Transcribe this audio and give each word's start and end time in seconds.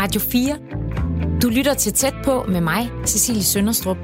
Radio 0.00 0.20
4. 0.20 0.58
Du 1.42 1.48
lytter 1.48 1.74
til 1.74 1.92
tæt 1.92 2.14
på 2.24 2.44
med 2.48 2.60
mig, 2.60 2.90
Cecilie 3.06 3.42
Sønderstrup. 3.42 3.96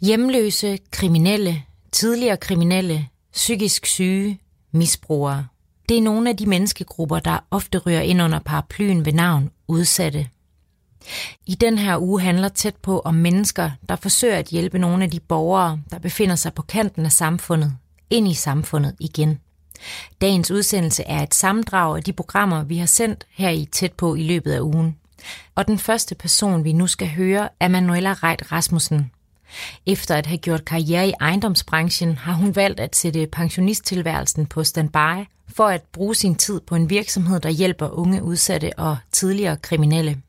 Hjemløse, 0.00 0.78
kriminelle, 0.90 1.62
tidligere 1.92 2.36
kriminelle, 2.36 3.08
psykisk 3.32 3.86
syge, 3.86 4.40
misbrugere. 4.72 5.46
Det 5.88 5.98
er 5.98 6.02
nogle 6.02 6.30
af 6.30 6.36
de 6.36 6.46
menneskegrupper, 6.46 7.18
der 7.18 7.44
ofte 7.50 7.78
rører 7.78 8.02
ind 8.02 8.22
under 8.22 8.38
paraplyen 8.38 9.04
ved 9.04 9.12
navn 9.12 9.50
udsatte. 9.68 10.28
I 11.46 11.54
den 11.54 11.78
her 11.78 11.98
uge 11.98 12.20
handler 12.20 12.48
tæt 12.48 12.76
på 12.76 13.00
om 13.00 13.14
mennesker, 13.14 13.70
der 13.88 13.96
forsøger 13.96 14.36
at 14.36 14.46
hjælpe 14.46 14.78
nogle 14.78 15.04
af 15.04 15.10
de 15.10 15.20
borgere, 15.20 15.80
der 15.90 15.98
befinder 15.98 16.36
sig 16.36 16.54
på 16.54 16.62
kanten 16.62 17.04
af 17.04 17.12
samfundet, 17.12 17.76
ind 18.12 18.28
i 18.28 18.34
samfundet 18.34 18.94
igen. 19.00 19.38
Dagens 20.20 20.50
udsendelse 20.50 21.02
er 21.02 21.22
et 21.22 21.34
sammendrag 21.34 21.96
af 21.96 22.02
de 22.02 22.12
programmer, 22.12 22.64
vi 22.64 22.78
har 22.78 22.86
sendt 22.86 23.26
her 23.30 23.50
i 23.50 23.68
tæt 23.72 23.92
på 23.92 24.14
i 24.14 24.22
løbet 24.22 24.52
af 24.52 24.60
ugen. 24.60 24.96
Og 25.54 25.66
den 25.66 25.78
første 25.78 26.14
person, 26.14 26.64
vi 26.64 26.72
nu 26.72 26.86
skal 26.86 27.08
høre, 27.08 27.48
er 27.60 27.68
Manuela 27.68 28.12
Reit 28.12 28.52
Rasmussen. 28.52 29.10
Efter 29.86 30.14
at 30.16 30.26
have 30.26 30.38
gjort 30.38 30.64
karriere 30.64 31.08
i 31.08 31.12
ejendomsbranchen, 31.20 32.16
har 32.16 32.32
hun 32.32 32.56
valgt 32.56 32.80
at 32.80 32.96
sætte 32.96 33.26
pensionisttilværelsen 33.26 34.46
på 34.46 34.64
standby 34.64 35.26
for 35.56 35.66
at 35.66 35.82
bruge 35.92 36.14
sin 36.14 36.34
tid 36.34 36.60
på 36.60 36.74
en 36.74 36.90
virksomhed, 36.90 37.40
der 37.40 37.50
hjælper 37.50 37.88
unge 37.88 38.22
udsatte 38.22 38.70
og 38.78 38.96
tidligere 39.12 39.56
kriminelle. 39.56 40.22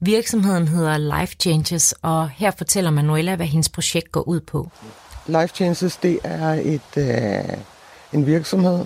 Virksomheden 0.00 0.68
hedder 0.68 1.20
Life 1.20 1.36
Changes, 1.40 1.94
og 2.02 2.28
her 2.28 2.50
fortæller 2.50 2.90
Manuela, 2.90 3.36
hvad 3.36 3.46
hendes 3.46 3.68
projekt 3.68 4.12
går 4.12 4.28
ud 4.28 4.40
på. 4.40 4.70
Life 5.26 5.54
Chances, 5.54 5.96
det 5.96 6.18
er 6.24 6.48
et, 6.48 6.96
øh, 6.96 7.56
en 8.12 8.26
virksomhed, 8.26 8.84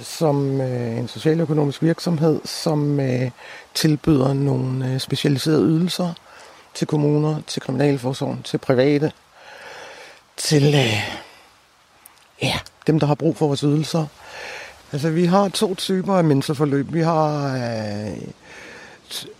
som 0.00 0.60
øh, 0.60 0.98
en 0.98 1.08
socialøkonomisk 1.08 1.82
virksomhed, 1.82 2.40
som 2.44 3.00
øh, 3.00 3.30
tilbyder 3.74 4.32
nogle 4.32 4.92
øh, 4.92 5.00
specialiserede 5.00 5.62
ydelser 5.62 6.12
til 6.74 6.86
kommuner, 6.86 7.40
til 7.46 7.62
kriminalforsorgen, 7.62 8.42
til 8.42 8.58
private, 8.58 9.12
til 10.36 10.74
øh, 10.74 11.10
ja, 12.42 12.58
dem, 12.86 13.00
der 13.00 13.06
har 13.06 13.14
brug 13.14 13.36
for 13.36 13.46
vores 13.46 13.60
ydelser. 13.60 14.06
Altså, 14.92 15.10
vi 15.10 15.24
har 15.24 15.48
to 15.48 15.74
typer 15.74 16.14
af 16.14 16.24
mentorforløb. 16.24 16.92
Vi 16.92 17.00
har 17.00 17.54
øh, 17.54 18.18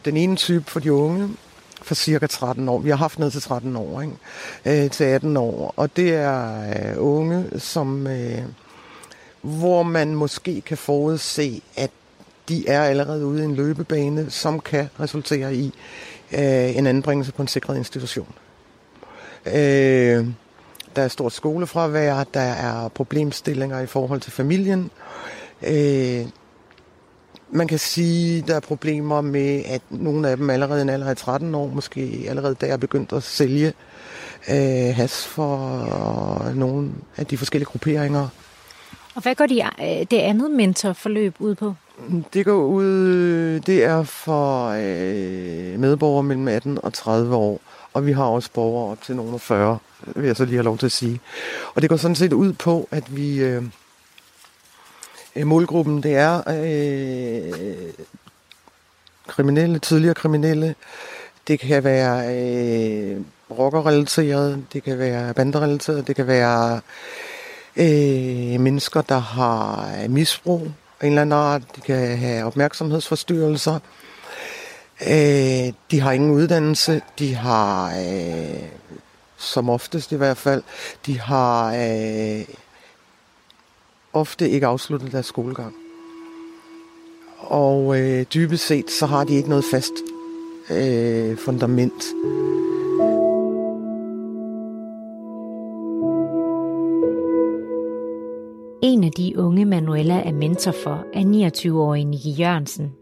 den 0.04 0.16
ene 0.16 0.36
type 0.36 0.70
for 0.70 0.80
de 0.80 0.92
unge, 0.92 1.28
for 1.88 1.94
cirka 1.94 2.26
13 2.26 2.68
år. 2.68 2.78
Vi 2.78 2.90
har 2.90 2.96
haft 2.96 3.18
ned 3.18 3.30
til 3.30 3.42
13 3.42 3.76
år, 3.76 4.00
ikke? 4.00 4.84
Øh, 4.84 4.90
til 4.90 5.04
18 5.04 5.36
år. 5.36 5.74
Og 5.76 5.96
det 5.96 6.14
er 6.14 6.60
øh, 6.68 6.94
unge, 6.96 7.44
som, 7.58 8.06
øh, 8.06 8.42
hvor 9.40 9.82
man 9.82 10.14
måske 10.14 10.60
kan 10.60 10.76
forudse, 10.76 11.62
at 11.76 11.90
de 12.48 12.68
er 12.68 12.82
allerede 12.82 13.26
ude 13.26 13.42
i 13.42 13.44
en 13.44 13.54
løbebane, 13.54 14.30
som 14.30 14.60
kan 14.60 14.88
resultere 15.00 15.54
i 15.54 15.66
øh, 16.32 16.76
en 16.76 16.86
anbringelse 16.86 17.32
på 17.32 17.42
en 17.42 17.48
sikret 17.48 17.76
institution. 17.76 18.34
Øh, 19.46 20.26
der 20.96 21.02
er 21.02 21.08
stort 21.08 21.32
skolefravær, 21.32 22.24
der 22.24 22.40
er 22.40 22.88
problemstillinger 22.88 23.80
i 23.80 23.86
forhold 23.86 24.20
til 24.20 24.32
familien. 24.32 24.90
Øh, 25.62 26.26
man 27.50 27.68
kan 27.68 27.78
sige, 27.78 28.44
der 28.46 28.56
er 28.56 28.60
problemer 28.60 29.20
med, 29.20 29.62
at 29.66 29.82
nogle 29.90 30.28
af 30.28 30.36
dem 30.36 30.50
allerede 30.50 30.82
en 30.82 30.88
alder 30.88 31.10
af 31.10 31.16
13 31.16 31.54
år, 31.54 31.68
måske 31.74 32.26
allerede 32.28 32.56
der 32.60 32.66
er 32.66 32.76
begyndt 32.76 33.12
at 33.12 33.22
sælge 33.22 33.72
øh, 34.50 34.94
has 34.94 35.26
for 35.26 36.52
nogle 36.54 36.90
af 37.16 37.26
de 37.26 37.38
forskellige 37.38 37.66
grupperinger. 37.66 38.28
Og 39.14 39.22
hvad 39.22 39.34
går 39.34 39.46
de, 39.46 39.62
øh, 39.80 40.06
det 40.10 40.18
andet 40.18 40.50
mentorforløb 40.50 41.34
ud 41.38 41.54
på? 41.54 41.74
Det 42.34 42.44
går 42.44 42.64
ud, 42.64 43.60
det 43.60 43.84
er 43.84 44.02
for 44.02 44.68
øh, 44.68 45.80
medborgere 45.80 46.22
mellem 46.22 46.48
18 46.48 46.78
og 46.82 46.92
30 46.92 47.36
år, 47.36 47.60
og 47.92 48.06
vi 48.06 48.12
har 48.12 48.24
også 48.24 48.50
borgere 48.54 48.90
op 48.90 49.02
til 49.02 49.16
nogle 49.16 49.34
af 49.34 49.40
40, 49.40 49.78
vil 50.16 50.26
jeg 50.26 50.36
så 50.36 50.44
lige 50.44 50.54
have 50.54 50.64
lov 50.64 50.78
til 50.78 50.86
at 50.86 50.92
sige. 50.92 51.20
Og 51.74 51.82
det 51.82 51.90
går 51.90 51.96
sådan 51.96 52.14
set 52.14 52.32
ud 52.32 52.52
på, 52.52 52.88
at 52.90 53.16
vi... 53.16 53.40
Øh, 53.40 53.62
Øh, 55.38 55.46
målgruppen, 55.46 56.02
det 56.02 56.14
er 56.14 56.42
øh, 56.48 57.92
kriminelle, 59.26 59.78
tidligere 59.78 60.14
kriminelle. 60.14 60.74
Det 61.48 61.60
kan 61.60 61.84
være 61.84 62.36
øh, 62.36 63.20
rockerrelateret, 63.50 64.64
det 64.72 64.82
kan 64.82 64.98
være 64.98 65.34
banderelateret, 65.34 66.06
det 66.06 66.16
kan 66.16 66.26
være 66.26 66.80
øh, 67.76 68.60
mennesker, 68.60 69.02
der 69.02 69.18
har 69.18 69.88
misbrug 70.08 70.68
af 71.00 71.06
en 71.06 71.12
eller 71.12 71.22
anden 71.22 71.38
art. 71.38 71.62
De 71.76 71.80
kan 71.80 72.18
have 72.18 72.44
opmærksomhedsforstyrrelser. 72.44 73.78
Øh, 75.06 75.72
de 75.90 76.00
har 76.00 76.12
ingen 76.12 76.30
uddannelse. 76.30 77.02
De 77.18 77.34
har, 77.34 77.98
øh, 77.98 78.62
som 79.36 79.70
oftest 79.70 80.12
i 80.12 80.16
hvert 80.16 80.36
fald, 80.36 80.62
de 81.06 81.20
har 81.20 81.74
øh, 81.74 82.44
ofte 84.20 84.50
ikke 84.50 84.66
afsluttet 84.66 85.12
deres 85.12 85.26
skolegang. 85.26 85.74
Og 87.38 88.00
øh, 88.00 88.26
dybest 88.34 88.66
set, 88.66 88.90
så 88.90 89.06
har 89.06 89.24
de 89.24 89.34
ikke 89.34 89.48
noget 89.48 89.64
fast 89.64 89.92
øh, 90.70 91.36
fundament. 91.36 92.04
En 98.82 99.04
af 99.04 99.10
de 99.10 99.38
unge 99.38 99.64
Manuela 99.64 100.22
er 100.22 100.32
mentor 100.32 100.72
for 100.72 101.04
er 101.14 101.50
29-årige 101.50 102.04
Nicky 102.04 102.40
Jørgensen. 102.40 102.92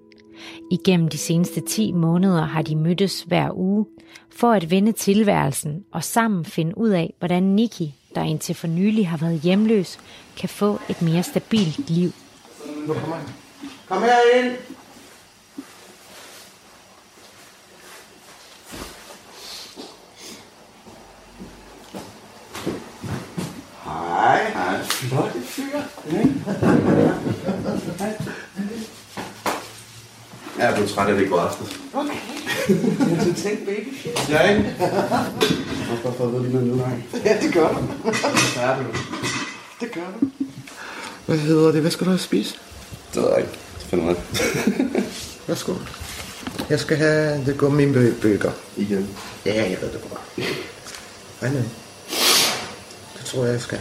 Igennem 0.70 1.08
de 1.08 1.18
seneste 1.18 1.60
10 1.60 1.92
måneder 1.92 2.42
har 2.42 2.62
de 2.62 2.76
mødtes 2.76 3.22
hver 3.22 3.50
uge 3.56 3.86
for 4.30 4.52
at 4.52 4.70
vende 4.70 4.92
tilværelsen 4.92 5.84
og 5.92 6.04
sammen 6.04 6.44
finde 6.44 6.78
ud 6.78 6.88
af, 6.88 7.14
hvordan 7.18 7.42
Nikki 7.42 7.94
der 8.16 8.22
indtil 8.22 8.54
for 8.54 8.66
nylig 8.66 9.08
har 9.08 9.16
været 9.16 9.40
hjemløs, 9.40 9.98
kan 10.36 10.48
få 10.48 10.80
et 10.88 11.02
mere 11.02 11.22
stabilt 11.22 11.90
liv. 11.90 12.12
Nu 12.86 12.94
kommer 12.94 13.16
han. 13.16 13.26
Kom 13.88 14.02
her 14.02 14.38
ind. 14.38 14.56
Hej. 23.84 24.50
Hej. 24.52 24.82
Flotte 24.82 25.40
fyr. 25.40 25.80
Jeg 30.58 30.70
er 30.70 30.74
blevet 30.74 30.90
træt 30.90 31.08
af 31.08 31.14
det 31.14 31.26
i 31.26 31.28
går 31.28 31.40
aften. 31.40 31.66
Okay. 31.94 32.14
Jeg 32.68 33.16
har 33.16 33.24
tænkt 33.24 33.66
baby 33.66 33.96
shit. 34.00 34.28
Ja, 34.28 34.50
ikke? 34.50 34.74
Jeg 34.80 34.88
har 36.04 36.12
fået 36.18 36.42
lige 36.42 36.54
med 36.54 36.62
nu. 36.62 36.82
Ja, 37.24 37.36
det 37.42 37.52
gør 37.54 37.68
du. 37.68 37.78
Det 39.80 39.92
gør 39.92 40.00
du. 40.20 40.26
Hvad 41.26 41.38
hedder 41.38 41.72
det? 41.72 41.80
Hvad 41.80 41.90
skal 41.90 42.04
du 42.04 42.10
have 42.10 42.18
spist? 42.18 42.60
Det 43.14 43.22
ved 43.22 43.28
jeg 43.30 43.38
ikke. 43.38 43.50
Det 43.78 43.86
finder 43.90 44.06
jeg. 44.06 44.16
Værsgo. 45.46 45.74
Jeg 46.70 46.80
skal 46.80 46.96
have 46.96 47.44
det 47.46 47.58
gummibøger. 47.58 48.50
Igen. 48.76 49.08
Ja, 49.46 49.54
jeg 49.54 49.78
ved 49.80 49.90
det 49.92 50.00
godt. 50.10 50.48
Ej, 51.42 51.48
nej. 51.48 51.62
Det 53.18 53.24
tror 53.26 53.44
jeg, 53.44 53.52
jeg 53.52 53.60
skal. 53.60 53.80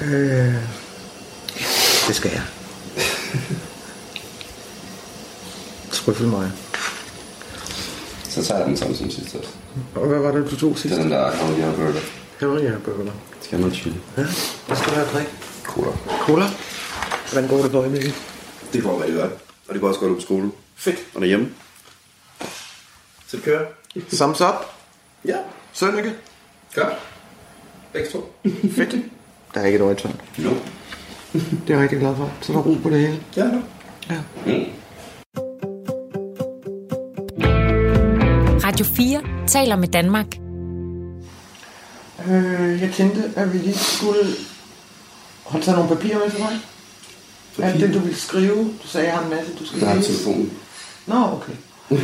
Øh, 0.00 0.54
det 2.08 2.16
skal 2.16 2.30
jeg. 2.30 2.42
Trøffel 5.92 6.26
mig. 6.26 6.50
Så 8.28 8.44
tager 8.44 8.58
jeg 8.58 8.68
den 8.68 8.76
samme 8.76 8.96
som 8.96 9.10
sidst 9.10 9.34
også. 9.34 9.48
Og 9.94 10.06
hvad 10.06 10.18
var 10.18 10.32
det, 10.32 10.50
du 10.50 10.56
tog 10.56 10.70
Det 10.70 10.78
sidst? 10.78 10.94
er 10.98 11.02
den 11.02 11.10
der 11.10 11.36
Claudia 11.36 11.70
Burger. 11.72 12.00
Havria 12.40 12.78
burger. 12.84 13.12
Skal 13.40 13.56
jeg 13.56 13.60
noget 13.60 13.76
chili? 13.76 13.96
Ja. 14.16 14.22
Hvad 14.66 14.76
skal 14.76 14.88
du 14.90 14.94
have 14.94 15.06
at 15.06 15.12
drikke? 15.12 15.30
Cola. 15.64 15.90
Cola? 16.20 16.46
Hvordan 17.32 17.48
går 17.48 17.62
det 17.62 17.70
for 17.70 17.78
øjeblikket? 17.80 18.14
Det 18.72 18.82
går 18.82 19.02
rigtig 19.02 19.16
godt. 19.20 19.32
Og 19.68 19.74
det 19.74 19.80
går 19.80 19.88
også 19.88 20.00
godt 20.00 20.10
ud 20.10 20.16
på 20.16 20.22
skole. 20.22 20.50
Fedt. 20.76 20.96
Og 21.14 21.20
derhjemme. 21.20 21.48
Så 23.26 23.36
det 23.36 23.42
kører. 23.44 23.66
Thumbs 24.12 24.40
up. 24.40 24.54
Ja. 25.24 25.36
Sønneke. 25.72 26.12
Godt. 26.74 26.92
Begge 27.92 28.08
to. 28.10 28.32
Fedt. 28.76 28.94
Der 29.54 29.60
er 29.60 29.66
ikke 29.66 29.76
et 29.76 29.82
øje 29.82 29.94
tørt. 29.94 30.14
No. 30.38 30.50
Det 31.66 31.70
er 31.70 31.74
jeg 31.74 31.78
rigtig 31.82 31.98
glad 31.98 32.16
for. 32.16 32.30
Så 32.40 32.52
er 32.52 32.56
der 32.56 32.62
ro 32.62 32.74
på 32.82 32.90
det 32.90 33.00
hele. 33.00 33.20
Ja, 33.36 33.44
no. 33.44 33.60
Ja. 34.10 34.20
Mm. 34.46 34.64
Radio 38.64 38.84
4 38.84 39.20
taler 39.46 39.76
med 39.76 39.88
Danmark. 39.88 40.26
Øh, 42.28 42.82
jeg 42.82 42.90
tænkte, 42.94 43.32
at 43.36 43.52
vi 43.52 43.58
lige 43.58 43.78
skulle... 43.78 44.20
Har 45.48 45.58
du 45.58 45.64
taget 45.64 45.78
nogle 45.78 45.96
papirer 45.96 46.18
med 46.18 46.30
til 46.30 46.40
mig? 46.40 46.58
Alt 47.62 47.80
det, 47.80 47.94
du 47.94 47.98
vil 47.98 48.16
skrive. 48.16 48.64
Du 48.82 48.86
sagde, 48.86 49.06
jeg 49.06 49.16
har 49.16 49.24
en 49.24 49.30
masse, 49.30 49.52
du 49.58 49.66
skal 49.66 49.80
Der 49.80 49.86
er 49.86 50.02
telefonen. 50.02 50.52
Nå, 51.06 51.14
okay. 51.14 51.52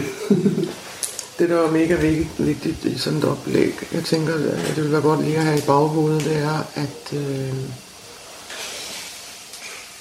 Det, 1.39 1.49
der 1.49 1.55
var 1.57 1.71
mega 1.71 1.97
vigtigt 2.39 2.85
i 2.85 2.99
sådan 2.99 3.19
et 3.19 3.25
oplæg, 3.25 3.73
jeg 3.93 4.05
tænker, 4.05 4.35
at 4.35 4.73
det 4.77 4.85
vil 4.85 4.93
være 4.93 5.01
godt 5.01 5.25
lige 5.25 5.37
at 5.37 5.45
have 5.45 5.59
i 5.59 5.63
baghovedet, 5.67 6.25
det 6.25 6.37
er, 6.37 6.59
at 6.75 7.13
øh, 7.13 7.55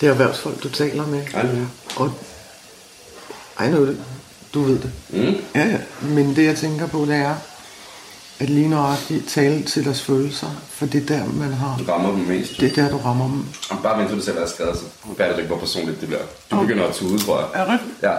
det 0.03 0.09
er 0.09 0.13
erhvervsfolk, 0.13 0.63
du 0.63 0.69
taler 0.69 1.07
med. 1.07 1.23
Ej, 1.33 1.45
ja. 1.45 1.65
Og 1.95 2.11
ej, 3.59 3.69
nu, 3.69 3.95
du 4.53 4.61
ved 4.61 4.79
det. 4.79 4.91
Mm. 5.09 5.35
Ja, 5.55 5.65
ja. 5.65 5.77
Men 6.01 6.35
det, 6.35 6.45
jeg 6.45 6.57
tænker 6.57 6.87
på, 6.87 7.05
det 7.05 7.15
er, 7.15 7.35
at 8.39 8.49
lige 8.49 8.69
nøjagtigt 8.69 9.29
tale 9.29 9.63
til 9.63 9.85
deres 9.85 10.01
følelser, 10.01 10.49
for 10.69 10.85
det 10.85 11.01
er 11.11 11.17
der, 11.17 11.25
man 11.25 11.53
har... 11.53 11.77
Du 11.77 11.83
rammer 11.91 12.11
dem 12.11 12.19
mest. 12.19 12.59
Det 12.59 12.77
er 12.77 12.83
der, 12.83 12.91
du 12.91 12.97
rammer 12.97 13.25
dem. 13.27 13.45
Og 13.69 13.83
bare 13.83 14.07
til 14.07 14.17
du 14.17 14.21
selv 14.21 14.37
er 14.37 14.47
skrevet, 14.47 14.77
så 14.77 14.83
fatter 15.17 15.33
du 15.33 15.39
ikke, 15.39 15.47
hvor 15.47 15.59
personligt 15.59 16.01
det 16.01 16.07
bliver. 16.07 16.23
Du 16.51 16.59
begynder 16.59 16.87
at 16.87 16.95
tude, 16.95 17.19
tror 17.19 17.39
jeg. 17.39 17.49
Er 17.53 17.71
det? 17.71 17.79
Ja, 18.01 18.15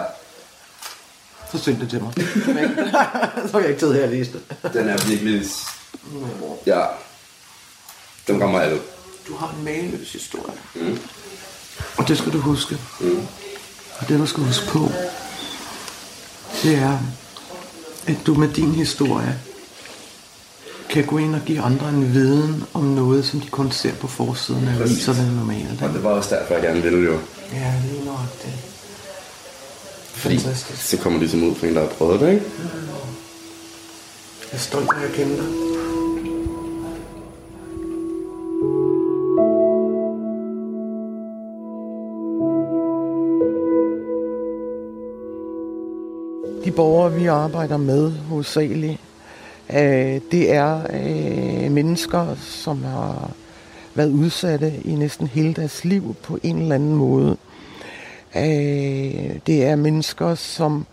Så 1.51 1.63
send 1.63 1.79
det 1.79 1.89
til 1.89 2.01
mig. 2.03 2.13
så 3.47 3.51
har 3.51 3.59
jeg 3.59 3.69
ikke 3.69 3.79
tid 3.79 3.93
her 3.93 4.03
at 4.03 4.09
læse 4.09 4.31
det. 4.31 4.73
den 4.73 4.89
er 4.89 5.07
virkelig... 5.07 5.41
Ja. 6.65 6.81
Den 8.27 8.43
rammer 8.43 8.59
alle. 8.59 8.79
Du 9.27 9.35
har 9.35 9.55
en 9.59 9.65
mageløs 9.65 10.13
historie. 10.13 10.53
Mm. 10.75 10.99
Og 11.97 12.07
det 12.07 12.17
skal 12.17 12.33
du 12.33 12.37
huske. 12.37 12.77
Mm. 12.99 13.27
Og 13.99 14.09
det, 14.09 14.19
du 14.19 14.25
skal 14.25 14.43
huske 14.43 14.67
på, 14.67 14.91
det 16.63 16.75
er, 16.75 16.97
at 18.07 18.15
du 18.25 18.33
med 18.33 18.47
din 18.47 18.71
historie 18.71 19.39
kan 20.89 21.05
gå 21.05 21.17
ind 21.17 21.35
og 21.35 21.41
give 21.45 21.61
andre 21.61 21.89
en 21.89 22.13
viden 22.13 22.63
om 22.73 22.83
noget, 22.83 23.25
som 23.25 23.41
de 23.41 23.47
kun 23.47 23.71
ser 23.71 23.93
på 23.93 24.07
forsiden 24.07 24.67
af 24.67 24.75
aviserne 24.75 25.35
normalt. 25.35 25.81
Og 25.81 25.89
det 25.93 26.03
var 26.03 26.09
også 26.09 26.35
derfor, 26.35 26.53
jeg 26.53 26.63
gerne 26.63 26.81
ville 26.81 26.99
jo. 27.03 27.19
Ja, 27.53 27.73
lige 27.91 28.05
nok 28.05 28.43
det. 28.43 28.53
Fordi 30.13 30.39
Fantastisk. 30.39 30.89
så 30.89 30.97
kommer 30.97 31.19
de 31.19 31.29
som 31.29 31.43
ud 31.43 31.55
for 31.55 31.65
en, 31.67 31.75
der 31.75 31.81
har 31.81 31.87
prøvet 31.87 32.19
det, 32.19 32.29
ikke? 32.29 32.45
Jeg 34.51 34.57
er 34.57 34.57
stolt 34.57 34.89
af 34.89 35.07
at 35.07 35.13
kende 35.13 35.37
dig. 35.37 35.64
De 46.65 46.71
borgere, 46.71 47.13
vi 47.13 47.25
arbejder 47.25 47.77
med 47.77 48.11
hovedsageligt, 48.11 48.99
øh, 49.69 50.21
det 50.31 50.53
er 50.53 50.81
øh, 50.89 51.71
mennesker, 51.71 52.35
som 52.35 52.83
har 52.83 53.31
været 53.95 54.11
udsatte 54.11 54.73
i 54.85 54.95
næsten 54.95 55.27
hele 55.27 55.53
deres 55.53 55.85
liv 55.85 56.15
på 56.23 56.39
en 56.43 56.57
eller 56.57 56.75
anden 56.75 56.95
måde. 56.95 57.37
Øh, 58.35 59.39
det 59.47 59.65
er 59.65 59.75
mennesker, 59.75 60.35
som 60.35 60.85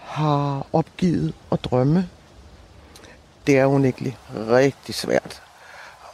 har 0.00 0.66
opgivet 0.72 1.32
at 1.52 1.64
drømme. 1.64 2.08
Det 3.46 3.58
er 3.58 3.66
unægteligt 3.66 4.16
rigtig 4.50 4.94
svært 4.94 5.42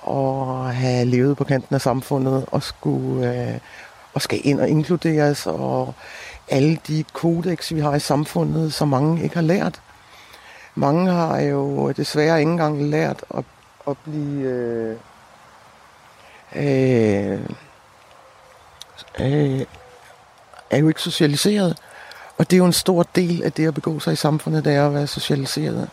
at 0.09 0.75
have 0.75 1.05
levet 1.05 1.37
på 1.37 1.45
kanten 1.45 1.75
af 1.75 1.81
samfundet 1.81 2.45
og 2.51 2.63
skulle 2.63 3.51
øh, 3.53 3.59
og 4.15 4.23
skal 4.23 4.41
ind 4.45 4.61
og 4.61 4.69
inkluderes 4.69 5.47
og 5.47 5.95
alle 6.53 6.79
de 6.87 7.05
kodex, 7.13 7.73
vi 7.73 7.81
har 7.81 7.95
i 7.95 8.01
samfundet, 8.01 8.73
som 8.73 8.89
mange 8.89 9.23
ikke 9.23 9.35
har 9.35 9.43
lært. 9.43 9.81
Mange 10.75 11.11
har 11.11 11.41
jo 11.41 11.91
desværre 11.93 12.39
ikke 12.39 12.51
engang 12.51 12.83
lært 12.83 13.25
at, 13.35 13.45
at 13.89 13.97
blive 14.05 14.43
øh, 14.43 14.97
øh, 16.57 17.41
øh, 19.21 19.67
er 20.71 20.79
jo 20.79 20.89
ikke 20.89 21.01
socialiseret. 21.01 21.79
Og 22.39 22.51
det 22.51 22.57
er 22.57 22.59
jo 22.59 22.67
en 22.67 22.73
stor 22.73 23.03
del 23.03 23.43
af 23.43 23.53
det 23.53 23.69
at 23.69 23.75
begå 23.75 24.01
sig 24.01 24.13
i 24.13 24.17
samfundet, 24.17 24.65
det 24.65 24.75
er 24.75 24.87
at 24.87 24.95
være 24.95 25.07
socialiseret. 25.07 25.89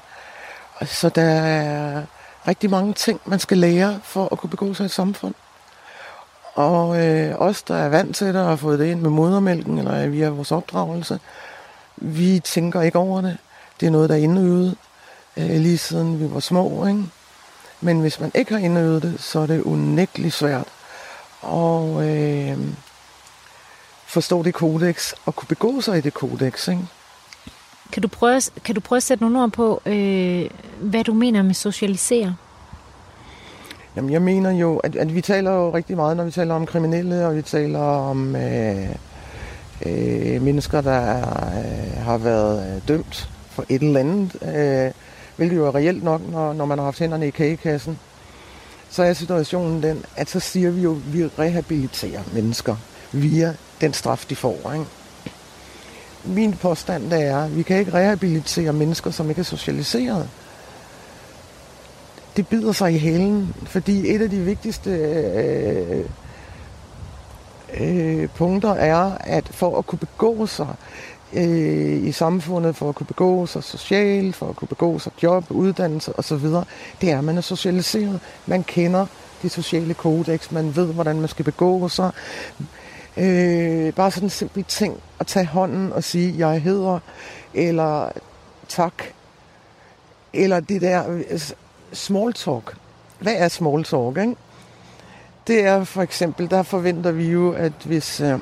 Og 0.75 0.87
Så 0.87 1.09
der 1.09 1.21
er 1.21 2.03
rigtig 2.47 2.69
mange 2.69 2.93
ting, 2.93 3.21
man 3.25 3.39
skal 3.39 3.57
lære 3.57 3.99
for 4.03 4.29
at 4.31 4.37
kunne 4.37 4.49
begå 4.49 4.73
sig 4.73 4.83
i 4.83 4.85
et 4.85 4.91
samfund. 4.91 5.33
Og 6.59 7.05
øh, 7.05 7.35
os, 7.37 7.63
der 7.63 7.75
er 7.75 7.89
vant 7.89 8.15
til 8.15 8.27
det 8.27 8.35
og 8.35 8.47
har 8.47 8.55
fået 8.55 8.79
det 8.79 8.85
ind 8.85 9.01
med 9.01 9.09
modermælken 9.09 9.77
eller 9.77 10.03
øh, 10.03 10.11
via 10.11 10.29
vores 10.29 10.51
opdragelse, 10.51 11.19
vi 11.95 12.39
tænker 12.43 12.81
ikke 12.81 12.99
over 12.99 13.21
det. 13.21 13.37
Det 13.79 13.85
er 13.87 13.91
noget, 13.91 14.09
der 14.09 14.15
er 14.15 14.19
indøvet 14.19 14.75
øh, 15.37 15.49
lige 15.49 15.77
siden 15.77 16.19
vi 16.19 16.33
var 16.33 16.39
små. 16.39 16.87
Ikke? 16.87 17.03
Men 17.81 18.01
hvis 18.01 18.19
man 18.19 18.31
ikke 18.35 18.51
har 18.51 18.59
indøvet 18.59 19.03
det, 19.03 19.21
så 19.21 19.39
er 19.39 19.45
det 19.45 19.61
unægteligt 19.61 20.33
svært 20.33 20.67
at 21.43 22.07
øh, 22.09 22.57
forstå 24.05 24.43
det 24.43 24.53
kodex 24.53 25.13
og 25.25 25.35
kunne 25.35 25.47
begå 25.47 25.81
sig 25.81 25.97
i 25.97 26.01
det 26.01 26.13
kodex. 26.13 26.67
Ikke? 26.67 26.87
Kan 27.91 28.01
du 28.01 28.07
prøve, 28.07 28.41
kan 28.63 28.75
du 28.75 28.81
prøve 28.81 28.97
at 28.97 29.03
sætte 29.03 29.23
nogle 29.23 29.43
ord 29.43 29.51
på, 29.51 29.81
øh, 29.85 30.49
hvad 30.79 31.03
du 31.03 31.13
mener 31.13 31.41
med 31.41 31.53
socialisere? 31.53 32.35
Jamen, 33.95 34.11
jeg 34.11 34.21
mener 34.21 34.51
jo, 34.51 34.77
at, 34.77 34.95
at 34.95 35.15
vi 35.15 35.21
taler 35.21 35.51
jo 35.51 35.73
rigtig 35.73 35.95
meget, 35.95 36.17
når 36.17 36.23
vi 36.23 36.31
taler 36.31 36.55
om 36.55 36.65
kriminelle, 36.65 37.27
og 37.27 37.35
vi 37.35 37.41
taler 37.41 37.79
om 37.79 38.35
øh, 38.35 38.89
øh, 39.85 40.41
mennesker, 40.41 40.81
der 40.81 40.91
er, 40.91 41.47
øh, 41.59 42.03
har 42.03 42.17
været 42.17 42.75
øh, 42.75 42.87
dømt 42.87 43.29
for 43.49 43.65
et 43.69 43.81
eller 43.81 43.99
andet, 43.99 44.35
øh, 44.55 44.91
hvilket 45.35 45.57
jo 45.57 45.67
er 45.67 45.75
reelt 45.75 46.03
nok, 46.03 46.21
når, 46.31 46.53
når 46.53 46.65
man 46.65 46.77
har 46.77 46.85
haft 46.85 46.99
hænderne 46.99 47.27
i 47.27 47.29
kagekassen. 47.29 47.99
Så 48.89 49.03
er 49.03 49.13
situationen 49.13 49.83
den, 49.83 50.05
at 50.15 50.29
så 50.29 50.39
siger 50.39 50.71
vi 50.71 50.81
jo, 50.81 50.95
at 50.95 51.13
vi 51.13 51.25
rehabiliterer 51.25 52.21
mennesker 52.33 52.75
via 53.11 53.55
den 53.81 53.93
straf, 53.93 54.25
de 54.29 54.35
får. 54.35 54.71
Ikke? 54.73 54.85
Min 56.25 56.53
påstand 56.53 57.13
er, 57.13 57.37
at 57.37 57.57
vi 57.57 57.63
kan 57.63 57.79
ikke 57.79 57.93
rehabilitere 57.93 58.73
mennesker, 58.73 59.11
som 59.11 59.29
ikke 59.29 59.39
er 59.39 59.43
socialiseret 59.43 60.29
det 62.39 62.47
bider 62.47 62.71
sig 62.71 62.93
i 62.93 62.97
hælen, 62.97 63.55
fordi 63.65 64.15
et 64.15 64.21
af 64.21 64.29
de 64.29 64.39
vigtigste 64.39 64.89
øh, 64.89 66.05
øh, 67.79 68.29
punkter 68.29 68.73
er, 68.73 69.11
at 69.19 69.47
for 69.51 69.77
at 69.77 69.85
kunne 69.85 69.99
begå 69.99 70.45
sig 70.45 70.67
øh, 71.33 72.03
i 72.03 72.11
samfundet, 72.11 72.75
for 72.75 72.89
at 72.89 72.95
kunne 72.95 73.07
begå 73.07 73.45
sig 73.45 73.63
socialt, 73.63 74.35
for 74.35 74.49
at 74.49 74.55
kunne 74.55 74.67
begå 74.67 74.99
sig 74.99 75.11
job, 75.23 75.45
uddannelse 75.49 76.19
osv., 76.19 76.45
det 77.01 77.11
er, 77.11 77.17
at 77.17 77.23
man 77.23 77.37
er 77.37 77.41
socialiseret. 77.41 78.19
Man 78.45 78.63
kender 78.63 79.05
det 79.41 79.51
sociale 79.51 79.93
kodex, 79.93 80.51
man 80.51 80.75
ved, 80.75 80.93
hvordan 80.93 81.19
man 81.19 81.29
skal 81.29 81.45
begå 81.45 81.89
sig. 81.89 82.11
Øh, 83.17 83.93
bare 83.93 84.11
sådan 84.11 84.25
en 84.25 84.29
simpel 84.29 84.63
ting 84.63 84.97
at 85.19 85.27
tage 85.27 85.45
hånden 85.45 85.93
og 85.93 86.03
sige, 86.03 86.47
jeg 86.47 86.61
hedder, 86.61 86.99
eller 87.53 88.09
tak, 88.67 88.93
eller 90.33 90.59
det 90.59 90.81
der 90.81 91.03
small 91.93 92.33
talk. 92.33 92.77
Hvad 93.19 93.33
er 93.37 93.47
small 93.47 93.83
talk, 93.83 94.17
ikke? 94.17 94.35
Det 95.47 95.65
er 95.65 95.83
for 95.83 96.01
eksempel, 96.01 96.49
der 96.49 96.63
forventer 96.63 97.11
vi 97.11 97.31
jo, 97.31 97.51
at 97.51 97.73
hvis 97.85 98.21
øh, 98.21 98.39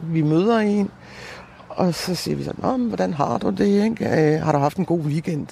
vi 0.00 0.22
møder 0.22 0.58
en, 0.58 0.90
og 1.68 1.94
så 1.94 2.14
siger 2.14 2.36
vi 2.36 2.44
sådan, 2.44 2.62
Nå, 2.62 2.76
men 2.76 2.88
hvordan 2.88 3.14
har 3.14 3.38
du 3.38 3.50
det, 3.50 3.84
ikke? 3.84 4.34
Øh, 4.34 4.42
har 4.42 4.52
du 4.52 4.58
haft 4.58 4.76
en 4.76 4.84
god 4.84 5.00
weekend? 5.00 5.46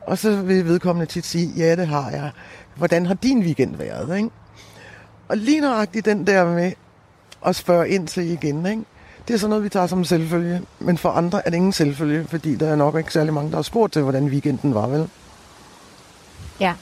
Og 0.00 0.18
så 0.18 0.36
vil 0.42 0.64
vedkommende 0.64 1.06
tit 1.06 1.26
sige, 1.26 1.52
ja, 1.56 1.76
det 1.76 1.86
har 1.86 2.10
jeg. 2.10 2.30
Hvordan 2.76 3.06
har 3.06 3.14
din 3.14 3.38
weekend 3.38 3.76
været, 3.76 4.16
ikke? 4.16 4.30
Og 5.28 5.36
lige 5.36 5.60
nøjagtigt 5.60 6.04
den 6.04 6.26
der 6.26 6.54
med 6.54 6.72
at 7.46 7.56
spørge 7.56 7.88
ind 7.88 8.08
til 8.08 8.30
igen, 8.30 8.66
ikke? 8.66 8.82
Det 9.28 9.34
er 9.34 9.38
sådan 9.38 9.48
noget, 9.48 9.64
vi 9.64 9.68
tager 9.68 9.86
som 9.86 10.04
selvfølge. 10.04 10.62
Men 10.78 10.98
for 10.98 11.08
andre 11.08 11.46
er 11.46 11.50
det 11.50 11.56
ingen 11.56 11.72
selvfølge, 11.72 12.26
fordi 12.30 12.54
der 12.54 12.68
er 12.68 12.76
nok 12.76 12.98
ikke 12.98 13.12
særlig 13.12 13.34
mange, 13.34 13.50
der 13.50 13.56
har 13.56 13.62
spurgt 13.62 13.92
til, 13.92 14.02
hvordan 14.02 14.26
weekenden 14.26 14.74
var, 14.74 14.86
vel? 14.86 15.08
Ja. 16.60 16.74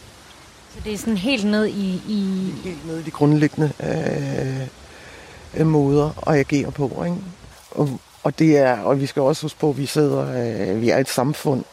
Så 0.74 0.78
det 0.84 0.92
er 0.92 0.98
sådan 0.98 1.16
helt 1.16 1.44
ned 1.44 1.66
i... 1.66 2.02
i 2.08 2.52
Helt 2.64 2.86
nede 2.86 3.00
i 3.00 3.02
de 3.02 3.10
grundlæggende 3.10 3.72
øh, 3.80 4.68
øh, 5.60 5.66
måder 5.66 6.28
at 6.28 6.34
agere 6.34 6.72
på, 6.72 7.04
ikke? 7.04 7.16
Og, 7.70 8.00
og, 8.22 8.38
det 8.38 8.58
er, 8.58 8.78
og 8.78 9.00
vi 9.00 9.06
skal 9.06 9.22
også 9.22 9.42
huske 9.42 9.58
på, 9.58 9.70
at 9.70 9.78
vi 9.78 9.86
sidder, 9.86 10.20
øh, 10.20 10.80
vi 10.80 10.90
er 10.90 10.98
et 10.98 11.08
samfund, 11.08 11.64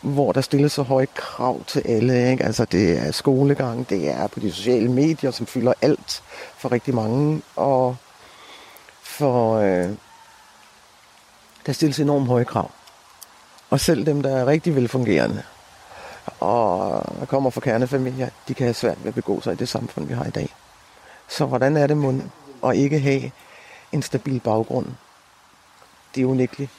hvor 0.00 0.32
der 0.32 0.40
stilles 0.40 0.72
så 0.72 0.82
høje 0.82 1.06
krav 1.14 1.64
til 1.66 1.82
alle. 1.84 2.30
Ikke? 2.30 2.44
Altså 2.44 2.64
det 2.64 2.98
er 2.98 3.12
skolegang, 3.12 3.90
det 3.90 4.10
er 4.10 4.26
på 4.26 4.40
de 4.40 4.52
sociale 4.52 4.88
medier, 4.88 5.30
som 5.30 5.46
fylder 5.46 5.72
alt 5.82 6.22
for 6.58 6.72
rigtig 6.72 6.94
mange. 6.94 7.42
Og 7.56 7.96
for 9.10 9.56
øh, 9.56 9.88
der 11.66 11.72
stilles 11.72 12.00
enormt 12.00 12.26
høje 12.26 12.44
krav. 12.44 12.70
Og 13.70 13.80
selv 13.80 14.06
dem, 14.06 14.22
der 14.22 14.36
er 14.36 14.46
rigtig 14.46 14.76
velfungerende 14.76 15.42
og 16.40 17.28
kommer 17.28 17.50
fra 17.50 17.60
kernefamilier, 17.60 18.28
de 18.48 18.54
kan 18.54 18.66
have 18.66 18.74
svært 18.74 18.98
ved 19.00 19.08
at 19.08 19.14
begå 19.14 19.40
sig 19.40 19.52
i 19.52 19.56
det 19.56 19.68
samfund, 19.68 20.06
vi 20.06 20.14
har 20.14 20.24
i 20.24 20.30
dag. 20.30 20.54
Så 21.28 21.46
hvordan 21.46 21.76
er 21.76 21.86
det 21.86 21.96
mund 21.96 22.22
at 22.64 22.76
ikke 22.76 23.00
have 23.00 23.30
en 23.92 24.02
stabil 24.02 24.40
baggrund? 24.40 24.86
Det 26.14 26.22
er 26.22 26.26
unægteligt 26.26 26.70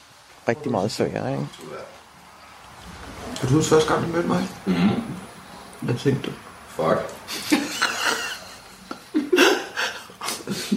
rigtig 0.48 0.70
meget 0.70 0.90
sværere, 0.90 1.32
ikke? 1.32 1.46
Kan 3.40 3.48
du 3.48 3.54
huske 3.54 3.68
første 3.68 3.92
gang, 3.92 4.06
du 4.06 4.12
mødte 4.12 4.28
mig? 4.28 4.48
Mm. 4.66 5.02
Hvad 5.80 5.94
tænkte 5.94 6.30
du? 6.30 6.32
Fuck. 6.68 7.61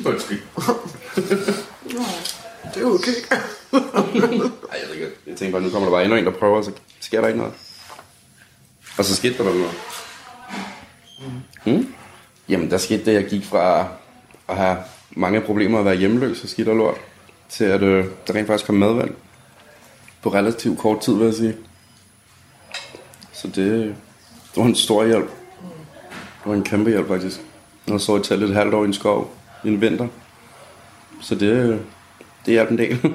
Undskyld. 0.06 0.40
Det 2.74 2.82
er 2.84 2.86
okay. 2.86 3.12
Ej, 4.72 4.80
jeg 4.82 4.94
ikke. 4.94 5.08
Jeg 5.28 5.38
tænkte 5.38 5.52
bare, 5.52 5.62
nu 5.62 5.70
kommer 5.70 5.90
der 5.90 5.96
bare 5.96 6.04
endnu 6.04 6.18
en, 6.18 6.26
der 6.26 6.32
prøver, 6.32 6.62
så 6.62 6.72
sker 7.00 7.22
der 7.22 7.28
ikke 7.28 7.40
noget. 7.40 7.54
Og 8.98 9.06
så 9.06 9.16
skete 9.16 9.38
der 9.38 9.44
noget. 9.44 9.72
Mm. 11.66 11.94
Jamen, 12.50 12.72
der 12.72 12.78
skete 12.78 13.06
det, 13.06 13.14
jeg 13.14 13.26
gik 13.26 13.46
fra 13.46 13.88
at 14.48 14.58
have 14.58 14.78
mange 15.12 15.42
problemer 15.42 15.80
at 15.80 15.86
være 15.86 15.96
hjemløs 15.96 16.44
og 16.44 16.50
skidt 16.50 16.68
og 16.68 16.76
lort, 16.76 16.98
til 17.50 17.64
at 17.64 17.84
øh, 17.84 18.06
der 18.28 18.36
rent 18.36 18.48
faktisk 18.48 18.66
kom 18.66 18.76
madvalg. 18.76 19.16
På 20.22 20.30
relativt 20.30 20.80
kort 20.80 21.02
tid, 21.02 21.14
vil 21.14 21.26
jeg 21.26 21.34
sige. 21.34 21.56
Så 23.34 23.48
det, 23.48 23.56
det 23.56 23.96
var 24.56 24.64
en 24.64 24.76
stor 24.76 25.06
hjælp. 25.06 25.30
Det 26.44 26.46
var 26.46 26.54
en 26.54 26.64
kæmpe 26.64 26.90
hjælp, 26.90 27.08
faktisk. 27.08 27.42
Jeg 27.88 28.02
så 28.02 28.18
i 28.18 28.24
telt 28.24 28.44
et 28.44 28.54
halvt 28.54 28.74
år 28.74 28.84
i 28.84 28.88
en 28.88 28.94
skov 28.94 29.32
en 29.68 29.82
vinter. 29.82 30.08
Så 31.22 31.36
det, 31.36 31.82
det 32.46 32.54
hjalp 32.54 32.72
en 32.72 32.78
del. 32.78 33.00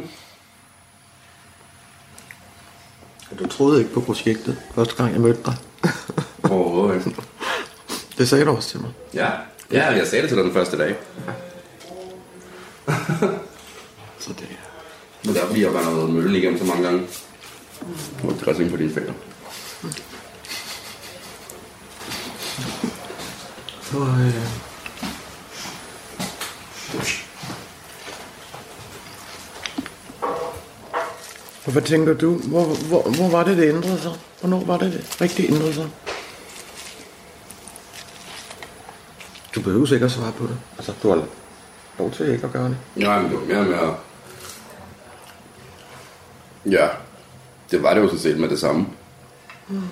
Du 3.39 3.47
troede 3.47 3.79
ikke 3.79 3.93
på 3.93 4.01
projektet, 4.01 4.57
første 4.75 4.95
gang 4.97 5.13
jeg 5.13 5.21
mødte 5.21 5.43
dig. 5.45 5.55
Overhovedet 6.51 7.07
ikke. 7.07 7.23
Det 8.19 8.29
sagde 8.29 8.45
du 8.45 8.51
også 8.51 8.69
til 8.69 8.81
mig. 8.81 8.91
Ja, 9.15 9.31
ja 9.73 9.87
jeg 9.87 10.07
sagde 10.07 10.23
det 10.23 10.29
til 10.29 10.37
dig 10.37 10.45
den 10.45 10.53
første 10.53 10.79
dag. 10.79 10.97
Så 14.25 14.33
det... 14.33 14.49
Men 15.25 15.35
det 15.35 15.43
er 15.43 15.47
fordi, 15.47 15.63
jeg 15.63 15.71
har 15.71 15.91
været 15.91 16.11
møllen 16.11 16.37
igennem 16.37 16.59
så 16.59 16.65
mange 16.65 16.83
gange. 16.83 17.07
Nu 18.23 18.31
er 18.31 18.35
dressing 18.35 18.71
på 18.71 18.77
dine 18.77 18.95
fingre. 18.95 19.15
Så, 23.83 23.99
øh... 23.99 24.70
Og 31.71 31.75
Hvad 31.75 31.83
tænker 31.83 32.15
du? 32.15 32.35
Hvor, 32.35 32.65
hvor, 32.65 33.03
hvor 33.03 33.29
var 33.29 33.45
det, 33.45 33.57
det 33.57 33.69
ændrede 33.69 34.01
sig? 34.01 34.13
Hvornår 34.41 34.65
var 34.65 34.79
det, 34.79 34.93
det 34.93 35.21
rigtig 35.21 35.51
ændrede 35.51 35.75
sig? 35.75 35.89
Du 39.55 39.61
behøver 39.63 39.87
sikkert 39.87 40.11
at 40.11 40.17
svare 40.17 40.33
på 40.33 40.47
det. 40.47 40.57
Altså, 40.79 40.93
du 41.03 41.09
har 41.09 41.25
lov 41.99 42.11
til 42.11 42.29
ikke 42.33 42.47
at 42.47 42.53
gøre 42.53 42.69
det. 42.69 42.77
Nej, 42.97 43.23
men 43.23 43.31
det 43.31 43.41
var 43.41 43.47
mere 43.47 43.65
med 43.65 43.75
at... 43.75 43.95
Ja, 46.73 46.89
det 47.71 47.83
var 47.83 47.95
det 47.95 48.01
jo 48.01 48.09
så 48.09 48.19
set 48.19 48.39
med 48.39 48.49
det 48.49 48.59
samme. 48.59 48.87
Mm. 49.69 49.83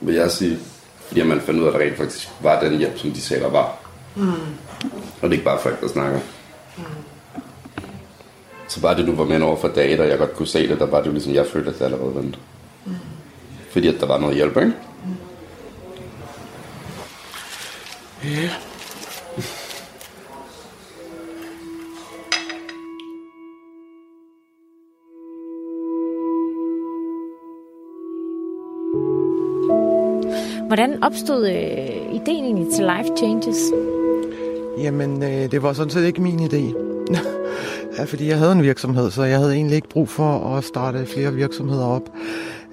Vil 0.00 0.14
jeg 0.14 0.30
sige. 0.30 0.58
Fordi 1.06 1.22
man 1.22 1.40
fandt 1.40 1.60
ud 1.60 1.64
af, 1.64 1.68
at 1.68 1.74
der 1.74 1.80
rent 1.80 1.96
faktisk 1.96 2.28
var 2.40 2.60
den 2.60 2.78
hjælp, 2.78 2.98
som 2.98 3.10
de 3.10 3.20
sagde, 3.20 3.42
der 3.42 3.50
var. 3.50 3.76
Mm. 4.16 4.30
Og 4.30 5.22
det 5.22 5.28
er 5.28 5.32
ikke 5.32 5.44
bare 5.44 5.60
folk, 5.62 5.80
der 5.80 5.88
snakker. 5.88 6.20
Mm. 6.76 6.84
Så 8.68 8.80
bare 8.80 8.96
det, 8.96 9.06
du 9.06 9.14
var 9.14 9.24
med 9.24 9.40
over 9.40 9.56
for 9.56 9.68
dage, 9.68 10.00
og 10.00 10.08
jeg 10.08 10.18
godt 10.18 10.34
kunne 10.34 10.46
se 10.46 10.68
det, 10.68 10.78
der 10.78 10.86
var 10.86 10.98
det 10.98 11.06
jo 11.06 11.12
ligesom, 11.12 11.34
jeg 11.34 11.46
følte, 11.46 11.70
at 11.70 11.78
det 11.78 11.84
allerede 11.84 12.14
vendte. 12.14 12.38
Mm. 12.86 12.92
Fordi 13.70 13.88
at 13.88 14.00
der 14.00 14.06
var 14.06 14.18
noget 14.18 14.36
hjælp, 14.36 14.56
ikke? 14.56 14.72
Ja. 18.24 18.50
Hvordan 30.66 31.02
opstod 31.02 31.48
øh, 31.48 32.14
ideen 32.14 32.44
egentlig 32.44 32.74
til 32.74 32.84
Life 32.84 33.16
Changes? 33.16 33.72
Jamen, 34.78 35.22
øh, 35.22 35.50
det 35.50 35.62
var 35.62 35.72
sådan 35.72 35.90
set 35.90 36.04
ikke 36.04 36.22
min 36.22 36.40
idé. 36.40 36.74
ja, 37.98 38.04
fordi 38.04 38.28
jeg 38.28 38.38
havde 38.38 38.52
en 38.52 38.62
virksomhed, 38.62 39.10
så 39.10 39.22
jeg 39.22 39.38
havde 39.38 39.54
egentlig 39.54 39.76
ikke 39.76 39.88
brug 39.88 40.08
for 40.08 40.56
at 40.56 40.64
starte 40.64 41.06
flere 41.06 41.34
virksomheder 41.34 41.84
op. 41.84 42.02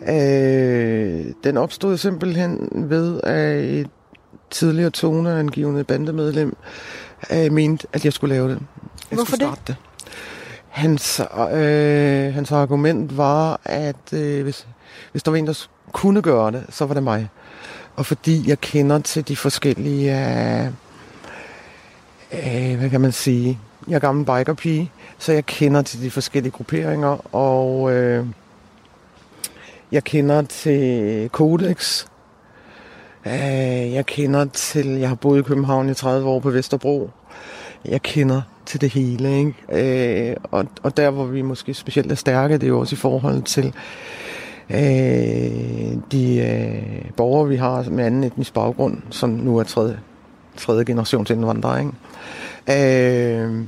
Øh, 0.07 1.25
den 1.43 1.57
opstod 1.57 1.97
simpelthen 1.97 2.69
ved, 2.89 3.21
at 3.23 3.63
et 3.63 3.87
tidligere 4.49 4.89
toneangivende 4.89 5.83
bandemedlem 5.83 6.55
øh, 7.31 7.51
mente, 7.51 7.87
at 7.93 8.05
jeg 8.05 8.13
skulle 8.13 8.35
lave 8.35 8.49
det. 8.49 8.59
Jeg 9.11 9.15
Hvorfor 9.15 9.25
skulle 9.25 9.45
det? 9.45 9.57
starte 9.57 9.61
det? 9.67 9.75
Hans, 10.69 11.21
øh, 11.53 12.33
hans 12.33 12.51
argument 12.51 13.17
var, 13.17 13.59
at 13.65 14.13
øh, 14.13 14.43
hvis, 14.43 14.67
hvis 15.11 15.23
der 15.23 15.31
var 15.31 15.37
en, 15.37 15.47
der 15.47 15.67
kunne 15.91 16.21
gøre 16.21 16.51
det, 16.51 16.63
så 16.69 16.85
var 16.85 16.93
det 16.93 17.03
mig. 17.03 17.29
Og 17.95 18.05
fordi 18.05 18.49
jeg 18.49 18.61
kender 18.61 18.99
til 18.99 19.27
de 19.27 19.35
forskellige, 19.35 20.19
øh, 20.19 20.65
øh, 22.33 22.77
hvad 22.79 22.89
kan 22.89 23.01
man 23.01 23.11
sige, 23.11 23.59
jeg 23.87 23.95
er 23.95 23.99
gammel 23.99 24.25
bikerpige, 24.25 24.91
så 25.17 25.33
jeg 25.33 25.45
kender 25.45 25.81
til 25.81 26.01
de 26.01 26.11
forskellige 26.11 26.51
grupperinger, 26.51 27.35
og 27.35 27.93
øh, 27.93 28.25
jeg 29.91 30.03
kender 30.03 30.41
til 30.41 31.29
Codex. 31.29 32.05
Øh, 33.25 33.93
jeg 33.93 34.05
kender 34.05 34.45
til, 34.45 34.87
jeg 34.87 35.09
har 35.09 35.15
boet 35.15 35.39
i 35.39 35.43
København 35.43 35.89
i 35.89 35.93
30 35.93 36.29
år 36.29 36.39
på 36.39 36.49
Vesterbro. 36.49 37.09
Jeg 37.85 38.01
kender 38.01 38.41
til 38.65 38.81
det 38.81 38.89
hele, 38.89 39.37
ikke? 39.37 40.29
Øh, 40.29 40.35
og, 40.51 40.65
og 40.83 40.97
der, 40.97 41.09
hvor 41.09 41.25
vi 41.25 41.41
måske 41.41 41.73
specielt 41.73 42.11
er 42.11 42.15
stærke, 42.15 42.53
det 42.53 42.63
er 42.63 42.67
jo 42.67 42.79
også 42.79 42.95
i 42.95 42.97
forhold 42.97 43.41
til 43.41 43.73
øh, 44.69 45.97
de 46.11 46.37
øh, 46.37 47.11
borgere, 47.17 47.47
vi 47.47 47.55
har 47.55 47.85
med 47.89 48.05
anden 48.05 48.23
etnisk 48.23 48.53
baggrund, 48.53 48.97
som 49.09 49.29
nu 49.29 49.57
er 49.57 49.63
tredje, 49.63 49.99
tredje 50.57 50.85
generations 50.85 51.29
indvandrer. 51.29 51.77
ikke? 51.77 51.91
Øh, 53.43 53.65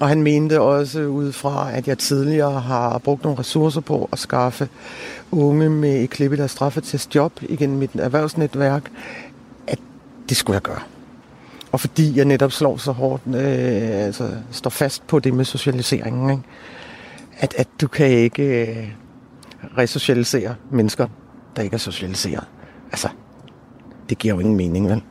og 0.00 0.08
han 0.08 0.22
mente 0.22 0.60
også 0.60 1.00
ud 1.00 1.32
fra, 1.32 1.72
at 1.72 1.88
jeg 1.88 1.98
tidligere 1.98 2.60
har 2.60 2.98
brugt 2.98 3.22
nogle 3.22 3.38
ressourcer 3.38 3.80
på 3.80 4.08
at 4.12 4.18
skaffe 4.18 4.68
unge 5.30 5.70
med 5.70 6.02
et 6.02 6.10
klip 6.10 6.32
i 6.32 6.36
deres 6.36 6.50
straffetest 6.50 7.14
job 7.14 7.32
igennem 7.42 7.78
mit 7.78 7.90
erhvervsnetværk, 7.94 8.90
at 9.66 9.78
det 10.28 10.36
skulle 10.36 10.54
jeg 10.54 10.62
gøre. 10.62 10.80
Og 11.72 11.80
fordi 11.80 12.16
jeg 12.16 12.24
netop 12.24 12.52
slår 12.52 12.76
så 12.76 12.92
hårdt, 12.92 13.22
øh, 13.26 14.04
altså 14.06 14.30
står 14.50 14.70
fast 14.70 15.06
på 15.06 15.18
det 15.18 15.34
med 15.34 15.44
socialiseringen, 15.44 16.30
ikke? 16.30 16.42
At, 17.38 17.54
at 17.58 17.68
du 17.80 17.88
kan 17.88 18.06
ikke 18.06 18.66
øh, 18.66 18.88
resocialisere 19.78 20.54
mennesker, 20.70 21.06
der 21.56 21.62
ikke 21.62 21.74
er 21.74 21.78
socialiseret. 21.78 22.44
Altså, 22.92 23.08
det 24.08 24.18
giver 24.18 24.34
jo 24.34 24.40
ingen 24.40 24.56
mening, 24.56 24.88
vel? 24.88 25.02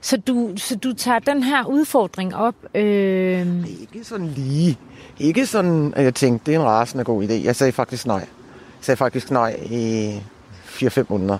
Så 0.00 0.16
du, 0.16 0.50
så 0.56 0.76
du 0.76 0.92
tager 0.92 1.18
den 1.18 1.42
her 1.42 1.64
udfordring 1.64 2.36
op. 2.36 2.54
Øh, 2.74 3.46
Ikke 3.80 4.04
sådan 4.04 4.26
lige. 4.26 4.78
Ikke 5.18 5.46
sådan, 5.46 5.92
at 5.96 6.04
jeg 6.04 6.14
tænkte, 6.14 6.46
det 6.46 6.54
er 6.56 6.60
en 6.60 6.66
rasende 6.66 7.04
god 7.04 7.24
idé. 7.24 7.32
Jeg 7.32 7.56
sagde 7.56 7.72
faktisk 7.72 8.06
nej. 8.06 8.16
Jeg 8.18 8.26
sagde 8.80 8.96
faktisk 8.96 9.30
nej 9.30 9.56
i 9.70 10.14
4-5 10.66 11.04
måneder. 11.08 11.38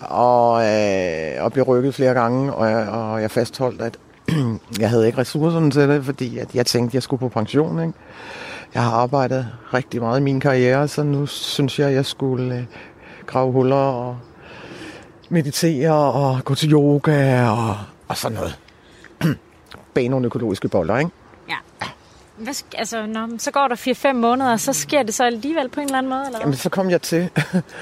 Og, 0.00 0.64
øh, 0.66 1.44
og 1.44 1.52
blev 1.52 1.64
rykket 1.64 1.94
flere 1.94 2.14
gange, 2.14 2.54
og 2.54 2.70
jeg, 2.70 2.88
og 2.88 3.22
jeg 3.22 3.30
fastholdt, 3.30 3.82
at 3.82 3.98
jeg 4.80 4.90
havde 4.90 5.06
ikke 5.06 5.18
ressourcerne 5.18 5.70
til 5.70 5.88
det, 5.88 6.04
fordi 6.04 6.38
at 6.38 6.54
jeg 6.54 6.66
tænkte, 6.66 6.90
at 6.90 6.94
jeg 6.94 7.02
skulle 7.02 7.20
på 7.20 7.28
pension. 7.28 7.80
Ikke? 7.80 7.92
Jeg 8.74 8.82
har 8.82 8.90
arbejdet 8.92 9.46
rigtig 9.74 10.00
meget 10.00 10.20
i 10.20 10.22
min 10.22 10.40
karriere, 10.40 10.88
så 10.88 11.02
nu 11.02 11.26
synes 11.26 11.78
jeg, 11.78 11.88
at 11.88 11.94
jeg 11.94 12.06
skulle 12.06 12.54
øh, 12.54 12.64
grave 13.26 13.52
huller 13.52 13.76
og 13.76 14.16
meditere 15.32 15.92
og 15.94 16.44
gå 16.44 16.54
til 16.54 16.72
yoga 16.72 17.48
og, 17.50 17.76
og 18.08 18.16
sådan 18.16 18.38
noget. 18.38 18.58
Bag 19.94 20.08
nogle 20.08 20.26
økologiske 20.26 20.68
boller, 20.68 20.98
ikke? 20.98 21.10
ja. 21.48 21.54
Hvad, 22.36 22.54
sk- 22.54 22.78
altså, 22.78 23.06
når, 23.06 23.28
så 23.38 23.50
går 23.50 23.68
der 23.68 23.76
4-5 24.10 24.12
måneder, 24.12 24.52
og 24.52 24.60
så 24.60 24.72
sker 24.72 25.02
det 25.02 25.14
så 25.14 25.24
alligevel 25.24 25.68
på 25.68 25.80
en 25.80 25.86
eller 25.86 25.98
anden 25.98 26.10
måde? 26.10 26.20
Eller? 26.20 26.30
hvad? 26.30 26.40
Jamen, 26.40 26.54
så 26.56 26.70
kom 26.70 26.90
jeg 26.90 27.02
til 27.02 27.30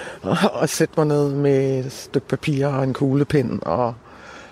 at 0.62 0.70
sætte 0.70 0.94
mig 0.96 1.06
ned 1.06 1.34
med 1.34 1.84
et 1.84 1.92
stykke 1.92 2.28
papir 2.28 2.66
og 2.66 2.84
en 2.84 2.92
kuglepen, 2.94 3.60
og, 3.62 3.94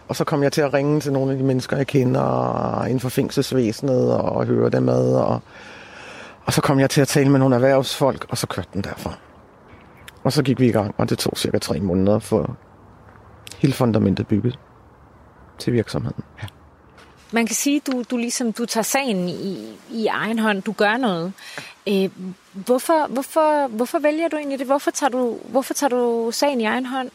og 0.08 0.16
så 0.16 0.24
kom 0.24 0.42
jeg 0.42 0.52
til 0.52 0.60
at 0.60 0.74
ringe 0.74 1.00
til 1.00 1.12
nogle 1.12 1.32
af 1.32 1.38
de 1.38 1.44
mennesker, 1.44 1.76
jeg 1.76 1.86
kender 1.86 2.84
inden 2.84 3.00
for 3.00 3.08
fængselsvæsenet, 3.08 4.12
og 4.12 4.46
høre 4.46 4.70
dem 4.70 4.88
ad, 4.88 5.14
og, 5.14 5.40
og 6.44 6.52
så 6.52 6.60
kom 6.60 6.80
jeg 6.80 6.90
til 6.90 7.00
at 7.00 7.08
tale 7.08 7.30
med 7.30 7.38
nogle 7.38 7.54
erhvervsfolk, 7.54 8.26
og 8.28 8.38
så 8.38 8.46
kørte 8.46 8.68
den 8.72 8.82
derfra. 8.82 9.12
Og 10.24 10.32
så 10.32 10.42
gik 10.42 10.60
vi 10.60 10.68
i 10.68 10.72
gang, 10.72 10.94
og 10.98 11.10
det 11.10 11.18
tog 11.18 11.32
cirka 11.36 11.58
tre 11.58 11.80
måneder 11.80 12.18
for 12.18 12.56
hele 13.58 13.72
fundamentet 13.72 14.26
bygget 14.26 14.58
til 15.58 15.72
virksomheden. 15.72 16.24
Ja. 16.42 16.46
Man 17.32 17.46
kan 17.46 17.56
sige, 17.56 17.80
du 17.80 18.04
du 18.10 18.16
ligesom 18.16 18.52
du 18.52 18.66
tager 18.66 18.84
sagen 18.84 19.28
i, 19.28 19.76
i 19.90 20.06
egen 20.06 20.38
hånd, 20.38 20.62
du 20.62 20.72
gør 20.72 20.96
noget. 20.96 21.32
Øh, 21.88 22.10
hvorfor, 22.52 23.06
hvorfor, 23.06 23.66
hvorfor 23.66 23.98
vælger 23.98 24.28
du 24.28 24.36
egentlig 24.36 24.58
det? 24.58 24.66
Hvorfor 24.66 24.90
tager 24.90 25.10
du, 25.10 25.38
hvorfor 25.48 25.74
tager 25.74 25.90
du 25.90 26.30
sagen 26.32 26.60
i 26.60 26.64
egen 26.64 26.86
hånd? 26.86 27.10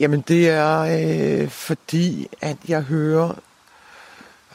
Jamen 0.00 0.20
det 0.20 0.50
er 0.50 0.80
øh, 0.80 1.48
fordi, 1.48 2.28
at 2.40 2.56
jeg 2.68 2.82
hører, 2.82 3.34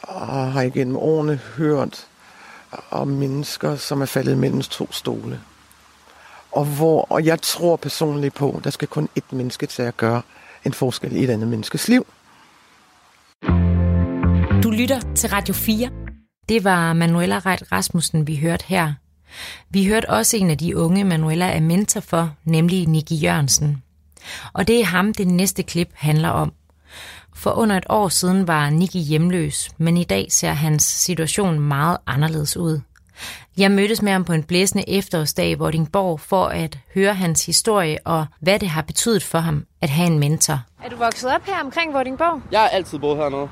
og 0.02 0.52
har 0.52 0.62
igennem 0.62 0.96
årene 0.96 1.36
hørt 1.36 2.06
om 2.90 3.08
mennesker, 3.08 3.76
som 3.76 4.02
er 4.02 4.06
faldet 4.06 4.38
mellem 4.38 4.62
to 4.62 4.92
stole. 4.92 5.40
Og, 6.52 6.64
hvor, 6.64 7.06
og 7.10 7.24
jeg 7.24 7.42
tror 7.42 7.76
personligt 7.76 8.34
på, 8.34 8.50
at 8.50 8.64
der 8.64 8.70
skal 8.70 8.88
kun 8.88 9.08
et 9.16 9.32
menneske 9.32 9.66
til 9.66 9.82
at 9.82 9.96
gøre 9.96 10.22
en 10.64 10.72
forskel 10.72 11.16
i 11.16 11.24
et 11.24 11.30
andet 11.30 11.48
menneskes 11.48 11.88
liv. 11.88 12.06
Du 14.62 14.70
lytter 14.70 15.00
til 15.14 15.30
Radio 15.30 15.54
4. 15.54 15.90
Det 16.48 16.64
var 16.64 16.92
Manuela 16.92 17.38
Reit 17.38 17.72
Rasmussen, 17.72 18.26
vi 18.26 18.36
hørte 18.36 18.64
her. 18.68 18.94
Vi 19.70 19.86
hørte 19.86 20.10
også 20.10 20.36
en 20.36 20.50
af 20.50 20.58
de 20.58 20.76
unge, 20.76 21.04
Manuela 21.04 21.46
er 21.52 21.60
mentor 21.60 22.00
for, 22.00 22.34
nemlig 22.44 22.88
Niki 22.88 23.14
Jørgensen. 23.14 23.82
Og 24.52 24.68
det 24.68 24.80
er 24.80 24.84
ham, 24.84 25.14
det 25.14 25.26
næste 25.26 25.62
klip 25.62 25.88
handler 25.94 26.28
om. 26.28 26.52
For 27.34 27.50
under 27.50 27.76
et 27.76 27.86
år 27.88 28.08
siden 28.08 28.46
var 28.46 28.70
Niki 28.70 28.98
hjemløs, 28.98 29.70
men 29.78 29.96
i 29.96 30.04
dag 30.04 30.32
ser 30.32 30.52
hans 30.52 30.82
situation 30.82 31.60
meget 31.60 31.96
anderledes 32.06 32.56
ud. 32.56 32.80
Jeg 33.58 33.70
mødtes 33.70 34.02
med 34.02 34.12
ham 34.12 34.24
på 34.24 34.32
en 34.32 34.42
blæsende 34.42 34.90
efterårsdag 34.90 35.50
i 35.50 35.54
Vordingborg 35.54 36.20
for 36.20 36.46
at 36.46 36.78
høre 36.94 37.14
hans 37.14 37.46
historie 37.46 37.98
og 38.04 38.26
hvad 38.40 38.58
det 38.58 38.68
har 38.68 38.82
betydet 38.82 39.22
for 39.22 39.38
ham 39.38 39.64
at 39.80 39.90
have 39.90 40.06
en 40.06 40.18
mentor. 40.18 40.58
Er 40.84 40.88
du 40.88 40.96
vokset 40.96 41.34
op 41.34 41.44
her 41.46 41.60
omkring 41.64 41.94
Vordingborg? 41.94 42.42
Jeg 42.52 42.60
har 42.60 42.68
altid 42.68 42.98
boet 42.98 43.16
hernede. 43.16 43.48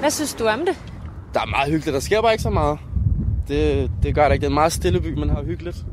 Hvad 0.00 0.10
synes 0.10 0.34
du 0.34 0.46
om 0.46 0.58
det? 0.58 0.76
Der 1.34 1.40
er 1.40 1.46
meget 1.46 1.70
hyggeligt. 1.72 1.94
Der 1.94 2.00
sker 2.00 2.22
bare 2.22 2.32
ikke 2.32 2.42
så 2.42 2.50
meget. 2.50 2.78
Det, 3.48 3.90
det 4.02 4.14
gør 4.14 4.24
det 4.24 4.32
ikke. 4.34 4.40
Det 4.40 4.46
er 4.46 4.50
en 4.50 4.54
meget 4.54 4.72
stille 4.72 5.00
by, 5.00 5.14
men 5.18 5.30
har 5.30 5.42
hyggeligt. 5.44 5.76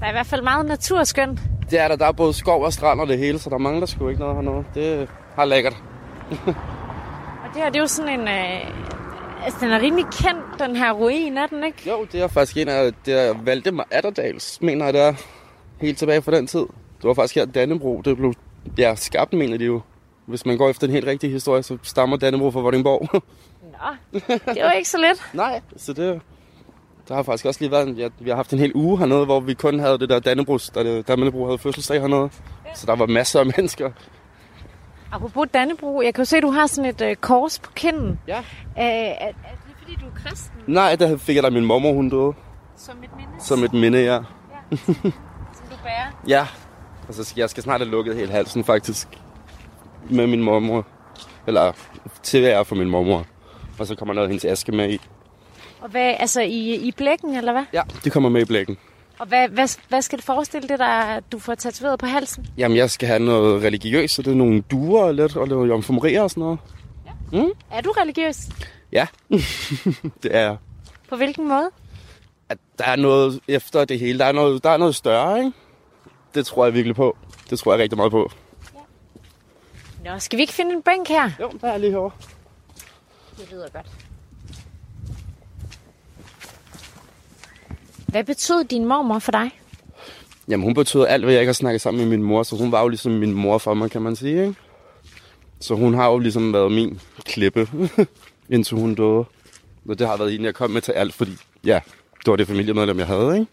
Der 0.00 0.06
er 0.06 0.10
i 0.10 0.12
hvert 0.12 0.26
fald 0.26 0.42
meget 0.42 0.66
naturskønt. 0.66 1.40
det 1.70 1.80
er 1.80 1.88
der. 1.88 1.96
Der 1.96 2.06
er 2.06 2.12
både 2.12 2.32
skov 2.34 2.62
og 2.64 2.72
strand 2.72 3.00
og 3.00 3.06
det 3.06 3.18
hele, 3.18 3.38
så 3.38 3.50
der 3.50 3.58
mangler 3.58 3.86
sgu 3.86 4.08
ikke 4.08 4.20
noget 4.20 4.34
hernede. 4.36 4.64
Det 4.74 5.08
har 5.34 5.44
lækkert. 5.44 5.76
Og 7.44 7.54
det 7.54 7.62
her, 7.62 7.66
det 7.70 7.76
er 7.76 7.80
jo 7.80 7.86
sådan 7.86 8.20
en... 8.20 8.28
Øh, 8.28 8.60
altså, 9.44 9.58
den 9.60 9.70
er 9.70 9.80
rimelig 9.80 10.04
kendt, 10.04 10.58
den 10.58 10.76
her 10.76 10.92
ruin, 10.92 11.38
er 11.38 11.46
den 11.46 11.64
ikke? 11.64 11.90
Jo, 11.90 12.06
det 12.12 12.22
er 12.22 12.28
faktisk 12.28 12.56
en 12.56 12.68
af 12.68 12.92
det 13.04 13.14
er 13.14 13.34
Valdemar 13.44 13.86
Atterdals, 13.90 14.62
mener 14.62 14.84
jeg 14.84 14.94
det 14.94 15.02
er. 15.02 15.14
Helt 15.80 15.98
tilbage 15.98 16.22
fra 16.22 16.32
den 16.32 16.46
tid. 16.46 16.66
Det 17.02 17.08
var 17.08 17.14
faktisk 17.14 17.34
her 17.34 17.44
Dannebro, 17.44 18.00
det 18.00 18.16
blev 18.16 18.34
ja, 18.78 18.94
skabt, 18.94 19.32
mener 19.32 19.58
de 19.58 19.64
jo. 19.64 19.80
Hvis 20.26 20.46
man 20.46 20.58
går 20.58 20.68
efter 20.70 20.86
den 20.86 20.94
helt 20.94 21.06
rigtige 21.06 21.32
historie, 21.32 21.62
så 21.62 21.78
stammer 21.82 22.16
Dannebro 22.16 22.50
fra 22.50 22.60
Vordingborg. 22.60 23.08
Nå, 23.12 24.20
det 24.54 24.62
var 24.62 24.72
ikke 24.72 24.88
så 24.88 24.98
let. 24.98 25.22
Nej, 25.42 25.60
så 25.76 25.92
det... 25.92 26.20
Der 27.08 27.14
har 27.14 27.22
faktisk 27.22 27.46
også 27.46 27.60
lige 27.60 27.70
været... 27.70 27.88
En, 27.88 27.94
ja, 27.94 28.08
vi 28.18 28.30
har 28.30 28.36
haft 28.36 28.52
en 28.52 28.58
hel 28.58 28.72
uge 28.74 28.98
hernede, 28.98 29.24
hvor 29.24 29.40
vi 29.40 29.54
kun 29.54 29.78
havde 29.78 29.98
det 29.98 30.08
der 30.08 30.18
Dannebros, 30.18 30.70
da, 30.70 30.84
det, 30.84 31.08
da 31.08 31.12
Dannebro 31.12 31.44
havde 31.44 31.58
fødselsdag 31.58 32.00
hernede. 32.00 32.30
Så 32.74 32.86
der 32.86 32.96
var 32.96 33.06
masser 33.06 33.40
af 33.40 33.46
mennesker. 33.56 33.90
Apropos 35.12 35.46
Dannebro, 35.54 36.02
jeg 36.02 36.14
kan 36.14 36.22
jo 36.22 36.26
se, 36.26 36.36
at 36.36 36.42
du 36.42 36.50
har 36.50 36.66
sådan 36.66 36.90
et 36.90 37.00
øh, 37.00 37.16
kors 37.16 37.58
på 37.58 37.70
kinden. 37.74 38.20
Ja. 38.28 38.38
Øh, 38.38 38.44
er, 38.76 39.26
er 39.26 39.26
det 39.28 39.74
fordi, 39.78 39.94
du 40.00 40.06
er 40.06 40.10
kristen? 40.24 40.56
Nej, 40.66 40.96
der 40.96 41.16
fik 41.16 41.36
jeg 41.36 41.42
da 41.42 41.50
min 41.50 41.64
mormor, 41.64 41.92
hun 41.92 42.08
døde. 42.08 42.32
Som 42.76 42.96
et 43.04 43.10
minde? 43.16 43.32
Som 43.44 43.64
et 43.64 43.72
minde, 43.72 43.98
ja. 43.98 44.18
Som 44.76 44.94
du 45.70 45.76
bærer? 45.82 46.22
Ja. 46.28 46.46
Og 47.08 47.14
så 47.14 47.24
skal 47.24 47.40
jeg 47.40 47.50
skal 47.50 47.62
snart 47.62 47.80
have 47.80 47.90
lukket 47.90 48.16
hele 48.16 48.32
halsen, 48.32 48.64
faktisk. 48.64 49.08
Med 50.10 50.26
min 50.26 50.42
mormor. 50.42 50.86
Eller 51.46 51.72
til 52.22 52.44
ære 52.44 52.64
for 52.64 52.74
min 52.74 52.90
mormor. 52.90 53.26
Og 53.78 53.86
så 53.86 53.94
kommer 53.94 54.14
noget 54.14 54.26
af 54.26 54.30
hendes 54.30 54.44
aske 54.44 54.72
med 54.72 54.90
i. 54.90 55.00
Og 55.80 55.88
hvad, 55.88 56.14
altså 56.18 56.40
i, 56.40 56.74
i 56.74 56.92
blækken, 56.96 57.34
eller 57.34 57.52
hvad? 57.52 57.64
Ja, 57.72 57.82
det 58.04 58.12
kommer 58.12 58.28
med 58.28 58.40
i 58.42 58.44
blækken. 58.44 58.78
Og 59.20 59.26
hvad, 59.26 59.48
hvad, 59.48 59.68
hvad 59.88 60.02
skal 60.02 60.18
det 60.18 60.24
forestille 60.26 60.68
det, 60.68 60.78
der 60.78 61.20
du 61.20 61.38
får 61.38 61.54
tatoveret 61.54 61.98
på 61.98 62.06
halsen? 62.06 62.46
Jamen, 62.58 62.76
jeg 62.76 62.90
skal 62.90 63.08
have 63.08 63.18
noget 63.18 63.62
religiøst, 63.62 64.14
så 64.14 64.22
det 64.22 64.30
er 64.30 64.34
nogle 64.34 64.60
duer 64.60 65.12
lidt, 65.12 65.36
og 65.36 65.48
noget 65.48 65.68
jomfrumerier 65.68 66.22
og 66.22 66.30
sådan 66.30 66.40
noget. 66.40 66.58
Er 67.70 67.80
du 67.80 67.90
religiøs? 67.90 68.48
Ja, 68.92 69.06
det 70.22 70.36
er 70.36 70.40
jeg. 70.40 70.56
På 71.08 71.16
hvilken 71.16 71.48
måde? 71.48 71.70
At 72.48 72.58
der 72.78 72.84
er 72.84 72.96
noget 72.96 73.40
efter 73.48 73.84
det 73.84 73.98
hele. 73.98 74.18
Der 74.18 74.24
er 74.24 74.32
noget, 74.32 74.64
der 74.64 74.70
er 74.70 74.76
noget 74.76 74.94
større, 74.94 75.38
ikke? 75.38 75.52
Det 76.34 76.46
tror 76.46 76.64
jeg 76.64 76.74
virkelig 76.74 76.96
på. 76.96 77.16
Det 77.50 77.58
tror 77.58 77.72
jeg 77.72 77.82
rigtig 77.82 77.96
meget 77.96 78.12
på. 78.12 78.30
Nå, 80.04 80.18
skal 80.18 80.36
vi 80.36 80.40
ikke 80.42 80.52
finde 80.52 80.72
en 80.72 80.82
bænk 80.82 81.08
her? 81.08 81.30
Jo, 81.40 81.50
der 81.60 81.68
er 81.68 81.78
lige 81.78 81.90
herovre. 81.90 82.16
Det 83.38 83.48
lyder 83.52 83.68
godt. 83.68 83.86
Hvad 88.10 88.24
betød 88.24 88.64
din 88.64 88.84
mormor 88.84 89.18
for 89.18 89.32
dig? 89.32 89.50
Jamen, 90.48 90.64
hun 90.64 90.74
betød 90.74 91.06
alt, 91.06 91.24
hvad 91.24 91.34
jeg 91.34 91.40
ikke 91.40 91.48
har 91.48 91.54
snakket 91.54 91.80
sammen 91.80 92.00
med 92.00 92.18
min 92.18 92.26
mor, 92.26 92.42
så 92.42 92.56
hun 92.56 92.72
var 92.72 92.82
jo 92.82 92.88
ligesom 92.88 93.12
min 93.12 93.32
mor 93.32 93.58
for 93.58 93.74
mig, 93.74 93.90
kan 93.90 94.02
man 94.02 94.16
sige, 94.16 94.40
ikke? 94.40 94.54
Så 95.60 95.74
hun 95.74 95.94
har 95.94 96.10
jo 96.10 96.18
ligesom 96.18 96.52
været 96.52 96.72
min 96.72 97.00
klippe, 97.24 97.68
indtil 98.54 98.76
hun 98.76 98.94
døde. 98.94 99.24
Og 99.88 99.98
det 99.98 100.06
har 100.06 100.16
været 100.16 100.32
hende, 100.32 100.46
jeg 100.46 100.54
kom 100.54 100.70
med 100.70 100.80
til 100.80 100.92
alt, 100.92 101.14
fordi 101.14 101.32
ja, 101.64 101.80
det 102.18 102.30
var 102.30 102.36
det 102.36 102.46
familiemedlem, 102.46 102.98
jeg 102.98 103.06
havde, 103.06 103.34
ikke? 103.34 103.46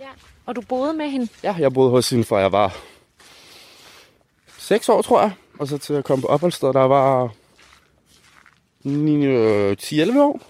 Ja. 0.00 0.08
Og 0.46 0.56
du 0.56 0.60
boede 0.60 0.92
med 0.92 1.10
hende? 1.10 1.28
Ja, 1.42 1.56
jeg 1.58 1.72
boede 1.72 1.90
hos 1.90 2.10
hende, 2.10 2.24
fra 2.24 2.38
jeg 2.38 2.52
var 2.52 2.76
6 4.58 4.88
år, 4.88 5.02
tror 5.02 5.20
jeg. 5.20 5.32
Og 5.58 5.68
så 5.68 5.78
til 5.78 5.94
at 5.94 6.04
komme 6.04 6.22
på 6.22 6.28
opholdssted, 6.28 6.72
der 6.72 6.82
var 6.82 7.26
10-11 8.86 10.18
år. 10.18 10.40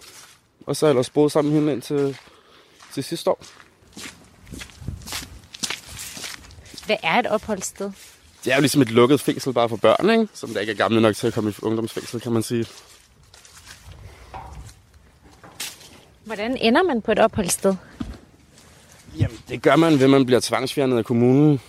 Og 0.67 0.77
så 0.77 0.87
ellers 0.87 1.11
boede 1.11 1.31
sammen 1.31 1.53
med 1.53 1.61
hende 1.61 1.73
indtil 1.73 2.17
til 2.95 3.05
sidste 3.05 3.31
år. 3.31 3.45
Hvad 6.87 6.97
er 7.03 7.19
et 7.19 7.27
opholdssted? 7.27 7.91
Det 8.45 8.53
er 8.53 8.57
jo 8.57 8.61
ligesom 8.61 8.83
et 8.83 8.91
lukket 8.91 9.21
fængsel 9.21 9.53
bare 9.53 9.69
for 9.69 9.77
børn, 9.77 10.11
ikke? 10.11 10.29
Som 10.35 10.51
der 10.51 10.61
ikke 10.61 10.73
er 10.73 10.77
gamle 10.77 11.01
nok 11.01 11.15
til 11.15 11.27
at 11.27 11.35
komme 11.35 11.51
i 11.51 11.55
ungdomsfængsel, 11.63 12.21
kan 12.21 12.33
man 12.33 12.43
sige. 12.43 12.67
Hvordan 16.25 16.57
ender 16.57 16.83
man 16.83 17.03
på 17.03 17.13
et 17.13 17.19
opholdssted? 17.19 17.75
Jamen, 19.19 19.39
det 19.49 19.63
gør 19.63 19.77
man 19.77 20.01
ved, 20.01 20.09
man 20.09 20.27
bliver 20.27 20.41
tvangsfjernet 20.41 20.99
af 20.99 21.05
kommunen. 21.05 21.61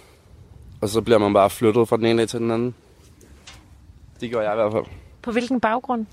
Og 0.81 0.89
så 0.89 1.01
bliver 1.01 1.17
man 1.17 1.33
bare 1.33 1.49
flyttet 1.49 1.87
fra 1.87 1.97
den 1.97 2.05
ene 2.05 2.19
dag 2.19 2.29
til 2.29 2.39
den 2.39 2.51
anden. 2.51 2.75
Det 4.21 4.31
gør 4.31 4.41
jeg 4.41 4.53
i 4.53 4.55
hvert 4.55 4.71
fald. 4.71 4.85
På 5.21 5.31
hvilken 5.31 5.59
baggrund? 5.59 6.05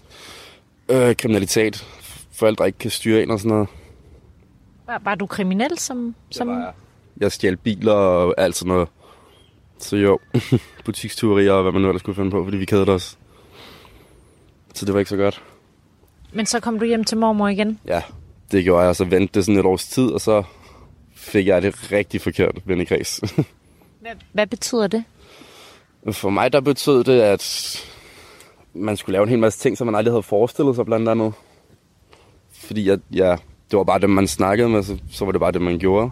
Øh, 0.89 1.17
kriminalitet. 1.17 1.87
Forældre 2.33 2.67
ikke 2.67 2.79
kan 2.79 2.91
styre 2.91 3.23
en 3.23 3.31
og 3.31 3.39
sådan 3.39 3.49
noget. 3.49 3.69
Var, 4.93 5.01
var 5.05 5.15
du 5.15 5.27
kriminel 5.27 5.79
som... 5.79 6.15
som... 6.31 6.49
Det 6.49 6.57
var 6.57 6.63
jeg. 6.63 6.73
Jeg 7.21 7.33
stjal 7.33 7.57
biler 7.57 7.93
og 7.93 8.35
alt 8.39 8.57
sådan 8.57 8.69
noget. 8.69 8.89
Så 9.79 9.97
jo, 9.97 10.19
butikstyverier 10.85 11.53
og 11.53 11.63
hvad 11.63 11.73
man 11.73 11.83
nu 11.83 11.89
ellers 11.89 12.01
skulle 12.01 12.17
finde 12.17 12.31
på, 12.31 12.45
fordi 12.45 12.57
vi 12.57 12.65
kædede 12.65 12.91
os. 12.91 13.19
Så 14.75 14.87
det 14.87 14.95
var 14.95 14.99
ikke 15.01 15.09
så 15.09 15.17
godt. 15.17 15.43
Men 16.33 16.47
så 16.47 16.61
kom 16.61 16.79
du 16.79 16.85
hjem 16.85 17.05
til 17.05 17.19
mormor 17.19 17.49
igen? 17.49 17.81
Ja, 17.87 18.03
det 18.51 18.65
gjorde 18.65 18.85
jeg. 18.85 18.97
Så 18.97 19.05
ventede 19.05 19.31
det 19.35 19.45
sådan 19.45 19.59
et 19.59 19.67
års 19.67 19.87
tid, 19.87 20.11
og 20.11 20.21
så 20.21 20.43
fik 21.15 21.47
jeg 21.47 21.63
det 21.63 21.93
rigtig 21.93 22.21
forkert 22.21 22.59
vennekreds. 22.65 23.21
Hvad, 24.01 24.13
hvad 24.33 24.47
betyder 24.47 24.87
det? 24.87 25.05
For 26.13 26.31
mig 26.31 26.53
der 26.53 26.61
betød 26.61 27.05
det, 27.05 27.21
at 27.21 27.77
man 28.75 28.97
skulle 28.97 29.13
lave 29.13 29.23
en 29.23 29.29
hel 29.29 29.39
masse 29.39 29.59
ting, 29.59 29.79
som 29.79 29.87
man 29.87 29.95
aldrig 29.95 30.13
havde 30.13 30.23
forestillet 30.23 30.77
sig 30.77 30.87
blandt 30.87 31.09
andet. 31.09 31.33
Fordi 32.53 32.89
at, 32.89 33.01
ja, 33.13 33.37
det 33.73 33.79
var 33.79 33.85
bare 33.85 33.99
det, 33.99 34.11
man 34.11 34.27
snakkede 34.27 34.69
med, 34.69 34.83
så, 34.83 34.99
så 35.11 35.25
var 35.25 35.33
det 35.33 35.41
bare 35.41 35.53
det, 35.53 35.63
man 35.63 35.79
gjorde. 35.79 36.11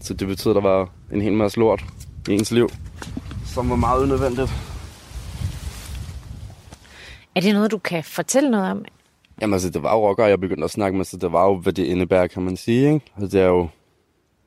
Så 0.00 0.14
det 0.14 0.28
betød, 0.28 0.52
at 0.52 0.54
der 0.54 0.60
var 0.70 0.88
en 1.12 1.20
hel 1.20 1.32
masse 1.32 1.58
lort 1.58 1.84
i 2.28 2.32
ens 2.32 2.50
liv, 2.50 2.68
som 3.46 3.70
var 3.70 3.76
meget 3.76 4.02
unødvendigt. 4.02 4.50
Er 7.34 7.40
det 7.40 7.54
noget, 7.54 7.70
du 7.70 7.78
kan 7.78 8.04
fortælle 8.04 8.50
noget 8.50 8.70
om? 8.70 8.84
Jamen 9.40 9.54
altså, 9.54 9.70
det 9.70 9.82
var 9.82 9.92
jo 9.94 10.08
rockere, 10.08 10.26
jeg 10.26 10.40
begyndte 10.40 10.64
at 10.64 10.70
snakke 10.70 10.96
med, 10.96 11.04
så 11.04 11.16
det 11.16 11.32
var 11.32 11.44
jo, 11.44 11.54
hvad 11.54 11.72
det 11.72 11.84
indebærer, 11.84 12.26
kan 12.26 12.42
man 12.42 12.56
sige, 12.56 12.94
ikke? 12.94 13.06
Altså, 13.16 13.36
det 13.38 13.44
er 13.44 13.48
jo 13.48 13.68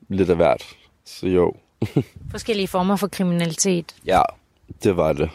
lidt 0.08 0.30
af 0.30 0.36
hvert. 0.36 0.76
Så 1.04 1.26
jo, 1.26 1.52
Forskellige 2.30 2.68
former 2.68 2.96
for 2.96 3.08
kriminalitet. 3.08 3.96
ja, 4.06 4.22
det 4.82 4.96
var 4.96 5.12
det. 5.12 5.30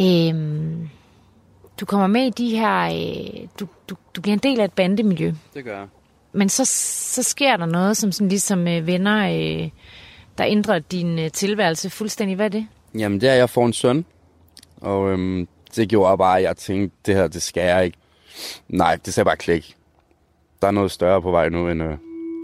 Øhm, 0.00 0.88
du 1.80 1.86
kommer 1.86 2.06
med 2.06 2.26
i 2.26 2.30
de 2.30 2.58
her... 2.58 2.84
Øh, 2.86 3.48
du, 3.60 3.66
du, 3.90 3.96
du 4.16 4.20
bliver 4.20 4.32
en 4.32 4.42
del 4.42 4.60
af 4.60 4.64
et 4.64 4.72
bandemiljø. 4.72 5.32
Det 5.54 5.64
gør 5.64 5.78
jeg. 5.78 5.86
Men 6.36 6.48
så, 6.48 6.64
så 7.14 7.22
sker 7.22 7.56
der 7.56 7.66
noget, 7.66 7.96
som 7.96 8.12
sådan 8.12 8.28
ligesom 8.28 8.68
øh, 8.68 8.86
venner, 8.86 9.26
øh, 9.26 9.68
der 10.38 10.44
ændrer 10.46 10.78
din 10.78 11.18
øh, 11.18 11.30
tilværelse 11.30 11.90
fuldstændig. 11.90 12.36
Hvad 12.36 12.46
er 12.46 12.50
det? 12.50 12.66
Jamen, 12.98 13.20
det 13.20 13.28
er, 13.28 13.34
jeg 13.34 13.50
får 13.50 13.66
en 13.66 13.72
søn. 13.72 14.04
Og 14.80 15.10
øhm, 15.10 15.48
det 15.76 15.88
gjorde 15.88 16.18
bare, 16.18 16.36
at 16.36 16.42
jeg 16.42 16.56
tænkte, 16.56 16.96
det 17.06 17.14
her, 17.14 17.26
det 17.26 17.42
skal 17.42 17.62
jeg 17.62 17.84
ikke. 17.84 17.98
Nej, 18.68 18.98
det 19.04 19.14
sagde 19.14 19.24
bare 19.24 19.36
klik. 19.36 19.76
Der 20.62 20.66
er 20.66 20.72
noget 20.72 20.90
større 20.90 21.22
på 21.22 21.30
vej 21.30 21.48
nu, 21.48 21.68
end, 21.68 21.82
øh, 21.82 21.94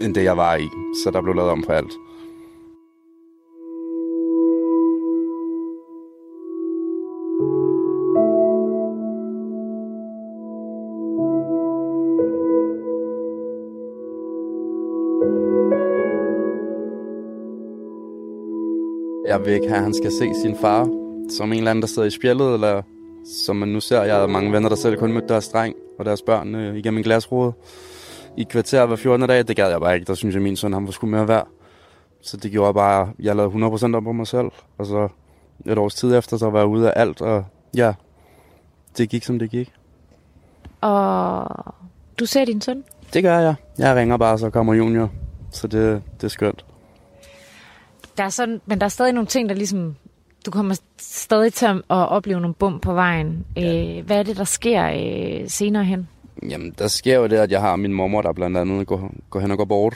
end 0.01 0.15
det, 0.15 0.23
jeg 0.23 0.37
var 0.37 0.55
i. 0.55 0.67
Så 1.03 1.11
der 1.11 1.21
blev 1.21 1.35
lavet 1.35 1.51
om 1.51 1.63
på 1.67 1.71
alt. 1.71 1.91
Jeg 19.33 19.45
vil 19.45 19.53
ikke 19.53 19.67
have, 19.67 19.77
at 19.77 19.83
han 19.83 19.93
skal 19.93 20.11
se 20.11 20.33
sin 20.41 20.57
far 20.57 20.89
som 21.29 21.51
en 21.51 21.57
eller 21.57 21.71
anden, 21.71 21.81
der 21.81 21.87
sidder 21.87 22.07
i 22.07 22.11
spjældet, 22.11 22.53
eller 22.53 22.81
som 23.45 23.55
man 23.55 23.69
nu 23.69 23.79
ser. 23.79 24.03
Jeg 24.03 24.15
har 24.15 24.27
mange 24.27 24.51
venner, 24.51 24.69
der 24.69 24.75
selv 24.75 24.97
kun 24.97 25.13
mødte 25.13 25.27
deres 25.27 25.47
dreng 25.47 25.75
og 25.99 26.05
deres 26.05 26.21
børn 26.21 26.55
øh, 26.55 26.75
igennem 26.77 26.97
en 26.97 27.03
glasrude 27.03 27.53
i 28.37 28.43
kvarter 28.43 28.85
hver 28.85 28.95
14. 28.95 29.29
dag. 29.29 29.47
Det 29.47 29.55
gad 29.55 29.69
jeg 29.69 29.79
bare 29.79 29.95
ikke. 29.95 30.05
Der 30.05 30.13
synes 30.13 30.35
jeg, 30.35 30.43
min 30.43 30.55
søn 30.55 30.73
han 30.73 30.85
var 30.85 30.91
sgu 30.91 31.07
mere 31.07 31.27
værd. 31.27 31.47
Så 32.21 32.37
det 32.37 32.51
gjorde 32.51 32.73
bare, 32.73 33.09
jeg 33.19 33.35
lavede 33.35 33.65
100% 33.65 33.95
op 33.95 34.03
på 34.03 34.11
mig 34.11 34.27
selv. 34.27 34.51
Og 34.77 34.85
så 34.85 35.07
et 35.65 35.77
års 35.77 35.95
tid 35.95 36.15
efter, 36.15 36.37
så 36.37 36.49
var 36.49 36.59
jeg 36.59 36.67
ude 36.67 36.91
af 36.91 37.01
alt, 37.01 37.21
og 37.21 37.45
ja, 37.75 37.93
det 38.97 39.09
gik 39.09 39.23
som 39.23 39.39
det 39.39 39.49
gik. 39.49 39.73
Og 40.81 41.47
du 42.19 42.25
ser 42.25 42.45
din 42.45 42.61
søn? 42.61 42.83
Det 43.13 43.23
gør 43.23 43.39
jeg. 43.39 43.55
Jeg 43.77 43.95
ringer 43.95 44.17
bare, 44.17 44.37
så 44.37 44.49
kommer 44.49 44.73
junior. 44.73 45.09
Så 45.51 45.67
det, 45.67 46.01
det 46.17 46.23
er 46.23 46.29
skønt. 46.29 46.65
Der 48.17 48.23
er 48.23 48.29
sådan, 48.29 48.61
men 48.65 48.79
der 48.79 48.85
er 48.85 48.89
stadig 48.89 49.13
nogle 49.13 49.27
ting, 49.27 49.49
der 49.49 49.55
ligesom... 49.55 49.95
Du 50.45 50.51
kommer 50.51 50.79
stadig 50.97 51.53
til 51.53 51.65
at 51.65 51.83
opleve 51.89 52.41
nogle 52.41 52.53
bum 52.53 52.79
på 52.79 52.93
vejen. 52.93 53.45
Ja. 53.55 53.97
Øh, 53.97 54.05
hvad 54.05 54.19
er 54.19 54.23
det, 54.23 54.37
der 54.37 54.43
sker 54.43 54.85
øh, 54.85 55.49
senere 55.49 55.83
hen? 55.83 56.07
Jamen, 56.49 56.75
der 56.77 56.87
sker 56.87 57.15
jo 57.15 57.27
det, 57.27 57.37
at 57.37 57.51
jeg 57.51 57.61
har 57.61 57.75
min 57.75 57.93
mormor, 57.93 58.21
der 58.21 58.33
blandt 58.33 58.57
andet 58.57 58.87
går, 58.87 59.11
går 59.29 59.39
hen 59.39 59.51
og 59.51 59.57
går 59.57 59.65
bort. 59.65 59.95